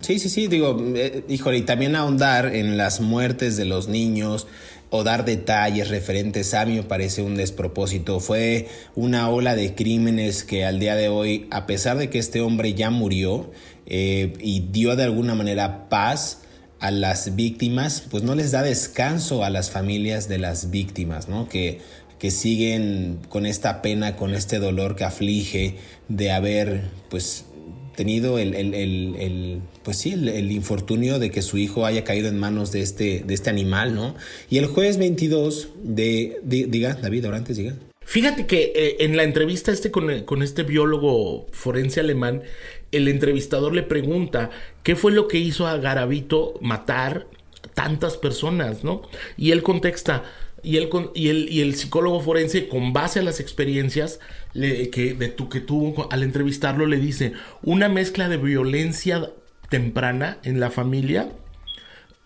Sí, 0.00 0.18
sí, 0.18 0.28
sí, 0.28 0.48
digo, 0.48 0.76
eh, 0.96 1.24
híjole, 1.28 1.58
y 1.58 1.62
también 1.62 1.94
ahondar 1.94 2.54
en 2.56 2.76
las 2.76 3.00
muertes 3.00 3.56
de 3.56 3.64
los 3.64 3.86
niños, 3.86 4.48
o 4.95 5.05
dar 5.05 5.24
detalles 5.24 5.88
referentes 5.88 6.53
a 6.53 6.66
mí 6.66 6.74
me 6.74 6.82
parece 6.82 7.22
un 7.22 7.34
despropósito. 7.34 8.20
Fue 8.20 8.68
una 8.95 9.30
ola 9.30 9.57
de 9.57 9.74
crímenes 9.74 10.45
que 10.45 10.66
al 10.66 10.78
día 10.78 10.95
de 10.97 11.09
hoy, 11.09 11.49
a 11.51 11.66
pesar 11.66 11.97
de 11.97 12.11
que 12.11 12.18
este 12.18 12.43
hombre 12.43 12.74
ya 12.74 12.90
murió 12.90 13.51
eh, 13.86 14.34
y 14.38 14.68
dio 14.70 14.95
de 14.95 15.05
alguna 15.05 15.34
manera 15.34 15.88
paz 15.88 16.43
a 16.78 16.90
las 16.90 17.36
víctimas, 17.36 18.05
pues 18.11 18.22
no 18.22 18.34
les 18.34 18.51
da 18.53 18.62
descanso 18.62 19.45
a 19.45 19.49
las 19.49 19.70
familias 19.70 20.28
de 20.28 20.36
las 20.36 20.70
víctimas, 20.70 21.26
¿no? 21.26 21.49
Que, 21.49 21.80
que 22.18 22.30
siguen 22.30 23.20
con 23.30 23.47
esta 23.47 23.80
pena, 23.80 24.14
con 24.16 24.34
este 24.34 24.59
dolor 24.59 24.95
que 24.95 25.05
aflige 25.05 25.76
de 26.09 26.32
haber, 26.32 26.90
pues, 27.09 27.47
tenido 27.95 28.38
el, 28.38 28.55
el, 28.55 28.74
el, 28.74 29.61
pues 29.82 29.99
sí, 29.99 30.12
el, 30.12 30.51
infortunio 30.51 31.18
de 31.18 31.30
que 31.30 31.43
su 31.43 31.59
hijo 31.59 31.86
haya 31.86 32.05
caído 32.05 32.28
en 32.28 32.38
manos 32.38 32.72
de 32.72 32.82
este, 32.82 33.22
de 33.26 33.34
este 33.34 33.51
animal, 33.51 33.95
¿no? 33.95 34.14
Y 34.51 34.59
el 34.59 34.66
jueves 34.66 34.99
22 34.99 35.68
de, 35.82 36.40
diga, 36.43 36.95
David, 36.95 37.24
ahora 37.24 37.38
antes 37.38 37.57
diga. 37.57 37.74
Fíjate 38.05 38.47
que 38.47 38.72
eh, 38.74 38.97
en 39.01 39.16
la 39.16 39.22
entrevista 39.22 39.72
este 39.72 39.90
con, 39.90 40.24
con, 40.24 40.43
este 40.43 40.64
biólogo 40.64 41.47
forense 41.53 42.01
alemán, 42.01 42.43
el 42.90 43.09
entrevistador 43.09 43.74
le 43.74 43.82
pregunta 43.82 44.51
qué 44.82 44.97
fue 44.97 45.12
lo 45.12 45.28
que 45.28 45.38
hizo 45.38 45.66
a 45.66 45.76
Garavito 45.78 46.55
matar 46.61 47.26
tantas 47.74 48.16
personas, 48.16 48.84
¿no? 48.84 49.03
Y 49.36 49.53
él 49.53 49.62
contesta, 49.62 50.24
y 50.62 50.76
el, 50.76 50.88
y, 51.14 51.28
el, 51.28 51.48
y 51.50 51.60
el 51.60 51.74
psicólogo 51.74 52.20
forense, 52.20 52.68
con 52.68 52.92
base 52.92 53.18
a 53.18 53.22
las 53.22 53.40
experiencias 53.40 54.20
que, 54.52 55.16
de 55.18 55.28
tu, 55.28 55.48
que 55.48 55.60
tuvo 55.60 56.10
al 56.12 56.22
entrevistarlo, 56.22 56.86
le 56.86 56.98
dice 56.98 57.32
una 57.62 57.88
mezcla 57.88 58.28
de 58.28 58.36
violencia 58.36 59.30
temprana 59.68 60.38
en 60.44 60.60
la 60.60 60.70
familia, 60.70 61.30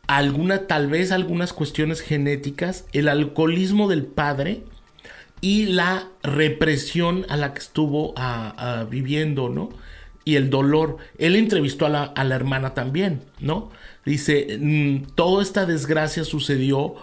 alguna, 0.07 0.67
tal 0.67 0.89
vez 0.89 1.13
algunas 1.13 1.53
cuestiones 1.53 2.01
genéticas, 2.01 2.85
el 2.93 3.09
alcoholismo 3.09 3.89
del 3.89 4.05
padre 4.05 4.63
y 5.41 5.67
la 5.67 6.09
represión 6.23 7.25
a 7.29 7.37
la 7.37 7.55
que 7.55 7.61
estuvo 7.61 8.15
viviendo, 8.91 9.49
¿no? 9.49 9.71
Y 10.25 10.35
el 10.35 10.51
dolor. 10.51 10.97
Él 11.19 11.37
entrevistó 11.37 11.87
a 11.87 11.89
la, 11.89 12.03
a 12.03 12.25
la 12.25 12.35
hermana 12.35 12.75
también, 12.75 13.23
¿no? 13.39 13.71
Dice, 14.05 14.59
mm, 14.61 15.15
toda 15.15 15.43
esta 15.43 15.67
desgracia 15.67 16.25
sucedió 16.25 16.97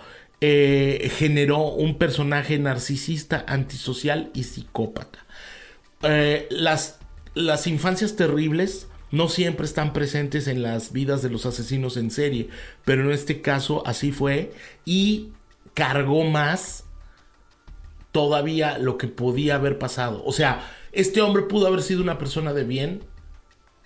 eh, 0.45 1.09
generó 1.15 1.69
un 1.69 1.97
personaje 1.97 2.59
narcisista, 2.59 3.45
antisocial 3.47 4.29
y 4.33 4.43
psicópata. 4.43 5.19
Eh, 6.01 6.49
las, 6.51 6.99
las 7.33 7.65
infancias 7.65 8.17
terribles 8.17 8.89
no 9.09 9.29
siempre 9.29 9.65
están 9.65 9.93
presentes 9.93 10.49
en 10.49 10.61
las 10.61 10.91
vidas 10.91 11.21
de 11.21 11.29
los 11.29 11.45
asesinos 11.45 11.95
en 11.95 12.11
serie, 12.11 12.49
pero 12.83 13.03
en 13.03 13.11
este 13.11 13.39
caso 13.39 13.83
así 13.87 14.11
fue 14.11 14.51
y 14.83 15.29
cargó 15.75 16.25
más 16.25 16.83
todavía 18.11 18.77
lo 18.79 18.97
que 18.97 19.07
podía 19.07 19.55
haber 19.55 19.79
pasado. 19.79 20.25
O 20.25 20.33
sea, 20.33 20.69
este 20.91 21.21
hombre 21.21 21.43
pudo 21.43 21.67
haber 21.67 21.83
sido 21.83 22.03
una 22.03 22.17
persona 22.17 22.51
de 22.51 22.65
bien, 22.65 23.05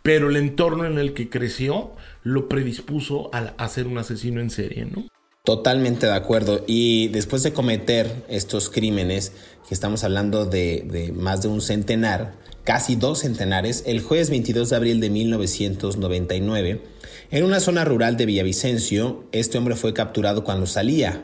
pero 0.01 0.31
el 0.31 0.37
entorno 0.37 0.85
en 0.85 0.97
el 0.97 1.13
que 1.13 1.29
creció 1.29 1.91
lo 2.23 2.49
predispuso 2.49 3.29
a, 3.31 3.67
ser 3.69 3.85
un 3.85 3.99
asesino 3.99 4.41
en 4.41 4.49
serie, 4.49 4.85
¿no? 4.85 5.05
Totalmente 5.47 6.07
de 6.07 6.11
acuerdo. 6.11 6.65
Y 6.67 7.07
después 7.07 7.41
de 7.41 7.53
cometer 7.53 8.25
estos 8.27 8.69
crímenes, 8.69 9.31
que 9.65 9.73
estamos 9.73 10.03
hablando 10.03 10.45
de, 10.45 11.13
más 11.15 11.41
de 11.41 11.47
un 11.47 11.61
centenar, 11.61 12.33
casi 12.65 12.97
dos 12.97 13.19
centenares, 13.19 13.83
el 13.85 14.01
jueves 14.01 14.29
22 14.29 14.69
de 14.69 14.75
abril 14.75 14.99
de 14.99 15.09
1999, 15.09 16.81
en 17.31 17.43
una 17.45 17.61
zona 17.61 17.85
rural 17.85 18.17
de 18.17 18.25
Villavicencio, 18.25 19.23
este 19.31 19.57
hombre 19.57 19.77
fue 19.77 19.93
capturado 19.93 20.43
cuando 20.43 20.67
salía 20.67 21.23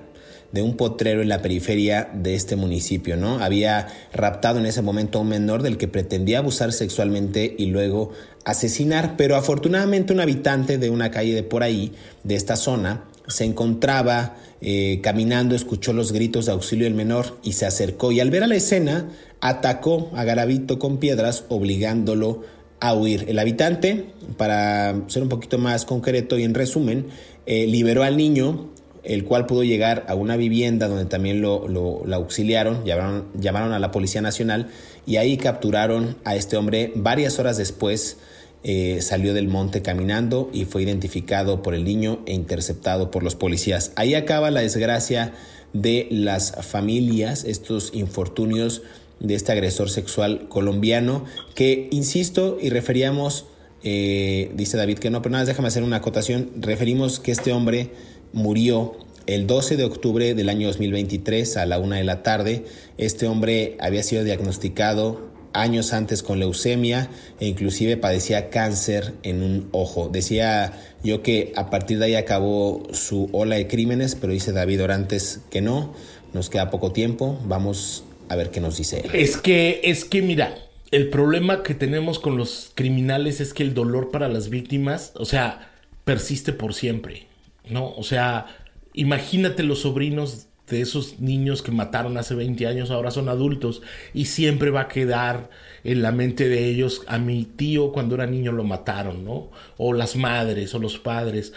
de 0.54 0.62
un 0.62 0.78
potrero 0.78 1.22
en 1.22 1.28
la 1.28 1.42
periferia 1.42 2.10
de 2.14 2.36
este 2.36 2.56
municipio, 2.56 3.18
¿no? 3.18 3.40
Había 3.40 3.90
raptado 4.14 4.58
en 4.58 4.66
ese 4.66 4.82
momento 4.82 5.18
a 5.18 5.24
un 5.24 5.28
menor 5.28 5.64
del 5.64 5.78
que 5.78 5.90
pretendía 5.90 6.38
abusar 6.38 6.72
sexualmente 6.72 7.54
y 7.58 7.66
luego 7.66 8.14
asesinar, 8.46 9.16
pero 9.18 9.36
afortunadamente 9.36 10.14
un 10.14 10.22
habitante 10.22 10.78
de 10.78 10.90
una 10.90 11.12
calle 11.12 11.36
de 11.36 11.44
por 11.44 11.62
ahí, 11.62 11.92
de 12.24 12.36
esta 12.36 12.56
zona, 12.56 13.04
se 13.28 13.46
encontraba 13.46 14.36
eh, 14.62 15.00
caminando, 15.02 15.56
escuchó 15.56 15.94
los 15.94 16.12
gritos 16.12 16.46
de 16.46 16.54
auxilio 16.54 16.86
del 16.86 16.94
menor 16.94 17.38
y 17.44 17.54
se 17.54 17.66
acercó 17.66 18.12
y 18.12 18.20
al 18.20 18.32
ver 18.32 18.44
a 18.44 18.48
la 18.48 18.56
escena 18.56 19.10
atacó 19.42 20.12
a 20.16 20.24
Garavito 20.24 20.80
con 20.80 20.98
piedras 20.98 21.46
obligándolo 21.50 22.44
a 22.80 22.94
huir. 22.94 23.26
El 23.28 23.40
habitante, 23.40 24.08
para 24.38 25.04
ser 25.08 25.24
un 25.24 25.30
poquito 25.30 25.58
más 25.58 25.86
concreto 25.86 26.38
y 26.38 26.44
en 26.44 26.54
resumen, 26.54 27.08
eh, 27.46 27.66
liberó 27.68 28.04
al 28.04 28.18
niño, 28.18 28.70
el 29.04 29.26
cual 29.26 29.46
pudo 29.46 29.64
llegar 29.64 30.06
a 30.08 30.16
una 30.16 30.38
vivienda 30.38 30.88
donde 30.88 31.06
también 31.06 31.42
lo, 31.42 31.66
auxiliaron, 32.14 32.86
llamaron, 32.86 33.28
llamaron, 33.36 33.74
a 33.74 33.80
la 33.80 33.92
Policía 33.92 34.22
Nacional 34.22 34.70
y 35.06 35.18
ahí 35.18 35.38
capturaron 35.38 36.18
a 36.24 36.36
este 36.36 36.56
hombre. 36.56 36.92
Varias 36.96 37.40
horas 37.40 37.58
después 37.58 38.18
eh, 38.64 39.00
salió 39.02 39.34
del 39.34 39.48
monte 39.48 39.82
caminando 39.82 40.50
y 40.54 40.66
fue 40.66 40.84
identificado 40.84 41.62
por 41.62 41.74
el 41.74 41.84
niño 41.84 42.22
e 42.26 42.34
interceptado 42.34 43.12
por 43.12 43.22
los 43.22 43.36
policías. 43.36 43.92
Ahí 43.96 44.16
acaba 44.16 44.52
la 44.52 44.62
desgracia 44.62 45.34
de 45.74 46.08
las 46.12 46.54
familias, 46.66 47.44
estos 47.44 47.92
infortunios 47.94 48.84
de 49.20 49.36
este 49.36 49.52
agresor 49.52 49.90
sexual 49.90 50.48
colombiano 50.48 51.26
que, 51.56 51.88
insisto, 51.92 52.58
y 52.62 52.70
referíamos, 52.70 53.46
eh, 53.84 54.52
dice 54.56 54.78
David 54.78 55.00
que 55.00 55.10
no, 55.10 55.22
pero 55.22 55.34
nada, 55.34 55.46
déjame 55.46 55.68
hacer 55.68 55.84
una 55.84 55.98
acotación, 55.98 56.52
referimos 56.58 57.20
que 57.20 57.32
este 57.32 57.52
hombre 57.52 57.92
murió 58.32 58.98
el 59.26 59.48
12 59.48 59.78
de 59.78 59.84
octubre 59.84 60.36
del 60.36 60.50
año 60.50 60.68
2023 60.68 61.58
a 61.58 61.66
la 61.66 61.80
una 61.80 61.98
de 61.98 62.04
la 62.04 62.24
tarde. 62.24 62.66
Este 62.98 63.28
hombre 63.28 63.78
había 63.80 64.04
sido 64.04 64.24
diagnosticado 64.24 65.33
años 65.54 65.94
antes 65.94 66.24
con 66.24 66.40
leucemia 66.40 67.10
e 67.40 67.48
inclusive 67.48 67.98
padecía 67.98 68.50
cáncer 68.50 69.14
en 69.24 69.44
un 69.44 69.70
ojo. 69.72 70.10
Decía 70.10 70.74
yo 71.04 71.22
que 71.22 71.54
a 71.56 71.70
partir 71.70 72.00
de 72.00 72.06
ahí 72.06 72.16
acabó 72.16 72.88
su 72.94 73.30
ola 73.32 73.56
de 73.56 73.68
crímenes, 73.68 74.16
pero 74.16 74.34
dice 74.34 74.52
David 74.52 74.84
Orantes 74.84 75.42
que 75.50 75.62
no. 75.62 75.94
Nos 76.34 76.50
queda 76.50 76.72
poco 76.72 76.92
tiempo. 76.92 77.40
Vamos 77.46 78.04
a 78.30 78.36
ver 78.36 78.50
qué 78.50 78.60
nos 78.60 78.78
dice 78.78 79.02
él. 79.06 79.12
Es 79.14 79.38
que, 79.38 79.82
es 79.84 80.04
que 80.04 80.22
mira, 80.24 80.56
el 80.92 81.10
problema 81.10 81.62
que 81.62 81.76
tenemos 81.76 82.20
con 82.20 82.38
los 82.38 82.72
criminales 82.74 83.40
es 83.40 83.54
que 83.54 83.64
el 83.64 83.74
dolor 83.74 84.10
para 84.10 84.30
las 84.30 84.50
víctimas, 84.50 85.12
o 85.16 85.26
sea, 85.26 85.72
persiste 86.06 86.52
por 86.52 86.74
siempre. 86.74 87.28
¿no? 87.70 87.94
O 87.96 88.04
sea, 88.04 88.48
imagínate 88.94 89.64
los 89.64 89.80
sobrinos 89.82 90.48
de 90.70 90.82
esos 90.82 91.20
niños 91.20 91.62
que 91.62 91.72
mataron 91.72 92.18
hace 92.18 92.36
20 92.36 92.68
años, 92.68 92.90
ahora 92.90 93.12
son 93.12 93.30
adultos 93.30 93.82
y 94.14 94.26
siempre 94.26 94.70
va 94.70 94.82
a 94.82 94.88
quedar 94.88 95.50
en 95.84 96.02
la 96.02 96.12
mente 96.12 96.48
de 96.48 96.68
ellos 96.68 97.04
a 97.08 97.18
mi 97.18 97.44
tío 97.44 97.92
cuando 97.92 98.16
era 98.16 98.26
niño 98.26 98.52
lo 98.52 98.64
mataron, 98.64 99.26
¿no? 99.26 99.50
O 99.78 99.94
las 99.94 100.16
madres 100.16 100.74
o 100.74 100.80
los 100.80 100.98
padres. 100.98 101.54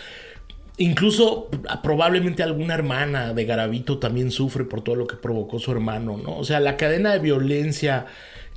Incluso 0.78 1.48
probablemente 1.82 2.42
alguna 2.42 2.74
hermana 2.74 3.32
de 3.32 3.44
Garavito 3.44 3.98
también 3.98 4.30
sufre 4.30 4.64
por 4.64 4.82
todo 4.82 4.96
lo 4.96 5.07
que 5.07 5.16
provocó 5.16 5.59
su 5.59 5.72
hermano, 5.72 6.18
¿no? 6.22 6.36
O 6.36 6.44
sea, 6.44 6.61
la 6.61 6.76
cadena 6.76 7.12
de 7.12 7.20
violencia 7.20 8.07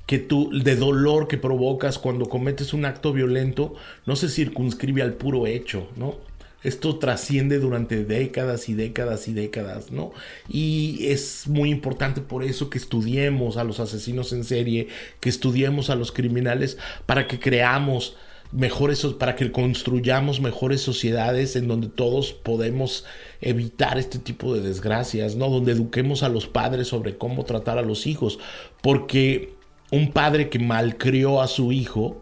que 0.05 0.17
tú, 0.17 0.49
de 0.51 0.75
dolor 0.75 1.27
que 1.27 1.37
provocas 1.37 1.99
cuando 1.99 2.27
cometes 2.27 2.73
un 2.73 2.83
acto 2.85 3.13
violento, 3.13 3.75
no 4.07 4.15
se 4.15 4.27
circunscribe 4.27 5.03
al 5.03 5.13
puro 5.13 5.45
hecho, 5.45 5.87
¿no? 5.95 6.15
Esto 6.63 6.99
trasciende 6.99 7.59
durante 7.59 8.03
décadas 8.03 8.67
y 8.67 8.73
décadas 8.73 9.27
y 9.27 9.33
décadas, 9.33 9.91
¿no? 9.91 10.11
Y 10.49 11.07
es 11.07 11.47
muy 11.47 11.69
importante 11.69 12.21
por 12.21 12.43
eso 12.43 12.69
que 12.69 12.77
estudiemos 12.77 13.57
a 13.57 13.63
los 13.63 13.79
asesinos 13.79 14.33
en 14.33 14.43
serie, 14.43 14.87
que 15.21 15.29
estudiemos 15.29 15.89
a 15.89 15.95
los 15.95 16.11
criminales 16.11 16.77
para 17.05 17.27
que 17.27 17.39
creamos 17.39 18.15
mejores, 18.51 19.05
para 19.17 19.35
que 19.35 19.51
construyamos 19.51 20.41
mejores 20.41 20.81
sociedades 20.81 21.55
en 21.55 21.67
donde 21.67 21.87
todos 21.87 22.33
podemos 22.33 23.05
evitar 23.41 23.97
este 23.97 24.19
tipo 24.19 24.53
de 24.53 24.61
desgracias, 24.61 25.35
¿no? 25.35 25.49
Donde 25.49 25.71
eduquemos 25.71 26.23
a 26.23 26.29
los 26.29 26.47
padres 26.47 26.87
sobre 26.87 27.17
cómo 27.17 27.45
tratar 27.45 27.77
a 27.77 27.83
los 27.83 28.07
hijos, 28.07 28.39
porque 28.81 29.53
un 29.91 30.11
padre 30.11 30.49
que 30.49 30.59
malcrió 30.59 31.41
a 31.41 31.47
su 31.47 31.71
hijo 31.71 32.21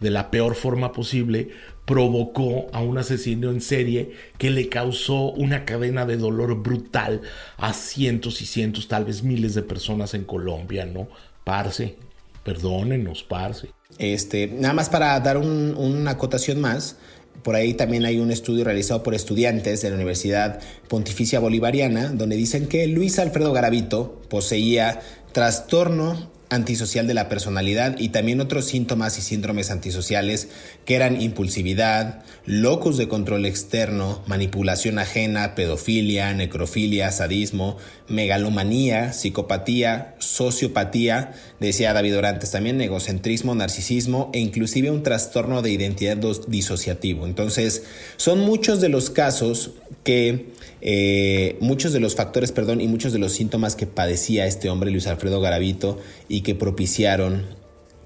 de 0.00 0.10
la 0.10 0.30
peor 0.30 0.56
forma 0.56 0.92
posible, 0.92 1.50
provocó 1.84 2.68
a 2.72 2.80
un 2.80 2.98
asesino 2.98 3.50
en 3.50 3.60
serie 3.60 4.12
que 4.38 4.50
le 4.50 4.68
causó 4.68 5.32
una 5.32 5.64
cadena 5.64 6.06
de 6.06 6.16
dolor 6.16 6.62
brutal 6.62 7.22
a 7.56 7.72
cientos 7.72 8.40
y 8.40 8.46
cientos, 8.46 8.88
tal 8.88 9.04
vez 9.04 9.22
miles 9.22 9.54
de 9.54 9.62
personas 9.62 10.14
en 10.14 10.24
Colombia, 10.24 10.86
¿no? 10.86 11.08
Parce, 11.44 11.96
perdónenos, 12.44 13.24
parce. 13.24 13.70
Este, 13.98 14.46
nada 14.46 14.74
más 14.74 14.88
para 14.88 15.18
dar 15.20 15.38
una 15.38 16.12
acotación 16.12 16.60
más, 16.60 16.96
por 17.42 17.56
ahí 17.56 17.74
también 17.74 18.04
hay 18.04 18.18
un 18.18 18.30
estudio 18.30 18.64
realizado 18.64 19.02
por 19.02 19.14
estudiantes 19.14 19.82
de 19.82 19.90
la 19.90 19.96
Universidad 19.96 20.60
Pontificia 20.88 21.40
Bolivariana, 21.40 22.08
donde 22.08 22.36
dicen 22.36 22.68
que 22.68 22.86
Luis 22.86 23.18
Alfredo 23.18 23.52
Garavito 23.52 24.22
poseía 24.28 25.00
trastorno 25.32 26.30
antisocial 26.52 27.06
de 27.06 27.14
la 27.14 27.30
personalidad 27.30 27.98
y 27.98 28.10
también 28.10 28.40
otros 28.40 28.66
síntomas 28.66 29.16
y 29.18 29.22
síndromes 29.22 29.70
antisociales 29.70 30.48
que 30.84 30.94
eran 30.94 31.20
impulsividad, 31.20 32.22
locus 32.44 32.98
de 32.98 33.08
control 33.08 33.46
externo, 33.46 34.22
manipulación 34.26 34.98
ajena, 34.98 35.54
pedofilia, 35.54 36.34
necrofilia, 36.34 37.10
sadismo, 37.10 37.78
megalomanía, 38.06 39.14
psicopatía, 39.14 40.14
sociopatía, 40.18 41.32
decía 41.58 41.94
David 41.94 42.18
Orantes 42.18 42.50
también, 42.50 42.80
egocentrismo, 42.82 43.54
narcisismo 43.54 44.30
e 44.34 44.38
inclusive 44.38 44.90
un 44.90 45.02
trastorno 45.02 45.62
de 45.62 45.70
identidad 45.70 46.18
disociativo. 46.48 47.26
Entonces, 47.26 47.84
son 48.18 48.40
muchos 48.40 48.82
de 48.82 48.90
los 48.90 49.08
casos 49.08 49.70
que 50.04 50.52
eh, 50.82 51.56
muchos 51.60 51.92
de 51.92 52.00
los 52.00 52.16
factores, 52.16 52.50
perdón, 52.50 52.80
y 52.80 52.88
muchos 52.88 53.12
de 53.12 53.20
los 53.20 53.32
síntomas 53.32 53.76
que 53.76 53.86
padecía 53.86 54.46
este 54.46 54.68
hombre, 54.68 54.90
Luis 54.90 55.06
Alfredo 55.06 55.40
Garavito, 55.40 55.98
y 56.28 56.40
que 56.40 56.56
propiciaron 56.56 57.46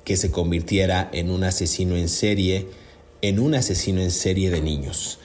que 0.05 0.17
se 0.17 0.31
convirtiera 0.31 1.09
en 1.13 1.31
un 1.31 1.43
asesino 1.43 1.97
en 1.97 2.11
serie, 2.11 2.67
en 3.23 3.41
un 3.41 3.55
asesino 3.55 4.03
en 4.03 4.11
serie 4.11 4.51
de 4.51 4.61
niños. 4.61 5.19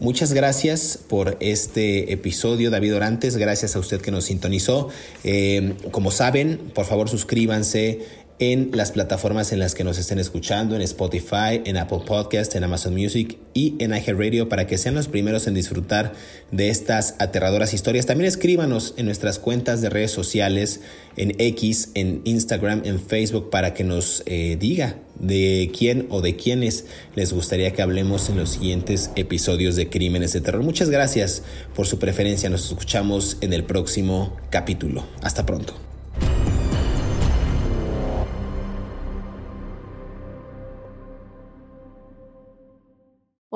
Muchas 0.00 0.32
gracias 0.32 0.96
por 1.08 1.36
este 1.40 2.12
episodio, 2.12 2.70
David 2.70 2.94
Orantes. 2.94 3.36
Gracias 3.36 3.74
a 3.74 3.80
usted 3.80 4.00
que 4.00 4.12
nos 4.12 4.26
sintonizó. 4.26 4.90
Eh, 5.24 5.74
como 5.90 6.12
saben, 6.12 6.70
por 6.72 6.84
favor 6.84 7.08
suscríbanse 7.08 8.00
en 8.38 8.70
las 8.72 8.92
plataformas 8.92 9.52
en 9.52 9.58
las 9.58 9.74
que 9.74 9.84
nos 9.84 9.98
estén 9.98 10.18
escuchando, 10.18 10.76
en 10.76 10.82
Spotify, 10.82 11.60
en 11.64 11.76
Apple 11.76 12.00
Podcast, 12.06 12.54
en 12.54 12.64
Amazon 12.64 12.94
Music 12.94 13.36
y 13.52 13.74
en 13.80 13.90
iHeartRadio 13.90 14.48
para 14.48 14.66
que 14.66 14.78
sean 14.78 14.94
los 14.94 15.08
primeros 15.08 15.46
en 15.46 15.54
disfrutar 15.54 16.12
de 16.52 16.70
estas 16.70 17.16
aterradoras 17.18 17.74
historias. 17.74 18.06
También 18.06 18.28
escríbanos 18.28 18.94
en 18.96 19.06
nuestras 19.06 19.38
cuentas 19.38 19.80
de 19.80 19.90
redes 19.90 20.12
sociales, 20.12 20.80
en 21.16 21.34
X, 21.38 21.90
en 21.94 22.20
Instagram, 22.24 22.82
en 22.84 23.00
Facebook, 23.00 23.50
para 23.50 23.74
que 23.74 23.82
nos 23.82 24.22
eh, 24.26 24.56
diga 24.58 24.96
de 25.18 25.72
quién 25.76 26.06
o 26.10 26.20
de 26.20 26.36
quiénes 26.36 26.84
les 27.16 27.32
gustaría 27.32 27.72
que 27.72 27.82
hablemos 27.82 28.28
en 28.28 28.36
los 28.36 28.50
siguientes 28.50 29.10
episodios 29.16 29.74
de 29.74 29.88
Crímenes 29.88 30.32
de 30.32 30.40
Terror. 30.40 30.62
Muchas 30.62 30.90
gracias 30.90 31.42
por 31.74 31.86
su 31.86 31.98
preferencia. 31.98 32.48
Nos 32.50 32.66
escuchamos 32.66 33.36
en 33.40 33.52
el 33.52 33.64
próximo 33.64 34.36
capítulo. 34.50 35.04
Hasta 35.22 35.44
pronto. 35.44 35.87